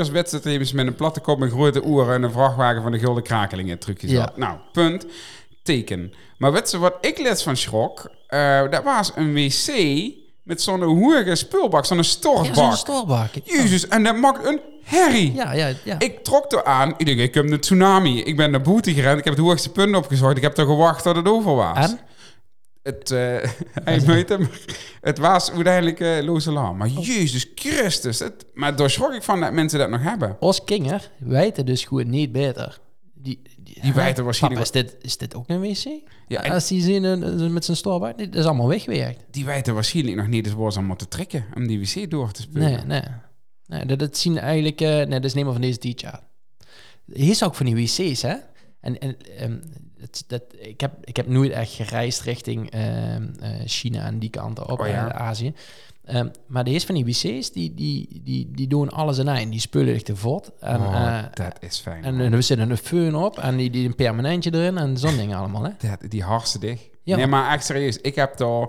[0.66, 3.78] ze met een platte kop, een grote oer en een vrachtwagen van de Gulden Krakelingen
[3.78, 4.10] trucjes.
[4.10, 4.20] Ja.
[4.20, 4.36] had.
[4.36, 5.06] Nou, punt.
[5.62, 6.12] Teken.
[6.38, 8.10] Maar weet ze wat ik let's van schrok?
[8.26, 9.66] Eh, dat was een wc
[10.46, 12.54] met zo'n hoerige spulbak, zo'n Ja, stortbak.
[12.54, 13.30] zo'n stoorbak.
[13.44, 15.32] Jezus, en dat maakt een herrie.
[15.34, 15.98] Ja, ja, ja.
[15.98, 16.94] Ik trok er aan.
[16.96, 18.22] Ik denk, ik heb een tsunami.
[18.22, 19.18] Ik ben naar boete gerend.
[19.18, 20.36] Ik heb het hoogste punt opgezocht.
[20.36, 21.76] Ik heb er gewacht tot het over was.
[21.90, 21.98] En?
[22.82, 23.50] Het, eh
[23.84, 24.48] hij weet hem.
[25.00, 26.76] Het was uiteindelijk eh loze alarm.
[26.76, 28.18] Maar Jezus Christus.
[28.18, 30.36] Het, maar daar schrok ik van dat mensen dat nog hebben.
[30.40, 32.78] Os Kinger weten dus gewoon niet beter.
[33.14, 33.42] Die,
[33.82, 35.84] die, weten waarschijnlijk Papa, is dit, is dit ook een wc?
[36.28, 39.24] Ja, en- Als die zien eh, met zijn stoorbak, dit is allemaal weggewerkt.
[39.30, 41.44] Die weten waarschijnlijk nog niet eens ze allemaal te trekken.
[41.54, 42.86] Om die wc door te spelen.
[42.86, 43.10] Nee, nee.
[43.66, 44.80] nee dat, dat zien eigenlijk...
[44.80, 46.20] eh, nee, dat is van deze teacher.
[47.12, 48.34] Hier is ook van die wc's, hè?
[48.80, 49.58] En, en ehm,
[50.00, 53.16] het, dat, ik, heb, ik heb nooit echt gereisd richting eh,
[53.64, 55.12] China en die kanten op, Oh ja.
[55.12, 55.54] Azië.
[56.06, 59.50] Ehm, maar de eerste van die wc's, die, die, die, die doen alles in één.
[59.50, 60.50] Die spullen echt te vod.
[60.60, 62.04] En, oh, eh, dat is fijn.
[62.04, 62.32] en man.
[62.32, 65.62] er zit een föhn op en die, die een permanentje erin en zo'n dingen allemaal,
[65.62, 65.70] hè?
[65.78, 66.88] dat, die hartstikke dicht.
[67.02, 67.16] Ja.
[67.16, 68.00] Nee, maar echt serieus.
[68.00, 68.68] Ik heb daar...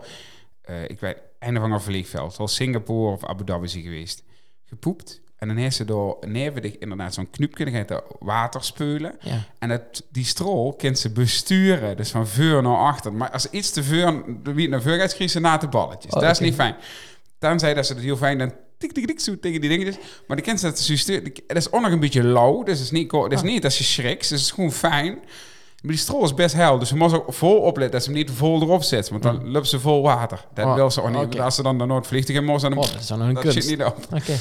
[0.62, 2.34] eh, ik weet, einde van een vliegveld.
[2.34, 4.24] Zoals Singapore of Abu Dhabi zijn geweest.
[4.66, 5.22] Gepoept.
[5.38, 7.28] En dan heeft ze door nevendig inderdaad zo'n.
[7.32, 9.16] Dan gaat er water speulen.
[9.20, 9.44] Ja.
[9.60, 11.98] En het, die strol kent ze besturen.
[11.98, 13.14] Dus van voor naar achter.
[13.14, 14.24] Maar als iets te voor,
[14.56, 16.14] wie naar voor gaat, ze na de balletjes.
[16.14, 16.76] Oh, dat is niet fijn.
[17.40, 19.98] Tenzij dat ze het heel fijn dan tik tik tik zo tegen die dingetjes.
[20.28, 21.24] Maar die kent ze dat sturen.
[21.48, 22.64] Het is ook nog een beetje lauw.
[22.64, 24.20] Dus het is niet, het is niet dat je schrikt.
[24.20, 25.14] Dus het is gewoon fijn.
[25.82, 26.80] Maar die strol is best heil.
[26.80, 29.10] Dus ze moet ook vol opletten dat ze hem niet vol erop zet.
[29.10, 30.46] Want dan loopt ze vol water.
[30.54, 31.40] Dat Oh, wil ze ook niet.
[31.40, 33.64] Als ze dan naar Noordvliegtuig in moest, dan Oh, dat is dan een dat kunst.
[33.64, 33.98] zit niet op.
[34.14, 34.34] Oké.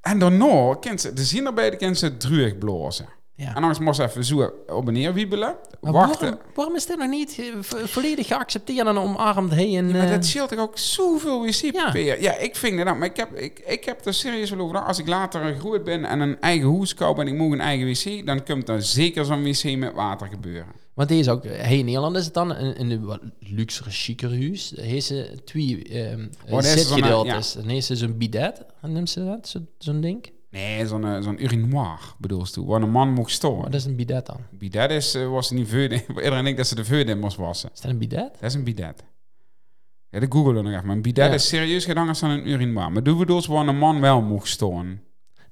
[0.00, 3.08] En daarna kent ze, de zin erbij, die kent ze druig blazen.
[3.40, 3.48] Ja.
[3.48, 5.56] En anders moest ze even zo op en neer wiebelen.
[5.80, 6.20] Maar wachten.
[6.28, 9.50] Waarom, waarom is dit nog niet eh, vo- volledig geaccepteerd en omarmd?
[9.54, 12.04] Hey, en, Maar eh, dat scheelt toch ook zoveel wc-papier.
[12.04, 12.14] Ja.
[12.32, 12.36] Ja.
[12.38, 12.96] ik vind dat.
[12.96, 14.84] Maar ik heb, ik, ik heb er serieus wel over.
[14.84, 17.86] Als ik later groot ben en een eigen huis koop en ik moet een eigen
[17.86, 20.66] wc, dan komt er zeker zo'n wc met water gebeuren.
[20.94, 23.90] Want deze ook, hey, in Nederland is het dan in, in een wat luxere,
[24.28, 24.72] huis.
[24.76, 27.52] Heeft ze twee ehm Oh, zitgedeeltes.
[27.52, 29.48] Dan heeft ze zo'n bidet, noemt ze dat?
[29.48, 30.30] Zo- Zo'n ding.
[30.58, 32.64] Nee, zo'n eh, zo'n urinoir bedoel je.
[32.64, 33.62] Waar een man mocht storen.
[33.62, 34.36] Wat is een bidet dan?
[34.50, 35.92] Bidet is, eh, was niet veud.
[36.08, 37.70] Iedereen denkt dat ze de veud in moest wassen.
[37.74, 38.32] Is dat een bidet?
[38.32, 39.04] Dat is een bidet.
[40.10, 40.86] Ja, dat googelen nog even.
[40.86, 41.32] Maar een bidet Ja.
[41.34, 42.92] is serieus gedaan als een urinoir.
[42.92, 45.02] Maar doe bedoel waar een man wel mocht storen.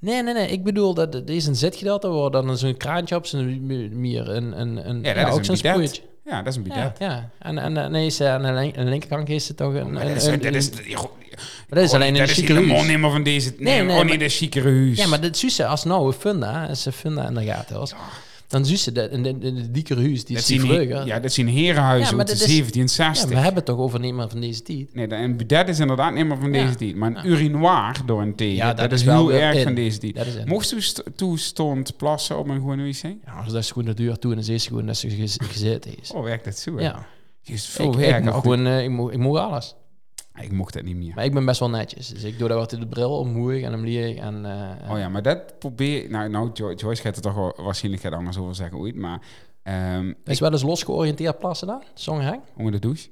[0.01, 0.49] Nee, nee, nee.
[0.49, 3.67] Ik bedoel, dat er is een zitgedeelte waar dan zo'n kraantje op zijn
[4.01, 6.03] meer een, een, een Ja, dat is ook een zo'n sproeitje.
[6.27, 6.99] Ja, dat is een bidet.
[6.99, 7.31] Ja, ja.
[7.39, 9.93] En, en, en nee, ze, aan de, link- aan de linkerkant is het toch een...
[9.93, 10.99] Maar een- dat is, een- dat is, maar
[11.69, 12.87] dat is alleen in dat een is chique huis.
[12.87, 13.55] niet meer van deze...
[13.59, 14.97] Nee, Nee, nee, oh, niet maar- de chicere huis.
[14.99, 17.93] Ja, maar dat Suze, als nou een funda, als ze funda in de gaten was,
[18.49, 20.49] dan Suze, de, de, de, de dikkere huis, die dat is
[21.05, 23.29] ja, dat herenhuizen Ja, maar uit de dat is- 1760.
[23.29, 24.95] Ja, we hebben het toch over niet meer van deze tijd.
[24.95, 26.95] Nee, dat- een bidet is inderdaad niet meer van deze tijd.
[26.97, 29.63] Maar een urinoir door een thee, Ja, dat, dat is is wel heel erg in.
[29.63, 30.15] van deze tijd.
[30.15, 30.49] Dat is in.
[30.49, 33.03] Mocht u st- toestond plassen op een gewone wc?
[33.03, 35.11] Ja, als dat is gewoon de deur toe en dan is ze gewoon dat ze
[35.11, 36.11] gez- gezeten is.
[36.11, 36.81] Oh, werkt dat zo?
[36.81, 37.07] ja,
[37.45, 38.25] ik, veel ik, werk.
[38.27, 39.75] Altijd- gewoon, eh, ik, moet, ik moet alles.
[40.41, 41.13] Ik mocht dat niet meer.
[41.15, 43.73] Maar ik ben best wel netjes, dus ik doe daar altijd de bril omhoog en
[43.73, 44.45] hem leer ik en...
[44.45, 46.11] eh, Oh ja, maar dat probeer...
[46.11, 48.95] Nou, nou Jo- Joyce gaat er toch wel waarschijnlijk gaat anders over zeggen ooit.
[48.97, 49.21] Maar
[49.63, 51.83] ehm Is wel eens los georiënteerd plassen dan?
[51.95, 52.41] Songhang?
[52.57, 53.09] onder de douche.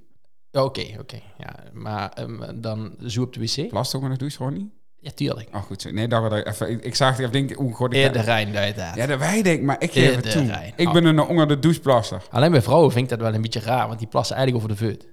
[0.52, 1.20] Oké, oké.
[1.38, 3.68] Ja, maar ehm, dan zo op de wc?
[3.68, 4.72] Plast ook onder de douche, Ronnie?
[5.00, 5.48] Ja, tuurlijk.
[5.54, 5.90] Oh, goed zo.
[5.90, 6.70] Nee, dat we even...
[6.70, 7.56] Ik, ik zag het even denken...
[7.56, 8.94] Hoe god ik dat- de Rijn, dat dat.
[8.94, 10.72] Ja, dat wij denken, maar ik geef het toe.
[10.76, 12.22] Ik ben een onder de doucheplasser.
[12.30, 14.76] Alleen bij vrouwen vind ik dat wel een beetje raar, want die plassen eigenlijk over
[14.76, 15.06] de veut.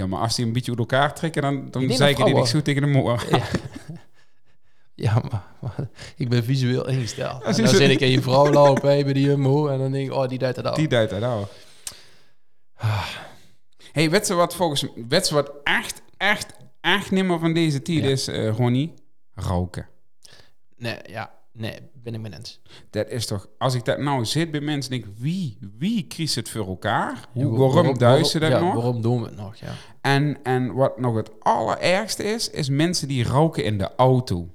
[0.00, 2.16] Ja, maar als die een beetje uit elkaar trekken, dan, dan zei ik dat die
[2.24, 3.24] vrouwen- zo tegen de moor.
[3.30, 3.42] Ja,
[5.14, 7.42] ja maar, maar ik ben visueel ingesteld.
[7.42, 10.06] En dan je- zie ik een vrouw lopen hey, bij die Jumbo en dan denk
[10.10, 10.74] ik, oh, die duidt het al.
[10.74, 11.48] Die duidt dat al.
[13.92, 17.82] hey, weet je wat volgens weet je wat echt, echt, echt niet meer van deze
[17.82, 18.08] tijd Ja.
[18.08, 18.94] is, eh Ronnie?
[19.34, 19.88] Roken.
[20.76, 22.60] Nee, ja, nee, ben ik met eens.
[22.90, 26.34] Dat is toch, als ik dat nou zit bij mensen, denk ik, wie, wie kiest
[26.34, 27.28] het voor elkaar?
[27.32, 28.74] Hoe, waarom, duizen ze dat ja, nog?
[28.74, 29.72] Waarom doen we het nog, ja.
[30.00, 34.48] En, en wat nog het allerergste is, is mensen die roken in de auto.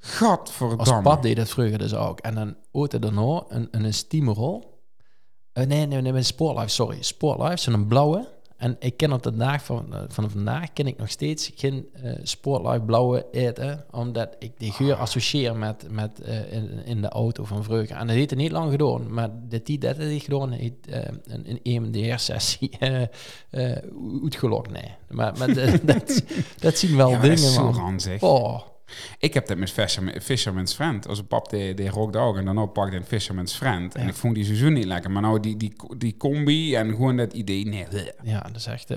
[0.00, 1.02] Als Gadverdamme.
[1.02, 2.20] pad deed dat vroeger dus ook.
[2.20, 4.82] En dan auto daarna een, een, een steamerol.
[5.52, 7.02] Eh, nee, nee, nee, een Sportlife, sorry.
[7.02, 8.28] Sportlife, zo'n blauwe.
[8.56, 11.88] En ik ken op de dag van, eh, van vandaag ken ik nog steeds geen
[11.92, 17.08] eh Sportlife blauwe eten, omdat ik die geur associeer met, met eh, in, in de
[17.08, 17.94] auto van Vreugde.
[17.94, 20.86] En dat heeft het niet lang gedaan, maar de die dat heeft gedaan, heeft
[21.26, 22.78] in, in EMDR-sessie
[24.22, 24.70] uitgelokt.
[24.70, 25.34] Nee, maar,
[25.82, 26.22] dat,
[26.58, 27.74] dat zien wel Ja, maar dat dingen, is zo man.
[27.74, 28.22] ranzig.
[28.22, 28.60] Oh,
[29.18, 31.08] Ik heb dat met Fisherman- Fisherman's Friend.
[31.08, 33.94] Als een pap die, die rookte ook en dan ook pakte een Fisherman's Friend.
[33.94, 35.10] En ik vond die seizoen niet lekker.
[35.10, 37.86] Maar nou, die, die, die combi en gewoon dat idee, nee.
[38.22, 38.90] ja, dat is echt...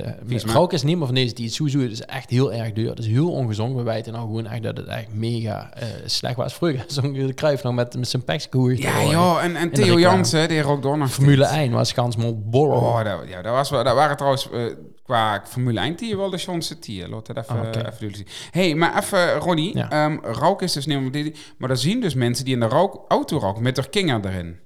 [0.46, 2.90] Rook is niet meer van deze die Suzu, het is echt heel erg duur.
[2.90, 3.76] Het is heel ongezond.
[3.76, 6.54] We weten nou gewoon echt dat het echt mega eh, slecht was.
[6.54, 8.78] Vroeger zo'n kruif nog met, met zijn pekskoer.
[8.80, 9.44] Ja, joh.
[9.44, 10.00] En, en de Theo.
[10.00, 11.60] Jansen, die rookte ook nog Formule steeds.
[11.60, 12.80] 1 was gans mol borrel.
[12.80, 14.62] Oh, dat, ja, dat, was dat waren trouwens eh,
[15.10, 17.07] qua Formule 1 tier wel de Johnse tier.
[17.07, 18.28] Laat dat even, duidelijk zien.
[18.51, 19.78] hey, maar even, Ronnie.
[19.78, 19.89] Ja.
[19.89, 21.38] ehm, rook is dus niet.
[21.57, 24.60] Maar dan zien dus mensen die in de rook, auto roken met haar kinger erin.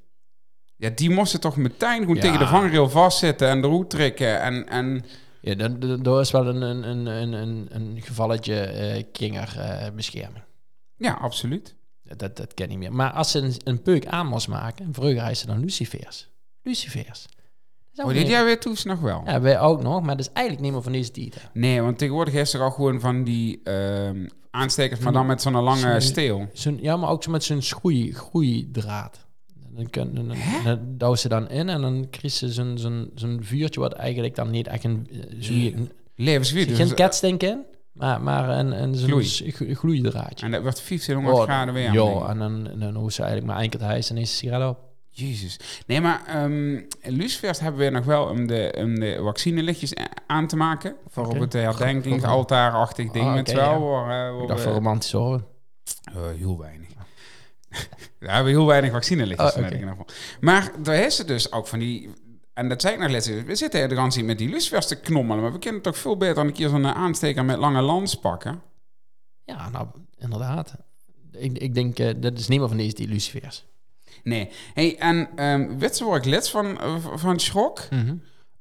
[0.75, 2.21] Ja, die moesten toch meteen gewoon Ja.
[2.21, 4.41] tegen de vangrail vastzitten en eruit trekken.
[4.41, 5.05] En, en
[5.41, 5.55] Ja,
[5.97, 10.43] dat, is wel een, een, een, een, een, een gevalletje eh kinger eh, bescherming.
[10.97, 11.75] ja, absoluut.
[12.03, 12.93] Dat, dat ken ik niet meer.
[12.93, 16.29] Maar als ze een, een peuk aan moest maken, vroeger hadden ze dan lucifers.
[16.61, 17.25] Lucifers.
[17.95, 19.21] Oh, dit jaar weer toes nog wel.
[19.25, 21.49] Ja, wij ook nog, maar dat is eigenlijk niet meer van deze tijd.
[21.53, 25.53] Nee, want tegenwoordig is er al gewoon van die ehm, aanstekers, maar dan met zo'n
[25.61, 26.47] lange Zo'n- steel.
[26.53, 29.25] Zo'n- ja, maar ook zo met zo'n groei, groeidraad.
[29.69, 30.33] Dan, kun, dan,
[30.63, 34.35] dan, douwen ze dan in en dan krijg ze zo'n zo'n zo'n vuurtje wat eigenlijk
[34.35, 35.07] dan niet echt een...
[35.11, 36.67] eh, Zo, een Levensgebied.
[36.67, 39.75] Dus, geen ketstink in, maar, maar een, een zo'n Gloei.
[39.75, 40.45] gloeidraadje.
[40.45, 41.93] en dat wordt 1500 Oh, graden weer.
[41.93, 44.69] Ja, en dan, en dan ze eigenlijk maar één keer te hijsen en is sigaret
[44.69, 44.77] op.
[45.15, 45.59] Jezus.
[45.87, 50.47] Nee, maar ehm lucifers hebben we nog wel om de, om de vaccinelichtjes a- aan
[50.47, 50.95] te maken.
[51.07, 52.23] Voor op het herdenking, Goed.
[52.29, 53.71] altaarachtig ding Ah, met wel.
[53.71, 53.79] ja.
[53.79, 55.45] Waar, eh, waar Ik dacht we- voor romantisch horen.
[56.03, 56.89] Eh, heel weinig.
[58.19, 59.55] We hebben heel weinig vaccinelichtjes.
[59.55, 60.05] Oh, geval.
[60.41, 62.09] Maar daar is het dus ook van die...
[62.53, 63.43] En dat zei ik nog laatst.
[63.45, 65.43] We zitten er gaan met die lucifers te knommelen.
[65.43, 68.61] Maar we kunnen toch veel beter dan een keer zo'n aansteker met lange lans pakken.
[69.43, 69.87] Ja, nou,
[70.17, 70.73] inderdaad.
[71.31, 73.65] Ik, ik denk, eh, dat is niet meer van deze die lucifers.
[74.23, 74.49] Nee.
[74.73, 77.79] Hey, en ehm weet je waar ik les van, eh, van schrok?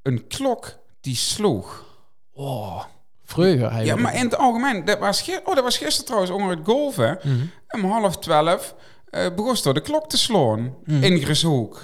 [0.02, 1.84] Een klok die sloeg.
[2.34, 2.82] Oh,
[3.24, 3.72] vroeger.
[3.72, 6.66] hij Ja, maar in het algemeen, dat was, oh, dat was gisteren trouwens onder het
[6.66, 7.18] golven.
[7.22, 7.44] Mhm.
[7.68, 8.74] Om half twaalf
[9.10, 11.02] eh begon door de klok te slaan Mhm.
[11.02, 11.82] in Grishoek.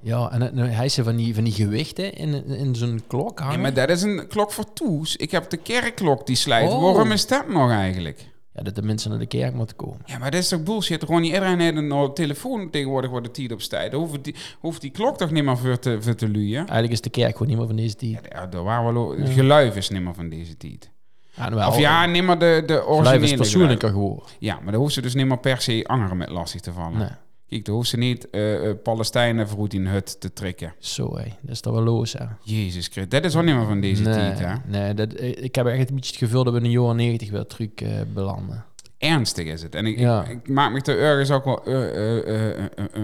[0.00, 3.52] Ja, en dan- hij ze van die, van die gewichten in, in zo'n klok hangen.
[3.54, 5.16] Nee, maar dat is een klok voor toes.
[5.16, 6.70] Ik heb de kerkklok die slijt.
[6.72, 6.82] Oh.
[6.82, 8.28] Waarom is dat nog eigenlijk?
[8.56, 10.00] Ja, dat de mensen naar de kerk moeten komen.
[10.04, 11.02] Ja, maar dat is toch bullshit?
[11.02, 13.60] Ronnie, iedereen heeft een nou, telefoon tegenwoordig waar de tijd op.
[13.70, 16.56] Dan Hoeft die, hoeft die klok toch niet meer voor te, voor te luien?
[16.58, 18.26] Eigenlijk is de kerk gewoon niet meer van deze tijd.
[18.32, 20.90] Ja, daar waren we lo- Geluif is niet meer van deze tijd.
[21.34, 24.26] Ja, nou, Of ja, niet meer de, de Blijf originele is persoonlijker geworden.
[24.38, 26.98] Ja, maar dan hoeft ze dus niet meer per se angeren met lastig te vallen.
[26.98, 27.08] Nee,
[27.48, 30.74] Kijk, dan hoeft ze niet eh, Palestijnen voor in hut te trekken.
[30.78, 31.24] zo hé.
[31.40, 32.24] Dat is toch wel los, hè?
[32.42, 34.54] Jezus Christus, dat is ook niet meer van deze nee, tijd, hè?
[34.66, 36.96] nee dat, eh, ik heb echt een beetje het gevoel dat we in de jaren
[36.96, 37.70] 90 weer terug
[38.12, 38.64] belanden.
[38.98, 39.74] Ernstig is het.
[39.74, 40.24] En ik, Ja.
[40.24, 41.66] ik, ik maak me er ergens ook wel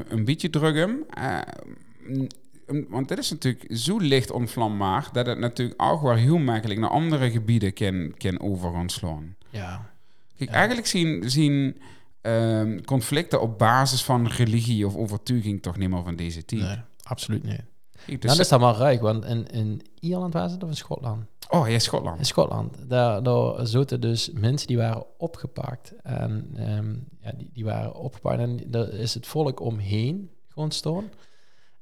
[0.09, 1.05] een beetje druk om.
[2.07, 2.27] Mm,
[2.89, 5.09] want dit is natuurlijk zo licht onvlambaar...
[5.13, 9.35] dat het natuurlijk ook wel heel makkelijk naar andere gebieden kan, kan over gaan slaan.
[9.51, 9.91] Ja.
[10.39, 10.57] Kijk, Ja.
[10.57, 11.77] eigenlijk zien, zien
[12.23, 16.63] ehm, conflicten op basis van religie of overtuiging toch niet meer van deze tijd.
[16.63, 17.65] Nee, absoluut niet.
[18.07, 20.77] Nou, dus, dat is dan wel rijk, want in, in Ierland was het of in
[20.77, 21.25] Schotland?
[21.53, 22.19] oh, ja, Schotland.
[22.19, 25.93] In Schotland, daar, daar zaten dus mensen die waren opgepakt.
[26.03, 31.11] En ehm, ja, die, die waren opgepakt en daar is het volk omheen gewoon staan.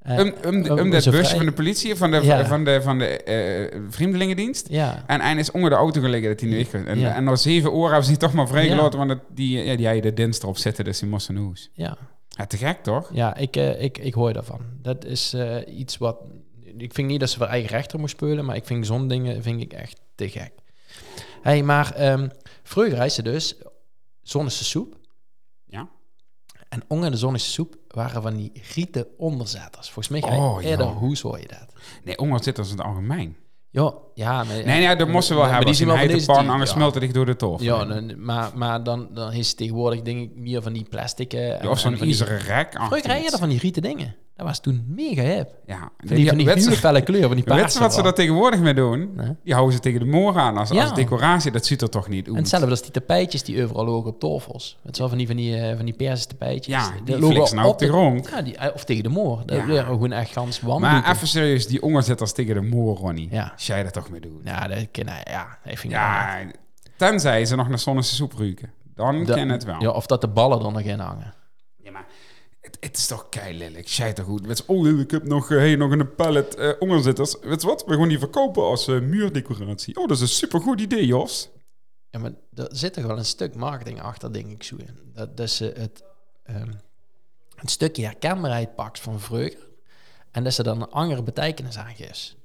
[0.07, 0.35] Om
[0.79, 2.47] om dat zo busje van de politie, van de, Ja.
[2.47, 4.69] van de, van de vreemdelingendienst.
[4.69, 7.15] Ja, En hij is onder de auto gelegen dat hij nu weg En, Ja.
[7.15, 10.03] en na zeven uur hebben ze toch maar vrijgelaten, want het, die, ja, die had
[10.03, 11.71] de dienst erop zitten, dus die moest een hoes.
[11.73, 11.97] ja.
[12.29, 13.11] Ja, te gek toch?
[13.13, 14.61] Ja, ik, eh, ik, ik hoor daarvan.
[14.83, 15.37] Dat is
[15.67, 16.17] iets wat...
[16.77, 19.43] Ik vind niet dat ze voor eigen rechter moet spelen, maar ik vind zo'n dingen
[19.43, 20.51] vind ik echt te gek.
[21.43, 22.29] hey, maar ehm
[22.63, 23.55] vroeger dus
[24.23, 24.97] zonnige soep.
[26.71, 26.77] Ja.
[26.77, 29.91] En onder de zonnige soep waren van die rieten onderzetters.
[29.91, 30.93] Volgens mij ga je Oh, eerder, ja.
[30.93, 31.67] hoe hoor je dat?
[32.05, 32.17] Nee,
[32.59, 33.37] als in het algemeen.
[33.73, 34.33] Ja, ja.
[34.45, 35.67] Maar, Nee, nee, dat moesten we wel maar hebben.
[35.67, 36.65] die zien wel deze pan, ja.
[36.65, 37.63] smelt het dicht door de tof.
[37.63, 37.85] Ja,
[38.17, 41.33] maar, maar dan, dan is het tegenwoordig denk ik meer van die plastic...
[41.33, 42.73] eh, en- of zo'n en van die- ijzeren rek.
[42.73, 44.17] Vroeger kreeg je van die rieten dingen.
[44.41, 45.49] Dat was toen mega hip.
[45.67, 47.79] Ja, Van die, van die weet hele je- felle kleur, van die weet je paarse
[47.79, 49.11] wat ze daar tegenwoordig mee doen?
[49.17, 49.37] Nee.
[49.45, 50.83] Die houden ze tegen de moor aan als, Ja.
[50.83, 51.51] als decoratie.
[51.51, 52.35] Dat ziet er toch niet uit?
[52.35, 54.79] En hetzelfde als die tapijtjes die overal logen op tafels.
[54.83, 56.75] Het wel van die, van die, eh, van die persen tapijtjes.
[56.75, 58.29] Ja, die fliksen nou op de grond.
[58.31, 59.43] Ja, die, eh, of tegen de moor.
[59.47, 59.83] Dat Ja.
[59.83, 61.01] gewoon echt gans wandelen.
[61.03, 63.29] Maar even serieus, die onderzetters tegen de moor, Ronnie.
[63.31, 63.51] Ja.
[63.55, 64.41] Als jij dat toch mee doet?
[64.45, 64.79] Ja, dat.
[64.93, 65.99] Ja, dat vind ik wel.
[65.99, 66.39] Ja,
[66.97, 68.73] tenzij ze nog naar zonnige soep ruiken.
[68.95, 69.81] Dan ken het wel.
[69.83, 71.35] Ja, of dat de ballen er nog in hangen.
[71.83, 72.05] Ja, maar
[72.61, 73.87] Het, het is toch kei lelijk.
[73.87, 74.47] Toch goed.
[74.47, 77.37] Met oh, ik heb nog, eh, hey, nog een pallet eh onderzitters.
[77.41, 77.85] Weet je wat?
[77.85, 79.97] We gaan die verkopen als eh, muurdecoratie.
[79.97, 81.51] Oh, dat is een supergoed idee, Jos.
[82.11, 84.77] Ja, maar er zit toch wel een stuk marketing achter, denk ik zo.
[85.15, 86.03] Dat, dat ze het,
[86.45, 86.73] ehm,
[87.57, 89.57] een stukje herkenbaarheid pakt van vroeger.
[90.31, 92.37] En dat ze dan een andere betekenis aan geeft.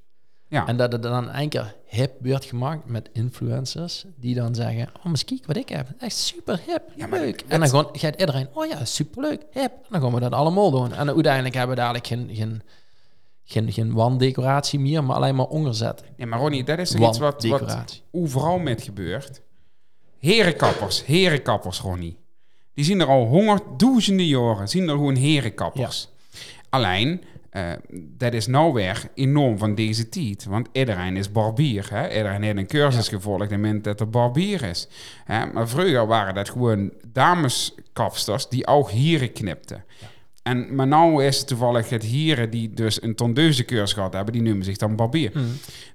[0.47, 0.67] Ja.
[0.67, 4.05] En dat het dan een keer hip wordt gemaakt met influencers.
[4.15, 5.87] Die dan zeggen, oh, misschien wat ik heb.
[5.99, 7.43] Echt super hip, Ja, maar leuk.
[7.47, 9.71] en dan gewoon, gaat iedereen, oh ja, super leuk, hip.
[9.71, 10.93] En dan gaan we dat allemaal doen.
[10.93, 12.61] En uiteindelijk hebben we dadelijk geen, geen,
[13.43, 16.03] geen, geen wanddecoratie meer, maar alleen maar onderzet.
[16.17, 19.41] Nee, maar Ronnie, dat is toch iets wat, wat overal met gebeurt.
[20.19, 22.17] Herenkappers, herenkappers, Ronnie.
[22.73, 26.09] Die zien er al honderdduizenden jaren, zien er gewoon herenkappers.
[26.69, 27.23] Alleen,
[28.17, 30.45] dat is nou weer enorm van deze tijd.
[30.45, 31.87] Want iedereen is barbier.
[31.89, 32.17] Hè?
[32.17, 34.87] Iedereen heeft een cursus gevolgd en meent dat er barbier is.
[35.25, 35.45] Hè?
[35.45, 39.83] Maar vroeger waren dat gewoon dameskapsters die ook hieren knipten.
[40.43, 44.33] En, maar nou is het toevallig het hieren die dus een tondeuze cursus gehad hebben,
[44.33, 45.31] die noemen zich dan barbier.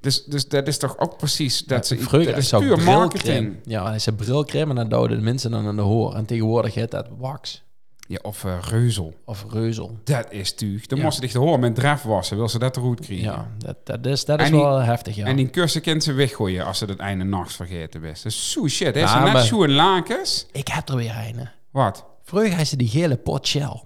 [0.01, 1.99] Dus, dus dat is toch ook precies dat ze...
[1.99, 3.57] Vroeger dat is puur marketing.
[3.65, 6.15] Ja, hij zei brilcrème en dan doden de mensen dan aan de hoor.
[6.15, 7.63] En tegenwoordig heet dat wax
[8.11, 9.15] Ja, of eh, reuzel.
[9.25, 9.99] of reuzel.
[10.05, 10.87] Dat is tuig.
[10.87, 11.05] Dan Ja.
[11.05, 13.25] moest ze de hoor met dref wassen, wil ze dat eruit krijgen.
[13.27, 15.27] Ja, dat, dat is, dat is die- wel heftig, ja.
[15.27, 18.23] En die kussen kent ze weggooien als ze het einde nachts vergeten is.
[18.23, 18.95] Dat is zo shit.
[18.95, 19.01] Hè?
[19.01, 20.47] Ja, Ze net zo'n lakens.
[20.53, 21.49] Ik heb er weer een.
[21.71, 22.05] Wat?
[22.23, 23.83] Vroeger had ze die gele pot shell.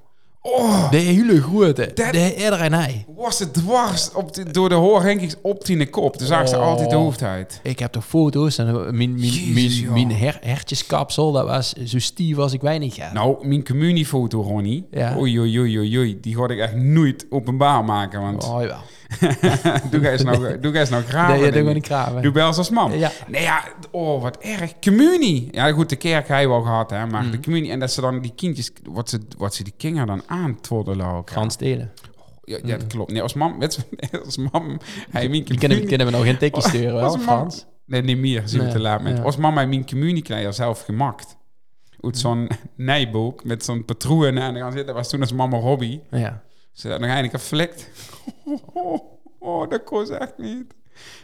[0.47, 1.91] Oh, De hele grote.
[1.95, 3.05] De iedereen hij.
[3.17, 6.17] was het dwars op de, door de hoorhenkings op die kop.
[6.17, 6.63] Toen zag ze Oh.
[6.67, 7.61] altijd de hoofd uit.
[7.63, 10.19] Ik heb toch foto's en mijn, mijn, Jezus, mijn, mijn joh.
[10.21, 13.13] her, hertjeskapsel, dat was zo stief als ik weinig had.
[13.13, 14.87] Nou, mijn communiefoto, Ronnie.
[14.91, 15.17] Ja.
[15.19, 16.19] Oei, oei, oei, oei, oei.
[16.21, 18.21] Die ga ik echt nooit openbaar maken.
[18.21, 18.77] Want Oh, jawel.
[19.91, 21.41] doe jij eens nou, doe eens nou graven.
[21.41, 21.75] Nee, doet ik.
[21.75, 22.23] niet kraven.
[22.23, 22.93] Doe bel als mam.
[22.93, 23.11] Ja.
[23.29, 24.79] Nee, ja, oh, wat erg.
[24.81, 25.49] Communie.
[25.51, 27.05] Ja, goed, de kerk hij wel gehad, hè.
[27.05, 27.11] Mm.
[27.11, 30.07] Maar de communie, en dat ze dan die kindjes, wat ze, wat ze die kinderen
[30.07, 31.31] dan aantwoddelen ook.
[31.31, 31.93] Frans Stelen.
[32.45, 33.13] Ja, ja, dat klopt.
[33.13, 34.79] Nee, als mam, weet je, als mam,
[35.11, 37.67] hij mijn Die kunnen, kunnen we nog geen tikje sturen, wel, Als mam- Frans?
[37.87, 39.17] Nee, niet meer, zien we Nee, te laat met.
[39.17, 39.23] ja.
[39.23, 41.37] Als mama hij mijn communiekleier zelf gemaakt.
[42.01, 44.87] Uit zo'n nijboek met zo'n patroon aan de gaan zitten.
[44.87, 46.01] Dat was toen als mama hobby.
[46.11, 46.43] Ja.
[46.75, 47.89] Ze dat nog eindelijk geflikt.
[48.73, 48.99] Oh,
[49.39, 50.75] oh, dat kon ze echt niet.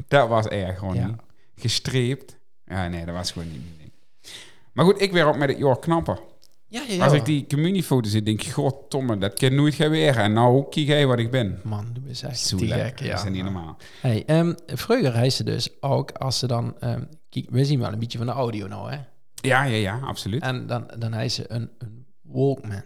[0.08, 1.06] Dat was erg gewoon Ja.
[1.06, 1.16] niet.
[1.56, 2.36] Gestreept.
[2.64, 3.90] Ja, nee, dat was gewoon niet mijn ding.
[4.72, 6.18] Maar goed, ik weer op met het jaar knapper.
[6.66, 7.04] Ja, ja, ja.
[7.04, 10.22] Als ik die communiefoto's zie, denk ik, godtomme, dat kan nooit gebeuren.
[10.22, 11.60] En nou, kijk jij wat ik ben.
[11.64, 12.98] Man, du bent echt Zo lekker, gek.
[12.98, 13.14] dat Ja.
[13.14, 13.76] is niet normaal.
[14.00, 16.74] Hey, ehm, vroeger dus ook, als ze dan...
[16.80, 18.98] ehm, kijk, we zien wel een beetje van de audio nou, hè.
[19.34, 20.42] Ja, ja, ja, absoluut.
[20.42, 22.82] En dan, dan hij ze een, een Walkman.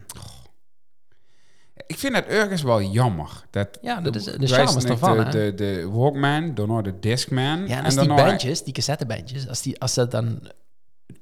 [1.87, 3.45] Ik vind het ergens wel jammer.
[3.51, 7.66] Dat Ja, dat is de charme zijn ervan, de, de, de Walkman, daarna de Discman.
[7.68, 10.51] Ja, en als die bandjes, die cassettebandjes, als, die, als dat dan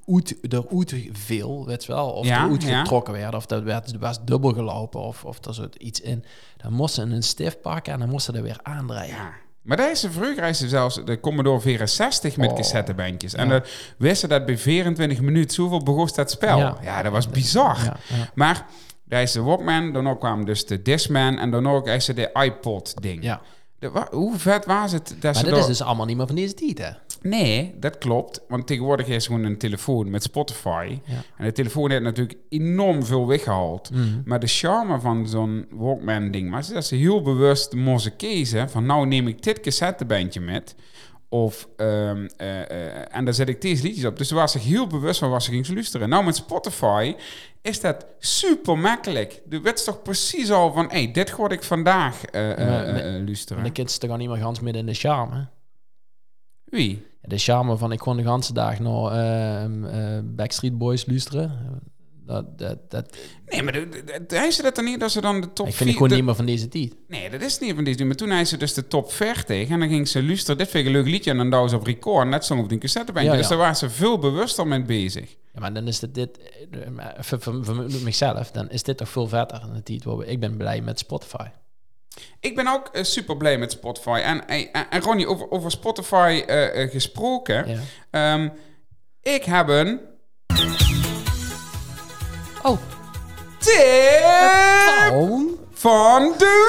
[0.07, 2.79] uit, eruit veel, weet je wel, of Ja, eruit ja.
[2.79, 6.25] getrokken werd, of dat werd, er was dubbel gelopen, of, of er zat iets in,
[6.57, 9.15] dan moesten ze een stift pakken en dan moesten ze er weer aandraaien.
[9.15, 9.31] Ja.
[9.61, 10.03] Maar daar is
[10.49, 12.55] is zelfs de Commodore 64 met Oh.
[12.55, 13.33] cassettebandjes.
[13.33, 13.51] En Ja.
[13.51, 13.61] dan
[13.97, 16.57] wisten dat bij 24 minuten zoveel begon dat spel.
[16.57, 17.01] Ja, Ja.
[17.01, 17.77] dat was bizar.
[17.83, 17.95] Ja.
[18.33, 18.65] Maar
[19.13, 23.23] daar is de Walkman, daarna kwam dus de Discman en daarna ook is de iPod-ding.
[23.23, 23.41] ja.
[23.79, 26.35] De- wa- hoe vet was het dat Maar daar- is dus allemaal niet meer van
[26.35, 26.89] deze tijd, hè?
[27.29, 28.41] Nee, dat klopt.
[28.47, 30.99] Want tegenwoordig is gewoon een telefoon met Spotify.
[31.05, 31.13] Ja.
[31.37, 33.89] En de telefoon heeft natuurlijk enorm veel weggehaald.
[33.91, 34.03] Mhm.
[34.25, 39.05] Maar de charme van zo'n Walkman-ding was dat ze heel bewust moesten kiezen van nou
[39.07, 40.75] neem ik dit cassettebandje met.
[41.33, 44.17] Of, ehm, eh, eh, en daar zet ik deze liedjes op.
[44.17, 46.09] Dus ze was zich heel bewust van wat ze ging luisteren.
[46.09, 47.15] Nou, met Spotify
[47.61, 49.41] is dat super makkelijk.
[49.49, 52.41] Je weet toch precies al van, hé, hey, dit ga ik vandaag eh,
[53.25, 53.57] luisteren.
[53.57, 55.47] En de kids toch al niet meer gans midden in de charme.
[56.63, 57.05] Wie?
[57.21, 61.81] De charme van ik kon de ganse dag naar ehm, eh, Backstreet Boys luisteren.
[62.25, 65.21] Dat, dat, dat, Nee, maar de- de- de- hij zei dat dan niet dat ze
[65.21, 66.93] dan de top ik vind het vier- gewoon de- niet meer van deze tijd.
[67.07, 68.03] Nee, dat is niet van deze.
[68.05, 69.73] Maar toen hij ze dus de top ver tegen.
[69.73, 70.57] En dan ging ze luisteren.
[70.57, 71.31] Dit vind ik een leuk liedje.
[71.31, 72.27] En dan douw ze op record.
[72.27, 73.31] Net zo op die cassettebandje.
[73.31, 73.49] Ja, Dus ja.
[73.49, 75.29] daar waren ze veel bewuster mee bezig.
[75.53, 76.39] Ja, maar dan is dit, dit
[76.71, 80.03] eh, maar voor, voor, voor mezelf, dan is dit toch veel vetter dan de tijd
[80.03, 81.45] waar ik ben blij met Spotify.
[82.39, 84.21] Ik ben ook eh, super blij met Spotify.
[84.23, 87.67] En, en, en Ronnie, over, over Spotify eh, eh, gesproken.
[87.69, 87.79] Ja.
[88.09, 88.49] Ehm,
[89.21, 89.99] ik heb een
[92.63, 92.77] Oh,
[93.57, 94.23] tip
[95.73, 96.67] van de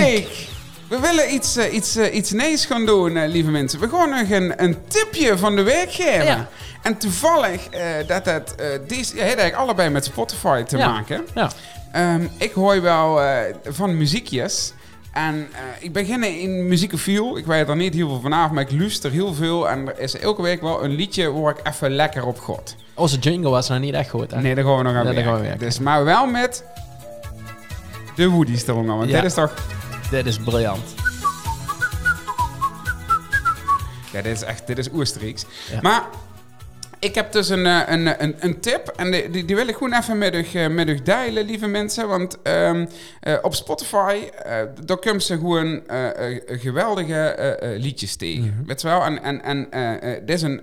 [0.00, 0.48] week.
[0.88, 3.80] We willen iets, eh, iets, eh, iets nees gaan doen, eh, lieve mensen.
[3.80, 6.24] We gaan nog een, een tipje van de week geven.
[6.24, 6.48] Ja.
[6.82, 7.68] En toevallig
[8.06, 8.54] dat het
[8.86, 10.88] deze, ja, heeft eigenlijk allebei met Spotify te Ja.
[10.88, 11.26] maken.
[11.34, 11.50] Ja.
[11.92, 13.20] Ehm, ik hoor wel
[13.68, 14.72] van muziekjes.
[15.14, 17.36] En eh, ik begin in muziekofiel.
[17.36, 19.68] Ik weet er niet heel veel vanavond, maar ik luister heel veel.
[19.68, 22.76] En er is elke week wel een liedje waar ik even lekker op god.
[22.94, 24.40] Onze jingle was nog niet echt goed, hè?
[24.40, 25.40] Nee, daar gaan we nog aan daar werken.
[25.40, 25.58] werken.
[25.58, 26.64] Dus, maar wel met
[28.16, 28.96] De Woody's eronder.
[28.96, 29.16] Want Ja.
[29.16, 29.54] dit is toch...
[30.10, 30.94] Dit is briljant.
[34.12, 34.66] Ja, dit is echt...
[34.66, 35.44] Dit is Oostenrijks.
[35.70, 35.78] Ja.
[35.82, 36.02] Maar...
[37.04, 39.92] Ik heb dus een, eh, een, een, een tip en die, die, wil ik gewoon
[39.92, 42.08] even met u, met u delen, lieve mensen.
[42.08, 42.86] Want ehm,
[43.20, 48.62] eh, op Spotify, eh daar kunnen ze gewoon eh, geweldige liedjes tegen.
[48.66, 49.02] Weet je wel?
[49.02, 49.68] En, en, en
[50.26, 50.62] dit is een,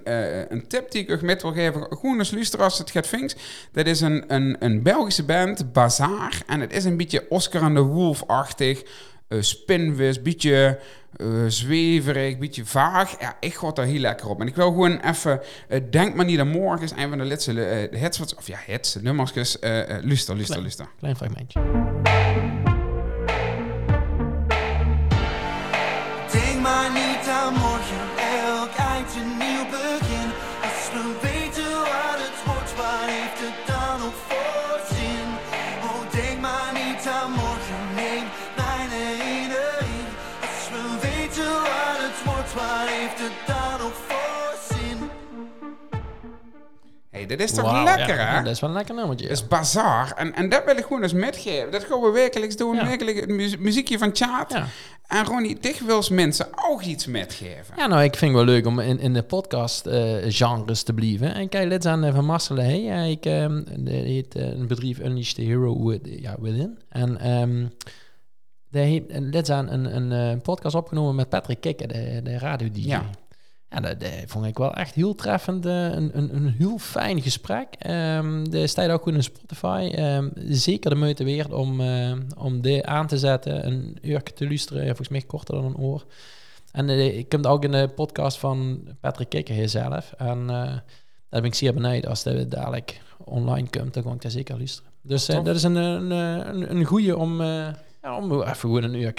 [0.49, 1.87] een tip die ik u met wil geven.
[1.89, 3.35] Gewoon eens luisteren als het gaat vinks.
[3.71, 6.41] Dat is een, een, een Belgische band, Bazaar.
[6.47, 8.83] En het is een beetje Oscar en de Wolf-achtig.
[9.39, 10.79] spinvis, beetje
[11.15, 13.19] eh, zweverig, beetje vaag.
[13.19, 14.41] Ja, ik ga daar heel lekker op.
[14.41, 17.25] En ik wil gewoon even, eh, denk maar niet aan morgen, is een van de
[17.25, 19.59] laatste eh, hits, wat- of ja, hits, nummersjes.
[19.59, 19.69] eh,
[20.01, 20.85] luister, luister, luister.
[20.99, 21.59] Klein fragmentje.
[47.27, 48.25] Hey, dit is toch lekker, ja.
[48.25, 48.35] hè?
[48.35, 49.27] Ja, dat is wel een lekker nummertje.
[49.27, 50.11] Dat is bazaar.
[50.11, 51.71] En, en dat wil ik gewoon eens metgeven.
[51.71, 52.75] Dat gaan we wekelijks doen.
[52.75, 52.85] Ja.
[52.85, 54.53] Wekelijks mu- muziekje van Tjaat.
[54.53, 54.65] Ja.
[55.07, 57.73] En Ronnie, dikwijls mensen ook iets metgeven.
[57.77, 60.93] Ja, nou, ik vind het wel leuk om in, in de podcast eh, genres te
[60.93, 61.33] blijven.
[61.33, 62.81] En kijk, let aan van Marcel de Hey.
[62.81, 66.79] Ja, ik, ehm, de, heet eh, een bedrijf Unleash the Hero with, ja, Within.
[66.89, 67.65] En ehm
[68.71, 72.87] die heeft aan een, een eh, podcast opgenomen met Patrick Kikker, de, de radio-dj.
[72.87, 73.09] Ja.
[73.73, 75.65] Ja, dat, dat vond ik wel echt heel treffend.
[75.65, 77.67] eh, een, een, een heel fijn gesprek.
[77.77, 79.91] Ehm de staat ook goed in Spotify.
[79.95, 83.67] Ehm, zeker de moeite waard om, eh, om die aan te zetten.
[83.67, 84.85] Een uur te luisteren.
[84.85, 86.05] Volgens mij korter dan een oor.
[86.71, 90.13] En eh, ik kom ook in de podcast van Patrick Kikker hier zelf.
[90.17, 90.83] En daar
[91.29, 92.07] ben ik zeer benieuwd.
[92.07, 94.91] Als dat dadelijk online komt, dan kan ik daar zeker luisteren.
[95.01, 99.13] Dus dat is een, een, een, een goeie om, ja, om even gewoon een uur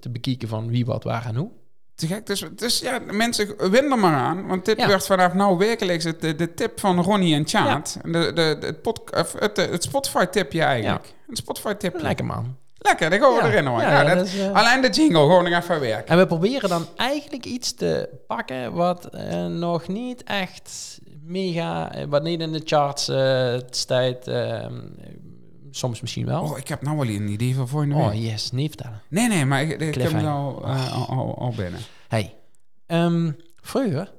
[0.00, 1.50] te bekijken van wie, wat, waar en hoe.
[1.98, 2.26] Te gek.
[2.26, 4.46] Dus, dus ja, mensen, win er maar aan.
[4.46, 4.86] Want dit Ja.
[4.88, 7.98] werd vanaf nou wekelijks het, de, de tip van Ronnie en Tjaat.
[8.04, 9.00] De, de, de, het, pod,
[9.38, 11.12] het, het Spotify-tipje eigenlijk.
[11.28, 12.02] Het Spotify-tipje.
[12.02, 12.56] Lekker man.
[12.78, 13.80] Lekker, daar gaan we erin hoor.
[13.80, 16.06] Ja, dat- eh, Alleen de jingle, gewoon nog even werken.
[16.08, 22.04] En we proberen dan eigenlijk iets te pakken wat eh, nog niet echt mega, eh,
[22.08, 23.04] wat niet in de charts
[23.70, 24.26] staat.
[25.78, 26.42] Soms misschien wel.
[26.42, 28.04] Oh, ik heb nou wel een idee voor volgende week.
[28.04, 29.02] Oh yes, niet vertellen.
[29.08, 30.30] Nee, nee, maar ik, ik heb hem Cliffhanger.
[30.30, 31.80] al, eh, al, al, al binnen.
[32.08, 32.34] Hey,
[32.86, 34.12] ehm vroeger,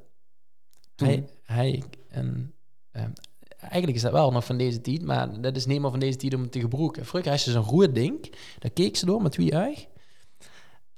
[0.95, 1.07] Toen?
[1.07, 2.53] hij, hij en,
[2.91, 3.09] ehm,
[3.59, 6.17] eigenlijk is dat wel nog van deze tijd, maar dat is niet meer van deze
[6.17, 7.05] tijd om het te gebruiken.
[7.05, 9.85] Vroeger had je zo'n roer ding, daar keek ze door met twee oog.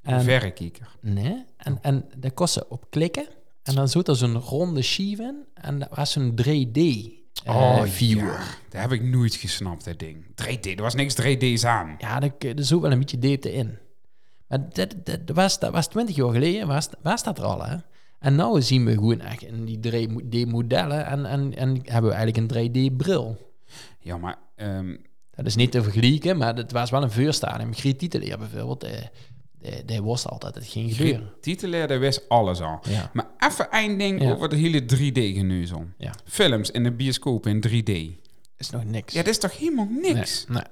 [0.01, 0.95] Een En- verrekijker.
[1.01, 3.28] Nee, en, en daar kon ze op klikken.
[3.64, 5.45] En dan zat er zo'n ronde schijf in.
[5.53, 8.24] En dat was zo'n 3D eh Oh, viewer.
[8.26, 8.44] ja.
[8.70, 10.26] Dat heb ik nooit gesnapt, dat ding.
[10.26, 11.96] 3D, er was niks 3D's aan.
[11.98, 13.78] Ja, er zat wel een beetje diepte in.
[14.48, 17.76] Maar dat, dat, was, dat was 20 jaar geleden, was, was dat er al, hè?
[18.20, 22.52] En nu zien we gewoon echt in die 3D-modellen en, en, en hebben we eigenlijk
[22.54, 23.52] een 3D-bril.
[24.00, 24.38] Ja, maar...
[24.56, 24.96] ehm,
[25.36, 27.72] Dat is niet te vergelijken, maar het was wel een vuurstadium.
[27.74, 29.06] Titeleer bijvoorbeeld, eh,
[29.62, 31.32] die, die wist altijd dat het ging gebeuren.
[31.41, 32.80] titelair, daar wist alles al.
[32.89, 33.09] Ja.
[33.14, 34.32] Maar even één ding Ja.
[34.32, 35.86] over de hele 3D-geneuzel.
[35.97, 36.14] Ja.
[36.26, 38.20] Films in de bioscoop in 3D.
[38.57, 39.14] is nog niks.
[39.14, 40.45] Ja, dat is toch helemaal niks?
[40.47, 40.66] Nee, nee.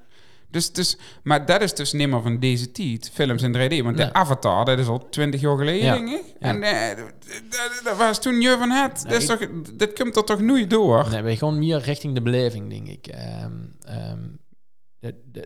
[0.50, 3.82] Dus, dus, maar dat is dus niet meer van deze tijd, films in 3D.
[3.82, 4.06] Want Nee.
[4.06, 6.34] de Avatar, dat is al 20 jaar geleden, denk ik.
[6.40, 9.02] En eh, dat, dat was toen je van het.
[9.02, 11.08] Nee, dat, is toch, dat komt er toch nooit door?
[11.10, 13.06] Nee, wij gaan meer richting de beleving, denk ik.
[13.06, 13.52] Ehm,
[13.84, 14.18] ehm,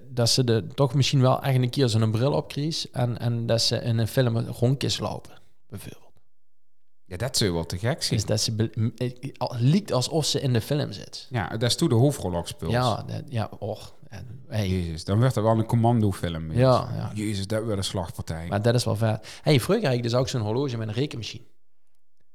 [0.09, 3.63] dat- ze de, toch misschien wel echt een keer zo'n bril opkries en, en dat
[3.63, 5.33] ze in een film rondjes lopen,
[5.69, 6.03] bijvoorbeeld.
[7.05, 8.21] Ja, dat zou wel te gek zijn.
[8.21, 8.71] Dus dat ze
[9.59, 11.27] lijkt alsof ze in de film zit.
[11.31, 12.73] Ja, dat is toen de hoofdrol ook speelt.
[12.73, 13.95] Ja, dat, ja, och.
[14.09, 16.53] En, hey, Jezus, dan werd er wel een commandofilm.
[16.53, 17.11] Ja, ja.
[17.15, 18.47] Jezus, dat werd een slagpartij.
[18.49, 19.41] maar dat is wel vet.
[19.43, 21.45] Hey, vroeger had ik dus ook zo'n horloge met een rekenmachine.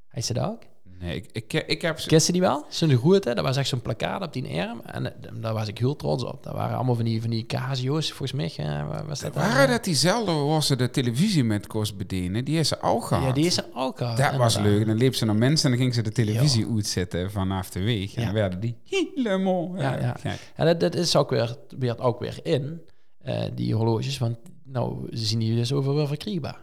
[0.07, 0.61] Hij ze dat ook?
[1.01, 1.99] Nee, ik, ik, ik heb...
[2.05, 2.65] Kist je die wel?
[2.69, 4.81] Zo'n grote, dat was echt zo'n plakkaat op die arm.
[4.85, 6.43] En eh, daar was ik heel trots op.
[6.43, 8.65] Dat waren allemaal van die, van die Casio's, volgens mij.
[8.87, 9.35] wa- was dat?
[9.35, 12.45] Waren dat diezelfde waar ze de televisie met kost bedienen?
[12.45, 13.23] Die is ze ook gehad.
[13.23, 14.15] Ja, die is er ook al.
[14.15, 14.81] Dat was leuk.
[14.81, 17.79] En dan liep ze naar mensen en dan ging ze de televisie uitzetten vanaf de
[17.79, 18.13] weg.
[18.15, 18.25] En Ja.
[18.25, 20.15] dan werden die helemaal Ja, eh, ja.
[20.19, 20.39] gek.
[20.57, 22.81] Ja, dat, dat is ook weer, weer ook weer in,
[23.21, 24.17] eh, die horloges.
[24.17, 26.61] Want nou, ze zien die dus overal verkrijgbaar.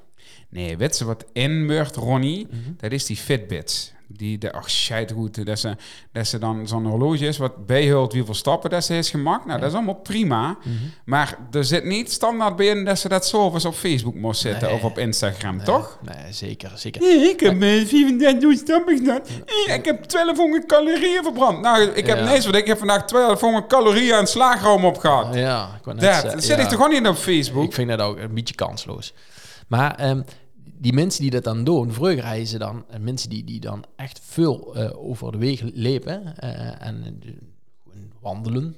[0.51, 2.47] Nee, weet ze wat in Ronnie?
[2.51, 2.59] Mhm.
[2.77, 3.95] Dat is die Fitbits.
[4.09, 5.45] Die, de, ach, scheidroute.
[5.45, 5.77] Dat ze,
[6.13, 9.47] dat ze dan zo'n horloge is wat bijhult hoeveel stappen dat ze heeft gemaakt.
[9.47, 10.47] Nou, dat is allemaal prima.
[10.65, 10.75] Mhm.
[11.05, 14.69] Maar er zit niet standaard bij in dat ze dat zoveel op Facebook moest zetten
[14.69, 14.77] Nee.
[14.77, 15.99] of op Instagram, toch?
[16.03, 17.29] Nee, zeker, zeker.
[17.31, 19.21] Ik heb 34 stappen gedaan.
[19.77, 21.61] Ik heb 1200 calorieën verbrand.
[21.61, 22.25] Nou, ik heb Ja.
[22.25, 25.35] niks, want ik heb vandaag 1200 calorieën aan slagroom opgehad.
[25.35, 27.65] Ja, ik net Dat, dat zit ik toch gewoon niet op Facebook?
[27.65, 29.15] Ik vind dat ook een beetje kansloos.
[29.67, 30.23] Maar ehm,
[30.79, 31.93] die mensen die dat dan doen,
[32.47, 36.87] ze dan, en mensen die, die dan echt veel eh, over de weg lepen eh,
[36.87, 37.33] en eh,
[38.21, 38.77] wandelen,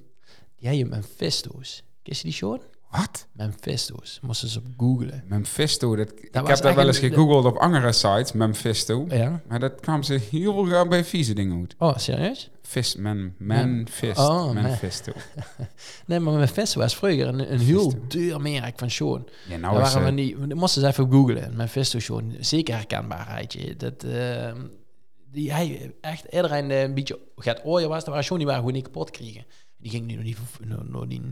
[0.56, 1.82] die hadden Mephisto's.
[2.02, 2.60] Ken je die show?
[2.90, 3.26] Wat?
[3.32, 4.18] Mephisto's.
[4.22, 5.24] Moesten ze op googlen.
[5.26, 9.04] Memphisto, dat, ik was heb dat wel eens gegoogeld op andere sites, Memphisto.
[9.08, 9.42] Ja.
[9.48, 11.74] Maar dat kwam ze heel graag bij vieze dingen uit.
[11.78, 12.50] Oh, serieus?
[12.68, 14.62] Vis, men, Memphist, Oh, man.
[14.62, 15.12] Memphisto.
[16.06, 19.28] Nee, maar Mephisto was vroeger een, een heel duur merk van Sean.
[19.48, 21.56] Ja, Nou Daar waren eh, van die, we moesten ze even googlen.
[21.56, 23.76] Mephisto Sean, zeker herkenbaarheidje.
[23.76, 24.52] Dat, eh,
[25.30, 28.60] die hij echt iedereen eh, een beetje gaat ooien was, dat waren Sean die waren
[28.62, 29.46] gewoon niet kapot kregen.
[29.76, 31.22] Die ging nu nog niet nog, nog niet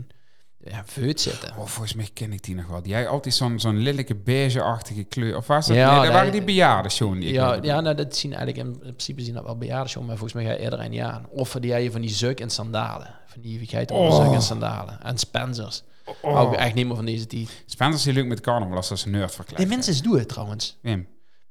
[0.69, 1.49] ja, veut zitten.
[1.49, 2.81] Oh, volgens mij ken ik die nog wel.
[2.81, 5.37] Die had altijd zo'n zo'n lelijke beige-achtige kleur.
[5.37, 5.75] Of was dat?
[5.75, 7.19] Ja, nee, dat dat- waren die bejaarden, Sean.
[7.19, 10.05] Die Ja, ja nou, dat zien eigenlijk in, in principe zien dat wel bejaarden Sean,
[10.05, 11.25] maar volgens mij ga je iedereen niet aan.
[11.29, 13.15] Of die had je van die zeuk en sandalen.
[13.27, 14.33] Van die geit Oh.
[14.33, 14.99] en sandalen.
[15.03, 15.83] En Spencers.
[16.21, 16.33] Oh.
[16.33, 17.63] Hou ik echt niet meer van deze tijd.
[17.65, 19.57] Spencer is leuk met carnaval als ze een nerd verkleed.
[19.57, 20.77] Die mensen doen het trouwens.
[20.81, 21.07] Wim.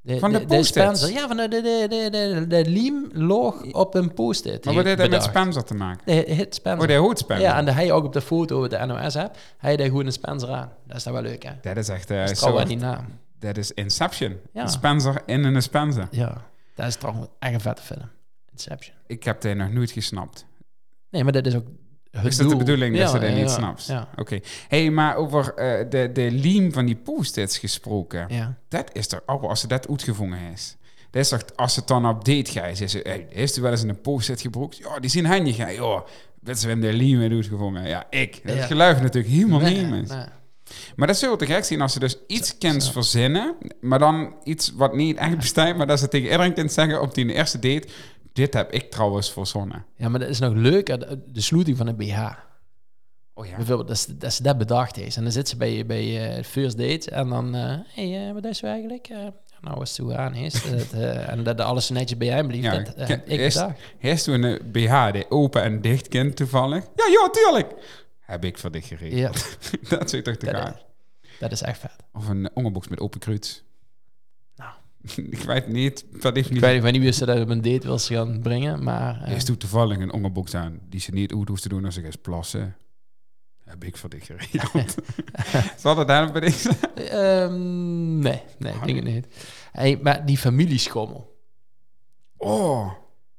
[0.07, 0.69] De, Van de post-its?
[0.69, 4.65] Spencer, ja, van de, de, de, de, de, de liem loog op een post-it.
[4.65, 5.23] Maar wat heeft dat met.
[5.23, 6.01] Spencer te maken?
[6.05, 6.91] De hit Spencer.
[6.91, 7.47] Oh, hoort Spencer.
[7.47, 10.13] Ja, en de hij ook op de foto de NOS heb, hij deed gewoon een
[10.13, 10.73] Spencer aan.
[10.87, 11.53] Dat is dan wel leuk, hè?
[11.63, 12.11] Dat is echt...
[12.11, 13.07] eh, Dat is zo- die naam.
[13.39, 14.37] dat is Inception.
[14.53, 14.67] Ja.
[14.67, 16.09] Spencer in een Spencer.
[16.11, 16.45] Ja,
[16.75, 18.09] dat is trouwens echt een vette film.
[18.53, 18.97] Inception.
[19.07, 20.47] Ik heb die nog nooit gesnapt.
[21.11, 21.67] Nee, maar dat is ook
[22.25, 22.57] Is dat de doel.
[22.59, 23.93] bedoeling dat ze dat niet snapt?
[24.17, 24.41] Oké.
[24.69, 28.27] hey, maar over eh, de, de liem van die post-its gesproken.
[28.29, 28.57] ja.
[28.69, 30.77] Dat is toch ook als ze dat uitgevonden is.
[31.11, 33.62] Dat is toch, als ze het dan op date gaat, is ze, hey, heeft u
[33.62, 34.77] wel eens een post-it gebruikt?
[34.77, 35.57] Ja, die zien handig.
[35.57, 36.07] Ja, joh,
[36.41, 37.89] weet ze hem de liem in uitgevonden?
[37.89, 38.41] Ja, ik.
[38.45, 40.25] Dat geluid natuurlijk helemaal Nee, niet nee.
[40.97, 44.35] Maar dat zul je te gek zien als ze dus iets kent verzinnen, maar dan
[44.45, 47.59] iets wat niet echt bestaat, maar dat ze tegen iedereen kunt zeggen op die eerste
[47.59, 47.89] date,
[48.37, 49.84] dit heb ik trouwens verzonnen.
[49.97, 52.28] Ja, maar dat is nog leuker, de, de sluiting van een BH.
[53.34, 53.57] Oh ja.
[53.57, 55.16] Bijvoorbeeld, dat dat ze dat bedacht heeft.
[55.16, 57.55] En dan zit ze bij, bij eh, first date en dan...
[57.55, 59.09] eh hey, eh, wat is u eigenlijk?
[59.61, 60.53] Nou, als het zo aan is.
[60.70, 60.93] dat,
[61.32, 62.97] en dat alles netjes bij hem blijft.
[62.97, 63.78] Ja, dat ik is- bedacht.
[63.99, 66.84] Heeft toen een BH die open en dicht kent toevallig?
[66.95, 67.72] Ja, ja, tuurlijk.
[68.20, 69.59] Heb ik voor dich geregeld.
[69.89, 70.74] Ja, dat zit toch te dat, gaan.
[70.74, 71.97] is- dat is echt vet.
[72.12, 73.64] Of een onderbox met open kruid.
[75.31, 76.61] Ik weet niet, dat Ik niet...
[76.61, 78.83] weet niet, ik weet niet wie ze dat op een date wil ze gaan brengen,
[78.83, 79.21] maar...
[79.21, 81.97] eh, Hij doet toevallig een onderbox aan die ze niet uit hoeft te doen als
[81.97, 82.77] ik eens plassen.
[83.65, 84.95] Heb ik voor dich geregeld.
[85.83, 86.71] Zal dat daar bij deze?
[86.95, 89.27] ehm, nee, nee, ik denk het niet.
[89.73, 91.35] Hey, maar die familieschommel.
[92.37, 92.93] Oh.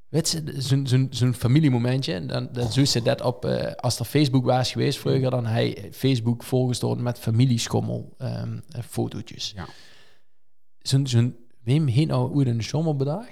[0.10, 4.06] Weet je, zo'n zo'n zo'n familiemomentje, dan, dan zo ze dat op, eh, als er
[4.06, 8.42] Facebook was geweest vroeger, dan hij Facebook volgestoord met familieschommel eh,
[8.90, 9.52] fotootjes.
[9.56, 9.68] Ja.
[10.80, 11.36] Zo'n, zo'n,
[11.68, 13.26] Wim heeft nou ooit een schommelbedag.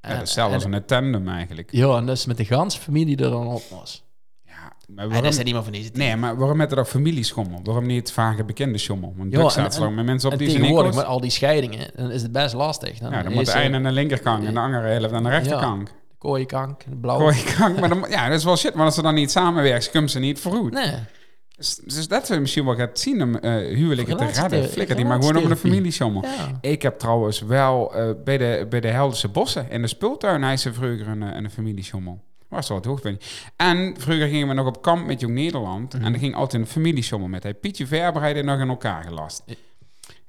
[0.00, 1.68] Ja, dat is zelfs en, een tandem eigenlijk.
[1.72, 4.04] Ja, en dat is met de ganse familie er dan op was.
[4.44, 5.22] Ja, maar En waarom...
[5.22, 5.96] dat is niet meer van deze tijd.
[5.96, 7.60] Nee, maar waarom met er ook familieschommel?
[7.62, 9.14] Waarom niet vage bekende schommel?
[9.16, 11.20] Want Ja, en- staat zo en- met mensen op en die zijn tegenwoordig met al
[11.20, 12.98] die scheidingen, dan is het best lastig.
[12.98, 15.12] Dan, Ja, dan is moet de er ene aan de linkerkant en de andere helft
[15.14, 15.86] aan de rechterkant.
[15.86, 17.32] de kooikank, de blauwe.
[17.32, 18.74] Gooi je kant, maar dan, ja, dat is wel shit.
[18.74, 20.72] Maar als ze dan niet samenwerken, kunnen ze niet vooruit.
[20.72, 20.92] Nee,
[21.56, 24.68] Dus, dus dat we misschien wel gaat zien om eh huwelijken te redden.
[24.68, 25.56] Flikker die maar gewoon om de
[26.22, 26.58] ja.
[26.60, 30.56] Ik heb trouwens wel eh, bij, de, bij de Helderse Bossen in de speeltuin hij
[30.56, 32.24] ze vroeger een, eh, een familieschommel.
[32.48, 33.24] Was wel het hoogtepunt.
[33.56, 35.94] En vroeger gingen we nog op kamp met Jong Nederland.
[35.94, 37.42] En er ging altijd een familieschommel met.
[37.42, 39.44] Hij Pietje Verber had hij nog in elkaar gelast.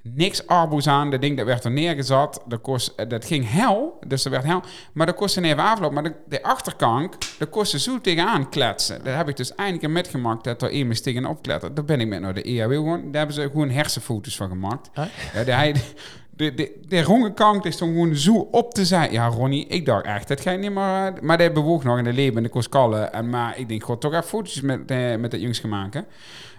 [0.01, 2.39] Niks arboes aan, dat ding dat werd er neergezet.
[2.47, 4.61] Dat, kost, eh, dat ging hel, dus dat werd hel.
[4.93, 5.91] Maar dat kostte even afloop.
[5.91, 9.03] Maar de, de achterkank, dat kostte zo tegenaan kletsen.
[9.03, 11.75] Daar heb ik dus eindelijk een metgemaakt dat er iemand tegen opklettert.
[11.75, 13.01] Daar ben ik met naar de EHW gewoon.
[13.01, 14.89] Daar hebben ze gewoon hersenfoto's van gemaakt.
[14.93, 15.05] Huh?
[15.33, 15.75] Ja, de, hij,
[16.29, 19.11] de, de, de rongenkank is dan gewoon zo op te zijn.
[19.11, 20.83] Ja, Ronnie, ik dacht echt, dat ga je niet meer...
[21.15, 23.13] eh, Maar die bewoog nog in de leven en de kost kallen.
[23.13, 25.93] En maar ik denk, god, toch even foto's met, eh, met dat jongens gemaakt.
[25.93, 26.01] hè.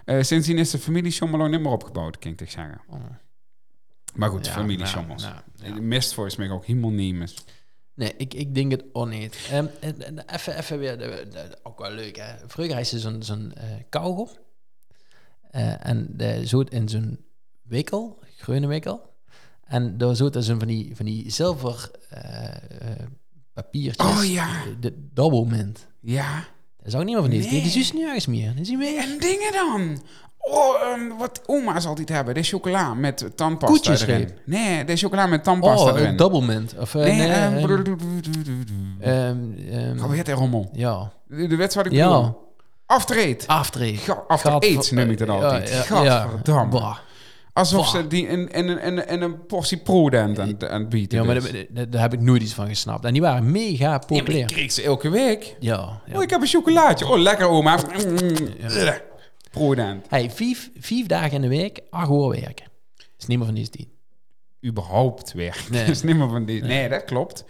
[0.05, 2.81] Eh, sindsdien is de familie Schommelo niet meer opgebouwd, kan ik zeggen.
[2.89, 2.97] Oh.
[4.15, 5.21] Maar goed, Ja, familie nou, Schommels.
[5.23, 5.73] nou, ja.
[5.73, 6.91] De mist volgens mij ook helemaal.
[7.93, 9.37] Nee, ik, ik denk het ook niet.
[9.51, 12.33] Ehm, en- en even, even weer, de, de- ook wel leuk hè.
[12.47, 14.29] Vroeger had ze zo'n zo'n eh kauwgom.
[15.51, 17.19] Eh, en de, zo in zo'n
[17.61, 19.13] wikkel, groene wikkel.
[19.65, 23.05] En daar er zo'n van die, van die zilver eh,
[23.53, 24.07] papiertjes.
[24.17, 24.63] Oh, ja.
[24.63, 25.87] De, de double mint.
[26.01, 26.47] Ja.
[26.77, 27.49] Dat is ook niet meer van deze.
[27.49, 27.57] Nee.
[27.57, 28.47] Die is dus nergens meer.
[28.49, 28.97] Dat is niet meer.
[28.97, 30.01] En dingen dan?
[30.41, 32.33] Oh, ehm, wat oma's altijd hebben.
[32.33, 34.15] De chocola met tandpasta Koetjesreep.
[34.19, 34.31] erin.
[34.45, 36.09] Nee, de chocola met tandpasta Oh, erin.
[36.09, 36.73] een double mint.
[36.79, 37.57] Of, eh, nee, nee, ehm,
[39.97, 40.69] Hoe heet die rommel?
[40.73, 41.11] ja.
[41.27, 42.07] De, de wat ik Ja.
[42.07, 42.47] bedoel.
[42.85, 43.43] After Eight.
[43.47, 44.51] Ga- After
[44.91, 45.69] noem ik ja, altijd.
[45.69, 46.71] Ja, ja, Gadverdamme.
[46.71, 46.97] Bah.
[47.53, 48.01] Alsof Bah.
[48.01, 51.19] ze die in, in, in, in, een portie prodent aan, aan het bieden.
[51.19, 51.65] Ja, maar dus.
[51.89, 53.05] daar, heb ik nooit iets van gesnapt.
[53.05, 54.45] En die waren mega Nee, maar die populair.
[54.45, 55.55] kreeg ze elke week.
[55.59, 56.01] Ja.
[56.05, 56.15] ja.
[56.15, 57.07] Oh, ik heb een chocolaatje.
[57.07, 57.77] Oh, lekker oma.
[59.49, 60.05] Prodent.
[60.09, 62.65] Hey, vijf, vijf dagen in de week, acht uur werken.
[63.17, 63.87] is niet meer van deze tijd.
[64.65, 65.69] Überhaupt werkt.
[65.69, 65.85] Nee.
[65.85, 66.63] Dat is niet meer van die.
[66.63, 67.45] Nee, dat klopt.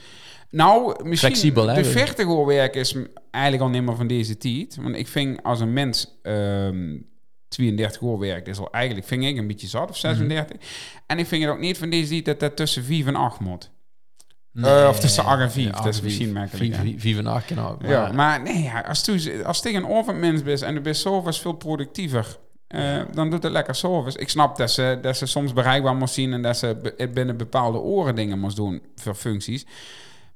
[0.49, 1.81] Nou, misschien Flexibel, hè?
[1.81, 2.95] de 40 uur werk is
[3.31, 4.75] eigenlijk al niet meer van deze tijd.
[4.75, 6.97] Want ik vind als een mens ehm
[7.47, 10.57] 32 uur werkt, is al eigenlijk vind ik een beetje zat of 36.
[11.05, 13.39] En ik vind het ook niet van deze tijd dat dat tussen 4 en 8
[13.39, 13.71] moet.
[14.63, 16.33] Eh, of tussen acht en vijf, dat is misschien?
[16.49, 17.81] Vijf, vijf en acht kan ook.
[17.81, 21.33] Ja, Maar, maar nee, als je als je een avondmens bent en je bent zoveel
[21.33, 22.37] veel productiever,
[22.67, 24.17] eh, dan doet het lekker service.
[24.17, 27.77] Ik snap dat ze, dat ze soms bereikbaar moest zien en dat ze binnen bepaalde
[27.77, 29.65] oren dingen moest doen voor functies.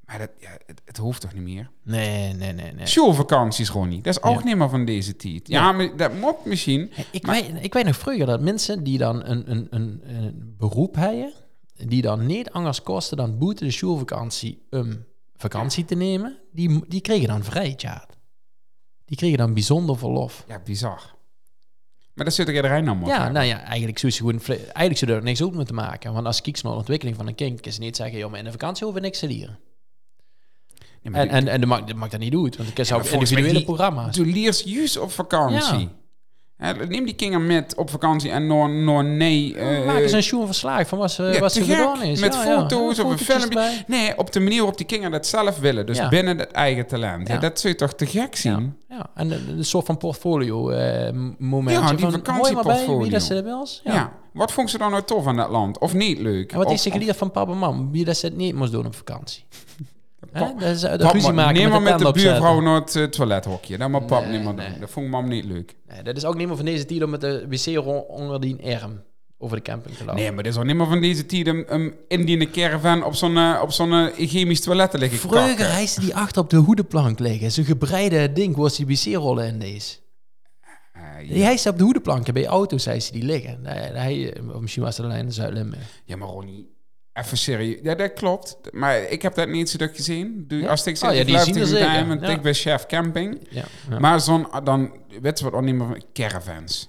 [0.06, 1.70] Maar dat, ja, het, het hoeft toch niet meer?
[1.82, 2.72] nee, nee, nee.
[2.72, 2.86] nee.
[2.86, 4.04] Schoolvakanties gewoon niet.
[4.04, 4.44] Dat is ook Ja.
[4.44, 5.48] niet meer van deze tijd.
[5.48, 5.72] Ja, Ja.
[5.72, 6.92] maar dat moet misschien.
[7.10, 10.54] Ik, Maar- weet, ik weet nog vroeger dat mensen die dan een, een, een, een
[10.58, 11.32] beroep hebben,
[11.74, 15.04] die dan niet anders kosten dan boete de schoolvakantie om
[15.36, 18.06] vakantie te nemen, die, die kregen dan vrijheid.
[19.04, 20.44] Die kregen dan bijzonder verlof.
[20.48, 21.12] Ja, bizar.
[22.14, 25.22] Maar dat zit er iedereen nou Ja, nou ja, eigenlijk zou, gewoon, eigenlijk zou er
[25.22, 26.12] niks uit moeten maken.
[26.12, 28.38] Want als ik naar de ontwikkeling van een kind, kan ze niet zeggen, joh, maar
[28.38, 29.58] in de vakantie hoeven we niks te leren.
[31.02, 33.02] En, die- en, en dat mag, dat mag dat niet uit, want ik ken Ja,
[33.10, 34.16] individuele programma's.
[34.16, 35.78] Du leert juist op vakantie.
[35.78, 35.90] Ja.
[36.88, 39.56] Neem die kinderen met op vakantie en nog no, nee.
[39.56, 42.20] eh, Maken ze een show verslag van wat ze, ja, wat ze gedaan is.
[42.20, 43.84] Met Ja, foto's Ja, of een filmpje.
[43.86, 45.86] Nee, op de manier waarop die kinderen dat zelf willen.
[45.86, 47.40] Dus binnen het eigen talent.
[47.40, 48.76] Dat zul je toch te gek zien?
[48.88, 50.62] Ja, en een, soort van portfolio
[51.38, 51.82] momentje.
[51.82, 52.98] Ja, die vakantieportfolio.
[53.00, 53.68] wie dat ze wil.
[53.84, 54.12] Ja.
[54.32, 55.78] Wat vond ze dan nou tof aan dat land?
[55.78, 56.52] Of niet leuk?
[56.52, 57.90] En wat Of- is of- geleerd van papa en mam?
[57.92, 59.44] Wie dat ze het niet moest doen op vakantie.
[60.34, 60.54] Hè?
[60.58, 62.96] Dat is eh, de Pap, ruzie maken neem maar met met de buurvrouw naar het
[62.96, 63.78] eh, toilethokje.
[63.78, 64.70] Dat moet pap Nee, niet meer nee.
[64.70, 64.80] doen.
[64.80, 65.74] Dat vond mam niet leuk.
[65.88, 69.02] Nee, dat is ook niet meer van deze om met de wc onder die arm
[69.38, 70.20] over de camping te lopen.
[70.20, 73.14] Nee, maar dit is ook niet meer van deze tijd om in die caravan op
[73.14, 76.56] zo'n eh, op zo'n eh, hygiënisch toilet te liggen Vroeger reisde die achter op de
[76.56, 77.52] hoedenplank liggen.
[77.52, 80.02] Zo'n gebreide ding ze die wc-rollen in deze.
[81.28, 83.62] Die hij op de hoedenplank en bij auto's zei ze die liggen.
[83.62, 86.02] Nee, hij, misschien was het alleen in Zuid-Limburg.
[86.04, 86.73] Ja, maar Ronnie,
[87.14, 87.78] even serieus.
[87.82, 88.56] Ja, dat klopt.
[88.72, 90.44] Maar ik heb dat niet zo druk gezien.
[90.48, 90.68] Doe, Ja?
[90.68, 91.54] Als ik Oh zeg, ja, ik die zien
[92.20, 92.28] Ja.
[92.28, 93.46] ik ben chef camping.
[93.50, 93.98] Ja, ja.
[93.98, 96.88] Maar zo'n, dan, weet je wat ook niet meer van, caravans.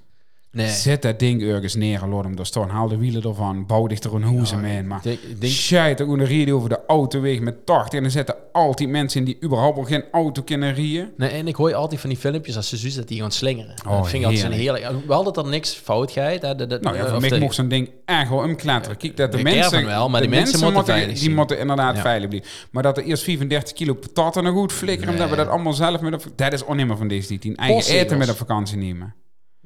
[0.56, 0.70] Nee.
[0.70, 2.70] Zet dat ding ergens neer en laat hem er staan.
[2.70, 4.84] Haal de wielen ervan, bouw dichter een hoes Ja, mee.
[4.84, 7.94] Maar denk- denk- ook een rijden over de autoweg met 80.
[7.98, 11.12] En dan zitten altijd mensen in die überhaupt al geen auto kunnen rijden.
[11.18, 13.76] Nee, en ik hoor altijd van die filmpjes als ze zus dat die gaan slingeren.
[13.88, 15.08] Oh, dat vind ik altijd zo'n heerlijk.
[15.08, 16.42] Wel dat er niks fout gaat.
[16.42, 18.98] Hè, dat, dat, Nou ja, voor mij de- mocht zo'n ding echt wel omklatteren.
[18.98, 19.62] Kijk, dat de, de mensen...
[19.62, 22.02] caravan wel, maar de die mensen moeten veilig Die moeten inderdaad Ja.
[22.02, 22.50] veilig blijven.
[22.72, 25.10] Maar dat er eerst 35 kilo patatten nog goed flikkeren...
[25.14, 25.22] Nee.
[25.22, 26.14] dat we dat allemaal zelf met...
[26.14, 27.56] Een, dat is meer van deze tijd.
[27.58, 28.04] Eigen Postzegels.
[28.06, 29.14] eten met een vakantie nemen.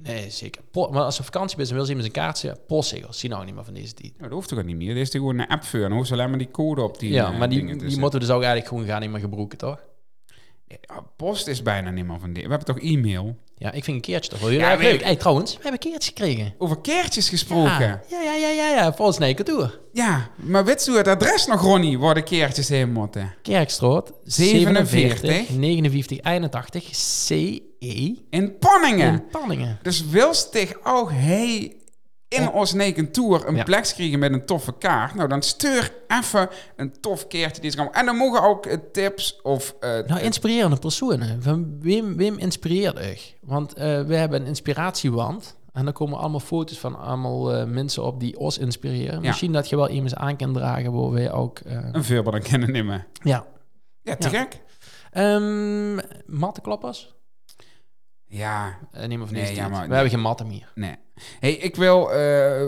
[0.04, 0.62] Nee, zeker.
[0.72, 3.20] Po- maar als je op vakantie bent en wil ze iemand een kaartje, postzegels.
[3.20, 4.14] Zie nou niet meer van deze tijd.
[4.18, 4.90] Ja, dat hoeft toch niet meer.
[4.90, 5.80] Er is gewoon een app voor.
[5.80, 8.20] Dan hoeft ze alleen maar die code op die ja, eh, maar die, die moeten
[8.20, 9.84] dus ook eigenlijk gewoon gaan niet meer gebruiken, toch?
[10.68, 12.44] Ja, post is bijna niet meer van die.
[12.44, 13.38] We hebben toch e-mail?
[13.60, 15.04] Ja, ik vind een keertje toch wel heel Ja, erg leuk.
[15.04, 16.54] Hey, trouwens, we hebben kaartjes gekregen.
[16.58, 17.80] Over kaartjes gesproken.
[17.80, 18.94] Ja, Ja, ja, ja, ja, ja, ja.
[18.94, 19.80] Volgens mij Tour.
[20.36, 23.34] maar weet je het adres nog, Ronnie, waar de kaartjes heen moeten?
[23.42, 24.88] Kerkstraat 47,
[25.20, 27.62] 47 59 81 CE
[28.30, 29.14] In Panningen.
[29.14, 29.80] in Panningen.
[29.82, 31.74] Dus wilst zich ook hey
[32.30, 33.64] in ons neken tour een Ja.
[33.64, 37.90] plek krijgen met een toffe kaart, nou dan stuur even een tof kaartje die.
[37.92, 41.44] En dan mogen ook eh, tips of eh, Nou, inspirerende personen.
[41.44, 43.18] Van wem, wem inspireert u?
[43.42, 45.58] Want eh, we hebben een inspiratiewand.
[45.74, 49.22] En daar komen allemaal foto's van allemaal mensen op die ons inspireren.
[49.22, 49.28] Ja.
[49.28, 51.60] Misschien dat je wel iemand aan kan dragen waar wij ook...
[51.64, 53.06] een voorbeeld dan kennen nemen.
[53.24, 53.46] ja.
[54.02, 54.40] Ja, te Ja.
[54.40, 54.62] gek.
[55.12, 57.14] Ehm mattenkloppers?
[58.26, 59.94] Ja, Uh, neem van Nee, deze ja, maar- We nee.
[59.96, 60.72] hebben geen matten meer.
[60.76, 60.96] nee.
[61.40, 62.62] Hey, ik wil eh,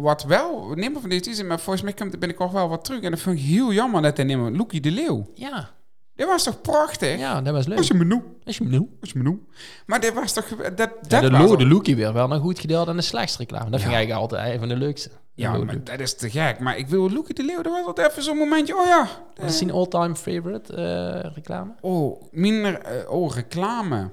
[0.00, 2.84] wat wel, neem maar van deze is, maar volgens mij komt er binnenkort wel wat
[2.84, 3.00] terug.
[3.02, 4.56] En dat vind ik heel jammer dat hij neemt.
[4.56, 5.26] Loekie de Leeuw.
[5.34, 5.70] Ja,
[6.14, 7.18] Dit was toch prachtig?
[7.18, 7.78] ja dat was leuk.
[7.78, 8.88] Als je me noemt, Als je me noemt.
[9.00, 9.40] als je me noemt.
[9.86, 12.40] Maar dit was toch, dat, dat Ja, de was Lo, de Lookie weer wel een
[12.40, 13.70] goed gedeeld en de slechtste reclame.
[13.70, 13.98] Dat vind Ja.
[13.98, 15.08] ik eigenlijk altijd een van de leukste.
[15.08, 16.58] De Ja, maar dat is te gek.
[16.58, 18.76] Maar ik wil Loekie de Leeuw, dat was altijd even zo'n momentje.
[18.76, 19.08] Oh ja.
[19.34, 21.72] Wat is die all-time favorite eh, reclame?
[21.80, 24.10] Oh, minder, eh, oh, reclame.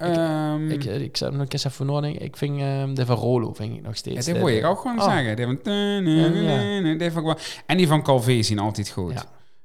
[0.00, 2.22] Ehm, Ik, eh, ik zou nog eens even nadenken.
[2.22, 4.26] Ik vind ehm, de van Rolo vind ik nog ja, steeds.
[4.26, 5.04] dit de- wil ik ook gewoon Oh.
[5.04, 5.36] zeggen.
[5.36, 6.00] Die van, Ja.
[6.00, 7.36] die ik wel.
[7.66, 9.12] En die van Calvé zien altijd goed.
[9.12, 9.24] Ja.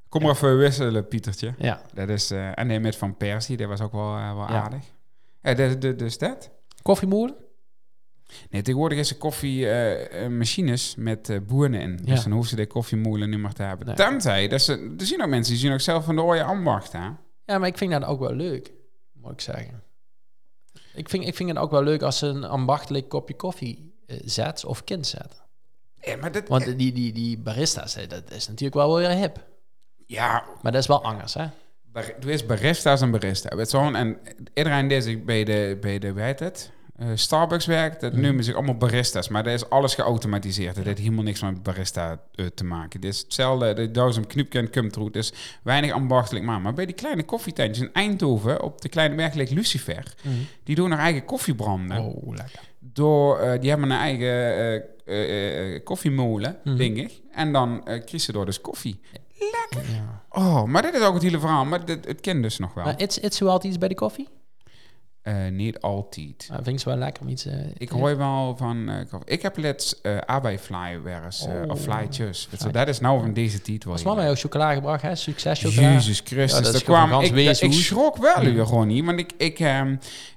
[0.09, 1.53] Kom maar even wisselen, Pietertje.
[1.57, 1.81] Ja.
[1.93, 4.61] Dat is, eh, en die met Van Persie, dat was ook wel, eh, wel Ja.
[4.63, 4.83] aardig.
[5.41, 6.49] Ja, dus, dus, dus dat.
[6.81, 7.35] Koffiemolen?
[8.49, 11.99] Nee, tegenwoordig is er koffiemachines met eh boeren in.
[12.03, 12.13] Ja.
[12.13, 13.87] Dus dan hoeven ze de koffiemolen niet meer te hebben.
[13.87, 13.95] Nee.
[13.95, 16.91] Tenzij, dat ze, er zien ook mensen die zien ook zelf van de ooie ambacht,
[16.91, 17.07] hè?
[17.45, 18.71] Ja, maar ik vind dat ook wel leuk,
[19.13, 19.83] moet ik zeggen.
[20.95, 24.17] Ik vind, ik vind het ook wel leuk als ze een ambachtelijk kopje koffie eh,
[24.25, 25.39] zet of kind zetten.
[26.01, 29.43] Ja, maar dat, Want die, die, die barista's, hè, dat is natuurlijk wel weer hip.
[30.05, 31.45] ja, Maar dat is wel anders, hè?
[31.83, 33.55] bar- er is barista's en barista.
[33.55, 34.17] Weet je En
[34.53, 36.71] iedereen die zich bij de, bij de, heet het?
[36.97, 39.29] Eh, Starbucks werkt, dat noemen zich allemaal baristas.
[39.29, 40.75] Maar daar is alles geautomatiseerd.
[40.75, 43.01] Dat heeft helemaal niks met barista eh, te maken.
[43.01, 45.13] Is hetzelfde, de duizend knupje en kumtroet.
[45.13, 45.33] Dus
[45.63, 46.61] weinig ambachtelijk maar.
[46.61, 50.13] Maar bij die kleine koffietentjes in Eindhoven, op de kleine berg ligt Lucifer.
[50.63, 51.99] Die doen haar eigen koffie branden.
[52.03, 52.59] Oh, lekker.
[52.79, 54.83] Door, eh, die hebben een eigen
[55.83, 56.77] koffiemolen, Mhm.
[56.77, 57.21] denk ik.
[57.31, 58.99] En dan kiezen door dus koffie.
[59.73, 60.23] Ja.
[60.29, 61.65] Oh, maar dit is ook het hele verhaal.
[61.65, 62.83] Maar dit, het kent dus nog wel.
[62.83, 64.27] Maar is, is zo altijd iets bij de koffie?
[65.25, 66.49] Eh, niet altijd.
[66.63, 67.45] Vind ik wel lekker om iets...
[67.45, 68.89] eh, Ik te- hoor wel van...
[68.89, 70.17] eh, ik heb let's uh,
[70.59, 71.69] Fly weer eens, eh, Oh.
[71.71, 72.47] of flytjes.
[72.71, 73.91] Dat is nou van deze titel.
[73.91, 75.15] Als mama jou chocola gebracht, hè?
[75.15, 75.91] Succes chocola.
[75.91, 77.61] Jezus Christus, Ja, dat kwam, ik, weeshoes.
[77.61, 78.53] ik schrok wel Ja.
[78.53, 79.59] weer gewoon niet, want ik, ik,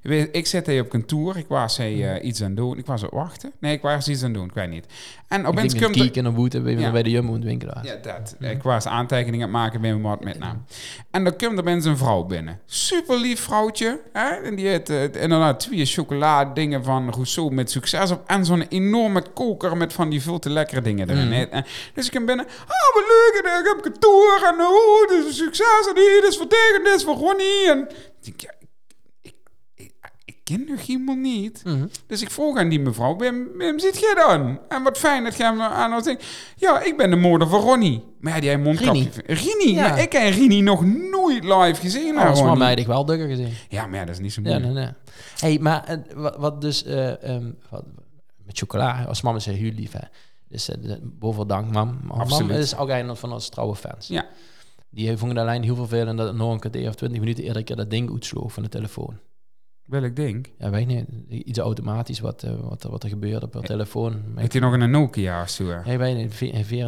[0.03, 3.03] weet- ik zit hier op kantoor, ik was eh, iets aan het doen, ik was
[3.03, 4.87] het wachten, nee, ik was iets aan het doen, ik weet niet.
[5.29, 6.91] En Ik opeens komt kiek en een boete bij, Ja.
[7.03, 7.71] de Jumbo in het winkel.
[7.83, 8.37] ja, dat.
[8.39, 10.65] Ik was aantekeningen aan het maken bij mijn met naam.
[11.11, 12.59] En dan komt er mensen een vrouw binnen.
[12.67, 14.01] Super lief vrouwtje.
[14.13, 14.29] Hè?
[14.29, 18.23] En die eh, inderdaad twee chocoladedingen van Rousseau met succes op.
[18.27, 21.27] En zo'n enorme koker met van die veel te lekkere dingen erin.
[21.27, 21.33] Mm.
[21.33, 21.65] En,
[21.95, 22.47] dus ik kom binnen.
[22.47, 23.43] Oh, wat leuk.
[23.45, 24.43] En ik heb kantoor.
[24.47, 25.89] En oh, dit is een succes.
[25.89, 27.71] En hier, dit is voor tegen, dit is voor Ronnie.
[27.71, 27.89] En
[28.23, 28.58] ik denk, ja,
[30.49, 31.63] ken nog helemaal niet.
[31.65, 31.87] Mhm.
[32.07, 34.61] Dus ik vroeg aan die mevrouw, Wim, Wim zit jij dan?
[34.69, 36.25] En wat fijn dat jij me aan denkt.
[36.57, 38.05] Ja, ik ben de moeder van Ronnie.
[38.21, 39.09] Maar ja, die heeft mondkapje.
[39.27, 39.75] Rini?
[39.75, 39.89] Ja.
[39.89, 42.19] Maar ik heb Rini nog nooit live gezien.
[42.19, 42.43] Oh, Ronnie.
[42.45, 43.53] mama heb ik wel dukker gezien.
[43.69, 44.75] Ja, maar ja, dat is niet zo Ja, moeilijk.
[44.75, 44.95] nee, nee.
[45.39, 47.85] Hey, maar eh, wat, wat dus ehm, wat,
[48.45, 50.07] met chocola, als mama zegt heel lief, hè.
[50.49, 51.99] Dus uh, boven dank, mam.
[52.03, 52.49] Maar Absoluut.
[52.51, 54.07] Mam is ook een van onze trouwe fans.
[54.07, 54.27] Ja.
[54.91, 57.65] Die vonden de lijn heel vervelend dat het nog een kwartier of twintig minuten eerder
[57.65, 59.19] keer dat ding uitsloeg van de telefoon.
[59.89, 60.49] Welk ding?
[60.59, 61.05] Ja, weet niet.
[61.29, 64.23] Iets automatisch wat, eh, wat, er- wat er gebeurde op de telefoon.
[64.37, 65.65] Heeft hij nog een Nokia of zo?
[65.85, 66.85] Hey, weet niet, ve- ve- eh,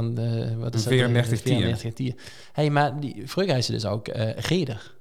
[0.56, 0.98] wat is Een dat?
[0.98, 1.56] 3410.
[1.56, 2.16] 3410.
[2.52, 4.98] Hey, maar die, vroeger is ze dus ook eh reder.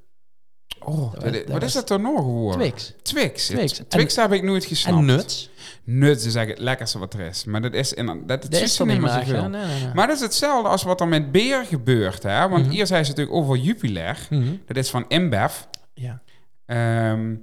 [0.86, 2.60] Oh, Dat wat, was- dat wat is dat er nog geworden?
[2.62, 2.94] Twix.
[3.02, 3.46] Twix.
[3.46, 3.72] Twix.
[3.74, 4.98] Twix, Twix heb ik nooit gesnapt.
[4.98, 5.50] En nuts.
[5.84, 7.44] Nuts is eigenlijk het lekkerste wat er is.
[7.46, 9.20] Maar dat is, in, dat, dat is niet meer zoveel.
[9.20, 9.50] echt, hè?
[9.50, 9.94] Nee, nee, nee.
[9.94, 12.24] Maar dat is hetzelfde als wat er met beer gebeurt.
[12.24, 12.50] Hè?
[12.50, 12.72] Want Mhm.
[12.74, 14.28] hier zei ze natuurlijk over Jupiler.
[14.30, 14.54] Mhm.
[14.66, 15.54] Dat is van InBev.
[15.94, 16.22] Ja.
[16.66, 17.36] Ehm,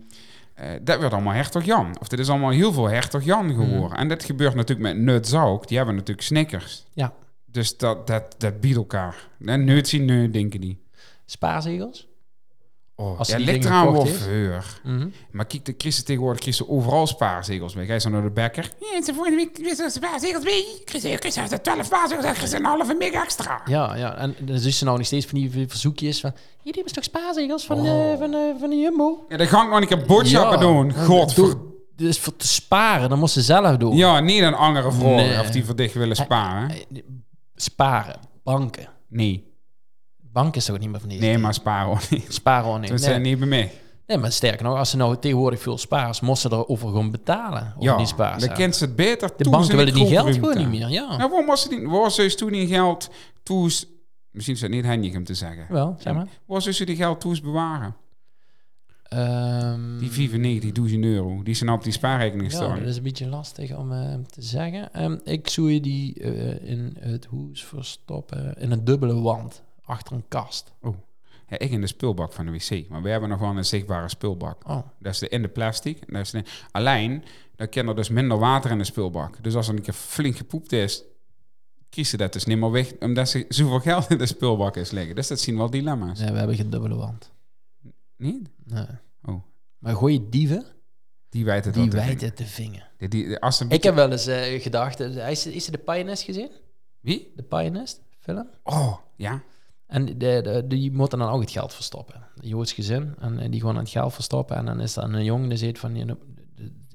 [0.56, 1.96] eh, dat werd allemaal Hertog Jan.
[2.00, 3.98] Of dat is allemaal heel veel Hertog Jan geworden.
[3.98, 5.68] En dat gebeurt natuurlijk met Nuts ook.
[5.68, 6.84] Die hebben natuurlijk Snickers.
[6.92, 7.12] Ja.
[7.44, 9.28] Dus dat, dat, dat biedt elkaar.
[9.44, 10.84] En Nuts zien nu, denken die.
[11.24, 12.08] Spaarzegels.
[12.98, 14.16] Oh, Als ja, ligt eraan heeft.
[14.22, 14.58] veel.
[14.84, 15.08] Mhm.
[15.30, 17.86] Maar kijk, de Christen tegenwoordig kiezen overal spaarzegels mee.
[17.86, 18.70] Ga je zo naar de bakker.
[18.80, 20.64] Ja, ze vorige week wisten spaarzegels mee.
[20.84, 23.60] Christen, Christen heeft er 12 spaarzegels en Christen een halve meg extra.
[23.64, 24.16] Ja, ja.
[24.16, 26.32] En dan is ze nou nog steeds van die verzoekjes van...
[26.62, 29.24] Jullie hebben toch spaarzegels van, de, van, de, van de Jumbo?
[29.28, 30.64] Ja, dan ga ik nog een keer boodschappen Ja.
[30.66, 30.92] doen.
[31.96, 33.96] Dus voor te sparen, dan moest ze zelf doen.
[33.96, 35.40] Ja, niet een andere vrouw Nee.
[35.40, 36.70] of die voor dicht willen sparen.
[36.70, 36.76] Eh,
[37.54, 38.20] Sparen.
[38.44, 38.88] Banken.
[39.08, 39.45] Nee.
[40.36, 42.26] Banken is toch niet meer van deze Nee, maar sparen ook niet.
[42.28, 42.88] Sparen ook niet.
[42.88, 42.98] Nee.
[42.98, 43.72] zijn niet bij mij.
[44.06, 47.62] nee, maar sterker nog, als ze nou tegenwoordig veel spaars, moesten ze erover gewoon betalen.
[47.76, 48.44] Over Ja, die spaars.
[48.46, 49.30] dan kent ze het beter.
[49.36, 50.88] De banken in willen die geld gewoon niet meer.
[50.88, 53.10] Ja, Nou, waarom was ze die, waar ze toen die geld
[53.42, 53.86] toes...
[54.30, 55.66] Misschien is het niet handig om te zeggen.
[55.68, 56.26] wel, zeg maar.
[56.46, 57.96] Waar ze die geld toes bewaren?
[59.02, 60.10] Ehm, Die
[60.90, 62.78] 95.000 euro, die zijn op die spaarrekening Ja, staan.
[62.78, 64.92] dat is een beetje lastig om eh, te zeggen.
[64.92, 70.12] Ehm, ik zou je die eh, in het huis verstoppen in een dubbele wand achter
[70.16, 70.72] een kast.
[71.48, 72.88] Ja, ik in de spulbak van de wc.
[72.88, 74.68] Maar we hebben nog wel een zichtbare spulbak.
[74.68, 76.12] Oh, Dat is de, in de plastic.
[76.12, 77.24] Dat is de, alleen,
[77.56, 79.42] dan kan er dus minder water in de spulbak.
[79.42, 81.02] Dus als er een keer flink gepoept is,
[81.88, 82.92] kies ze dat dus niet meer weg.
[83.00, 85.14] Omdat ze zoveel geld in de spulbak is liggen.
[85.14, 86.18] Dus dat zien wel dilemma's.
[86.18, 87.32] nee, we hebben geen dubbele wand.
[88.16, 88.48] Niet?
[88.64, 88.86] Nee.
[89.24, 89.42] Oh.
[89.78, 90.64] Maar goeie dieven,
[91.28, 91.92] Die wijten die dat.
[92.04, 92.88] wijten te vingen.
[92.98, 95.78] Die, die, als ze een Ik heb wel eens eh, gedacht, is, is je de
[95.78, 96.50] Pianist gezien?
[97.00, 97.32] Wie?
[97.36, 98.48] De Pianist film?
[98.62, 99.42] Oh, ja.
[99.86, 100.18] En
[100.68, 102.26] die moeten dan ook het geld verstoppen.
[102.40, 103.14] Een Joods gezin.
[103.18, 104.56] En eh, die gewoon het geld verstoppen.
[104.56, 105.94] En dan is er een jongen die zegt van...
[105.94, 106.16] de-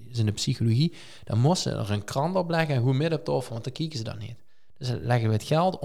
[0.08, 0.94] is in de psychologie.
[1.24, 2.76] Dan moesten er een krant op leggen.
[2.76, 3.52] En hoe midden op tafel.
[3.52, 4.36] Want dan kijken ze dan niet.
[4.78, 5.80] Dus dan leggen we het geld...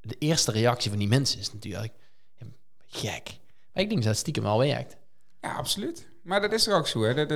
[0.00, 1.92] De eerste reactie van die mensen is natuurlijk...
[2.86, 3.28] gek.
[3.74, 4.96] Ik denk dat het stiekem wel werkt.
[5.40, 6.08] Ja, absoluut.
[6.22, 7.26] Maar dat is er ook zo, hè.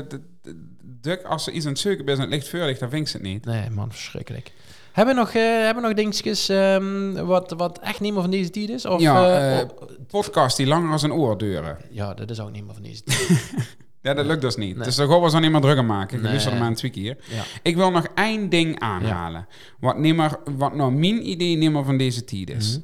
[1.24, 3.44] Als ze iets aan het zoeken is en het ligt, dan vindt ze het niet.
[3.44, 4.52] Nee, man, verschrikkelijk.
[4.98, 8.30] Hebben we nog, eh, hebben we nog dingetjes ehm, wat, wat echt niet meer van
[8.30, 8.86] deze tijd is?
[8.86, 9.68] Of, Ja, eh, eh,
[10.06, 11.78] Podcast die langer als een oor duren.
[11.90, 13.52] ja, dat is ook niet meer van deze tijd.
[14.00, 14.76] Ja, dat lukt dus niet.
[14.76, 14.84] Nee.
[14.84, 16.22] Dus daar gaan we zo niet meer druk aan maken.
[16.22, 16.38] Nee.
[16.38, 17.16] er maar een tweak hier.
[17.28, 17.42] Ja.
[17.62, 19.46] Ik wil nog één ding aanhalen.
[19.80, 22.80] Wat, niet meer, wat nou mijn idee niet meer van deze tijd is.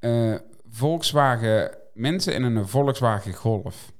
[0.00, 0.38] Mhm.
[0.70, 3.92] Volkswagen, mensen in een Volkswagen Golf.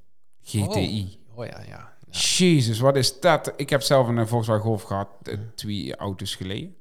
[0.43, 1.19] GTI.
[1.31, 1.93] Oh, oh ja, ja.
[2.11, 3.53] Jezus, wat is dat?
[3.57, 6.75] Ik heb zelf een Volkswagen Golf gehad, eh, twee auto's geleden.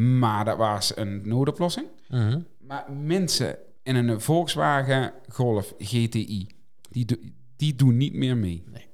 [0.00, 1.86] Maar dat was een noodoplossing.
[2.08, 2.40] Mhm.
[2.58, 6.46] Maar mensen in een Volkswagen Golf GTI,
[6.90, 8.64] die, die doen niet meer mee.
[8.66, 8.86] Nee.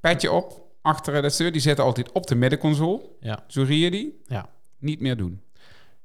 [0.00, 3.00] Petje op, achter de stuur, die zitten altijd op de middenconsole.
[3.20, 3.44] Ja.
[3.46, 4.20] Zo rie je die.
[4.26, 4.50] Ja.
[4.78, 5.40] Niet meer doen.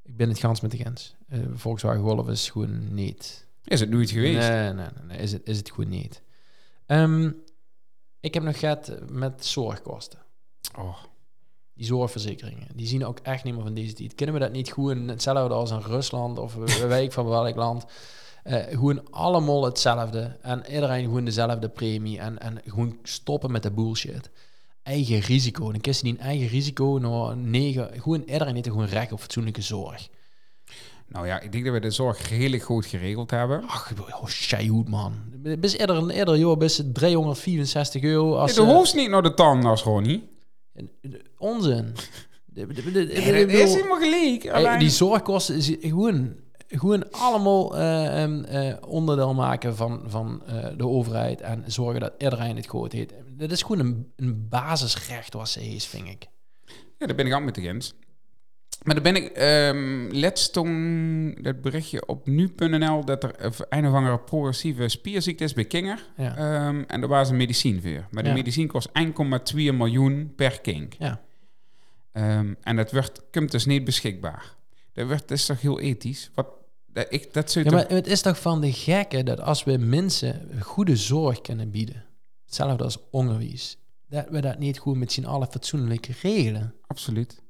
[0.04, 1.16] Ik ben het gans met de Gens.
[1.28, 3.48] Eh, Volkswagen Golf is gewoon niet.
[3.64, 4.50] Is het nooit geweest?
[4.50, 6.22] Nee, nee, nee, nee, is, het, is het gewoon niet.
[6.86, 7.32] Ehm,
[8.20, 10.20] ik heb nog gehad met zorgkosten.
[10.78, 10.98] Oh.
[11.78, 14.16] Die zorgverzekeringen, die zien ook echt niet meer van deze tijd.
[14.16, 16.54] Kunnen we dat niet gewoon hetzelfde als in Rusland of
[16.88, 17.86] weet ik van welk land?
[18.44, 23.72] Eh, gewoon allemaal hetzelfde en iedereen gewoon dezelfde premie en, en gewoon stoppen met de
[23.72, 24.30] bullshit.
[24.84, 25.72] Eigen risico.
[25.72, 27.90] Dan kies je die een eigen risico naar negen.
[28.02, 30.08] Gewoon iedereen heeft gewoon recht op fatsoenlijke zorg.
[31.08, 33.64] Nou ja, ik denk dat we de zorg redelijk goed geregeld hebben.
[33.68, 35.14] Ach, oh, goed man.
[35.60, 38.36] Bis eerder, eerder joh, bis 364 euro.
[38.36, 40.37] Als, de eh, hoofd niet naar de tandarts, Ronnie.
[41.38, 41.94] Onzin.
[42.68, 44.44] Bedoel- is helemaal gelijk.
[44.44, 46.36] Hey, Alleen- die zorgkosten is gewoon,
[46.68, 52.14] gewoon allemaal eh, ehm, eh, onderdeel maken van, van eh, de overheid en zorgen dat
[52.18, 53.14] iedereen het goed heeft.
[53.38, 56.28] Dat is gewoon een, een basisrecht wat ze heeft, vind ik.
[56.98, 57.94] Ja, daar ben ik aan met de Gens.
[58.88, 63.94] Maar dan ben ik ehm let's toen dat berichtje op nu.nl dat er een of
[63.94, 66.06] andere progressieve spierziekte is bij Kinger.
[66.18, 66.36] Ja.
[66.38, 68.08] Ehm, en daar was een medicijn voor.
[68.12, 68.36] Maar de Ja.
[68.36, 70.94] medicijn kost 1,2 miljoen per kink.
[71.00, 71.22] Ja.
[72.12, 74.56] Ehm, en dat werd, komt dus niet beschikbaar.
[74.94, 76.32] Dat, werd, dat is toch heel ethisch?
[76.34, 76.48] Wat,
[76.86, 80.50] dat, ik, dat ja, maar het is toch van de gekke dat als we mensen
[80.60, 82.06] goede zorg kunnen bieden,
[82.46, 83.78] hetzelfde als onderwijs,
[84.10, 86.74] dat we dat niet goed met z'n allen fatsoenlijk regelen.
[86.88, 87.46] Absoluut.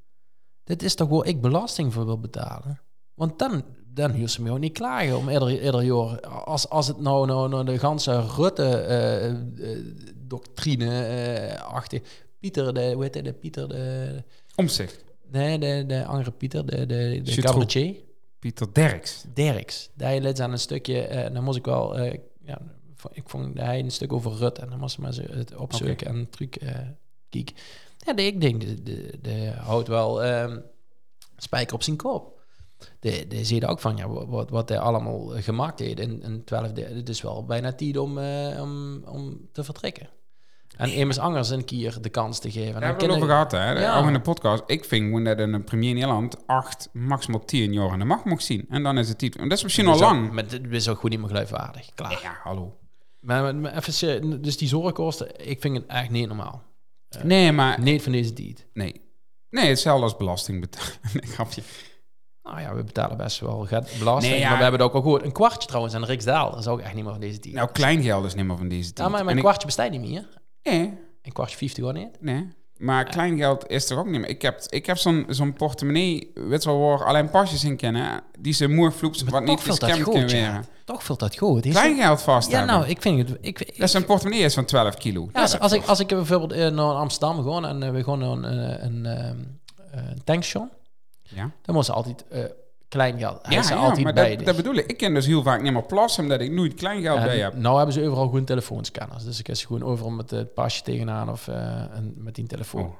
[0.68, 2.80] Dit is toch waar ik belasting voor wil betalen?
[3.14, 6.20] Want dan, dan huur ze me ook niet klagen om ieder, ieder jaar.
[6.20, 12.00] Als, als het nou, nou, nou de ganse Rutte-doctrine eh achter
[12.38, 14.22] Pieter, de, hoe heet hij, de Pieter, de...
[14.56, 15.04] Omzicht.
[15.30, 17.94] Nee, de, de andere Pieter, de, de, de cabaretier.
[18.38, 19.24] Pieter Derks.
[19.34, 19.90] Derks.
[19.94, 22.58] Daar liet aan een stukje, eh dan moest ik wel, eh, ja,
[23.12, 26.06] ik vond hij een stuk over Rutte en dan moest ik maar zo het opzoeken
[26.06, 26.76] en een truc eh
[27.28, 27.52] kiek.
[28.16, 30.58] Ja, ik denk, de, de, de houdt wel ehm,
[31.36, 32.40] spijker op zijn kop.
[33.00, 36.44] De, de zie je ook van, ja, wat- wat, hij allemaal gemaakt heeft in, in
[36.44, 40.08] 12 de, Het is wel bijna tijd om, eh, om, om te vertrekken.
[40.76, 42.72] En immers anders een keer de kans te geven.
[42.72, 43.70] Daar hebben we het over gehad, hè?
[43.80, 43.98] Ja.
[43.98, 44.62] Ook in de podcast.
[44.66, 48.24] Ik vind gewoon dat een premier in Nederland acht, maximaal tien jaar aan de macht
[48.24, 48.66] mag zien.
[48.68, 49.36] En dan is het tijd.
[49.36, 50.32] En dat is misschien al lang.
[50.32, 51.88] Maar dit is ook gewoon niet meer geloofwaardig.
[51.94, 52.18] Klaar.
[52.22, 52.78] Ja, hallo.
[53.20, 56.62] Maar, maar, even, serieus, dus die zorgkosten, ik vind het echt niet normaal.
[57.22, 57.80] Nee, maar...
[57.80, 58.66] Niet van deze tijd.
[58.72, 59.00] Nee.
[59.50, 60.92] Nee, hetzelfde als belasting betalen.
[61.20, 61.62] nee, grapje.
[62.42, 63.66] Nou ja, we betalen best wel
[63.98, 64.32] belasting.
[64.32, 64.48] Nee, ja.
[64.48, 65.22] Maar we hebben het ook al gehoord.
[65.24, 66.50] Een kwartje trouwens aan Riksdaal.
[66.50, 67.54] Dat is ook echt niet meer van deze tijd.
[67.54, 68.98] Nou, kleingeld is niet meer van deze tijd.
[68.98, 70.28] ja, maar, maar En een ik- kwartje bestaat niet meer.
[70.62, 72.20] Nee, Een kwartje 50 gewoon niet.
[72.20, 72.48] nee.
[72.78, 74.28] Maar kleingeld is er ook niet meer.
[74.28, 78.52] Ik heb, ik heb zo'n zo'n portemonnee, weet wel, waar alleen pasjes in kennen, die
[78.52, 80.62] ze moer vloept, wat niet gescamd kunnen ja.
[80.84, 81.64] Toch vult dat goed.
[81.66, 82.74] Is Kleingeld vast ja, hebben.
[82.76, 83.38] nou, ik vind het...
[83.40, 85.28] Ik, ik, Dat is een portemonnee is van 12 kilo.
[85.32, 88.18] ja, als, als, ik, als ik bijvoorbeeld eh, naar Amsterdam ga en eh, we gaan
[88.18, 89.04] naar een, eh, een,
[89.90, 90.70] een tankstation,
[91.22, 91.50] Ja.
[91.62, 92.24] dan moet ze altijd
[92.88, 93.38] klein geld.
[93.42, 94.28] Hij Ja, is er ja, altijd maar bij.
[94.28, 94.46] dat, dus.
[94.46, 94.86] dat bedoel ik.
[94.86, 97.54] Ik ken dus heel vaak niet meer plassen, omdat ik nooit kleingeld En bij heb.
[97.56, 99.24] Nou hebben ze overal gewoon telefoonscanners.
[99.24, 102.82] Dus ik ze gewoon overal met het pasje tegenaan of eh, een, met die telefoon.
[102.82, 102.94] Oh.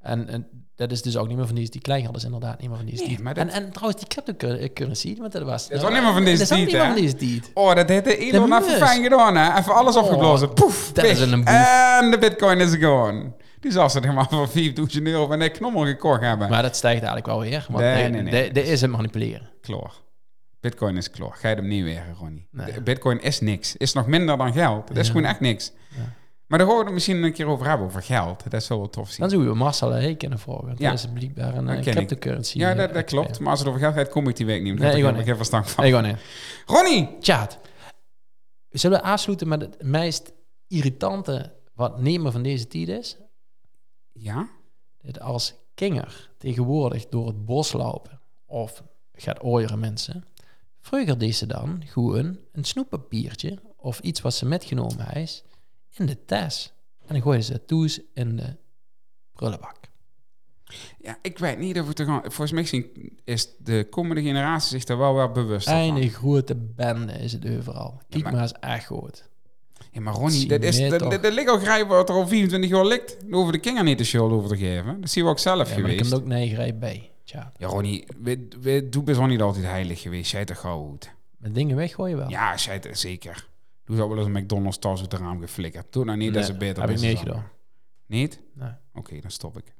[0.00, 0.46] En, en
[0.76, 2.86] dat is dus ook niet meer van die, die kleingeld is inderdaad niet meer van
[2.86, 3.22] deze Nee, tijd.
[3.22, 5.68] maar dat- en, en trouwens, die cryptocurrency, want dat was...
[5.68, 7.50] Dat is ook niet meer van deze dat is ook tijd, niet van deze tijd.
[7.54, 9.58] Oh, dat heeft de Elon even fijn gedaan, hè?
[9.58, 10.52] Even alles Oh, opgeblazen.
[10.54, 11.12] Poef, dat weg.
[11.12, 11.54] is een boef.
[12.00, 13.32] En de bitcoin is gone.
[13.60, 16.48] Die zal ze helemaal voor 4000 euro van een knommel gekocht hebben.
[16.50, 17.66] Maar dat stijgt eigenlijk wel weer.
[17.68, 18.46] Want Nee, de- nee, nee.
[18.46, 19.50] de- de is het manipuleren.
[19.60, 19.92] Kloor.
[20.60, 21.34] Bitcoin is kloor.
[21.34, 22.48] Ga je hem niet wegen, Ronnie.
[22.50, 22.72] Nee.
[22.72, 23.76] De- Bitcoin is niks.
[23.76, 24.88] Is nog minder dan geld.
[24.88, 25.12] Dat is Ja.
[25.12, 25.72] gewoon echt niks.
[25.96, 26.12] Ja.
[26.46, 28.42] Maar daar gaan we het misschien een keer over hebben, over geld.
[28.50, 29.20] Dat is wel tof zien.
[29.20, 30.66] Dan zouden we Marcel Hey kunnen volgen.
[30.66, 30.90] want Ja.
[30.90, 31.82] Dat is blijkbaar een eh, ik.
[31.92, 32.58] cryptocurrency.
[32.58, 33.40] Ja, eh, dat, dat klopt.
[33.40, 34.78] Maar als het over geld gaat, kom ik die week niet.
[34.78, 35.24] Nee, ik heb niet.
[35.24, 35.84] geen verstand van.
[35.84, 36.16] Nee, niet.
[36.66, 37.16] Ronnie!
[37.20, 37.58] Tjaat.
[38.70, 40.32] Zullen we afsluiten met het meest
[40.68, 43.16] irritante wat niet meer van deze tijd is?
[44.22, 44.48] Ja?
[45.02, 48.82] Dat als kinger tegenwoordig door het bos lopen of
[49.12, 50.24] gaat ooieren mensen,
[50.80, 55.44] vroeger deed ze dan gewoon een snoeppapiertje of iets wat ze metgenomen heeft
[55.90, 56.72] in de tas.
[57.06, 58.56] En dan gooien ze het toes in de
[59.32, 59.78] prullenbak.
[60.98, 62.20] Ja, ik weet niet of het er gaan...
[62.22, 62.84] Volgens mij
[63.24, 65.76] is de komende generatie zich er wel wel bewust van.
[65.96, 68.00] Een grote bende is het overal.
[68.08, 69.28] Kijk maar- maar eens echt goed.
[69.92, 72.70] Ja, maar Ronnie, dat is, dat, dat, dat ligt al grijpen wat er al 24
[72.70, 73.16] jaar ligt.
[73.20, 75.00] Daar hoeven de kinderen niet de schuld over te geven.
[75.00, 76.10] Dat zie je ook zelf Ja, maar er geweest.
[76.10, 77.10] komt ook negerij bij.
[77.24, 80.30] Tja, Ja, Ronnie, we, we, doe best wel niet altijd heilig geweest.
[80.30, 81.10] Jij toch gauw goed.
[81.38, 82.28] met dingen weggooien wel.
[82.28, 83.48] Ja, het zeker.
[83.84, 85.86] Doe zou wel eens een McDonald's tas uit het raam geflikkerd.
[85.92, 86.80] Doe nou niet, dat Nee, is het beter.
[86.82, 87.18] heb ik niet dan.
[87.18, 87.48] gedaan.
[88.06, 88.40] Niet?
[88.54, 88.70] Nee.
[88.94, 89.74] Oké, dan stop ik.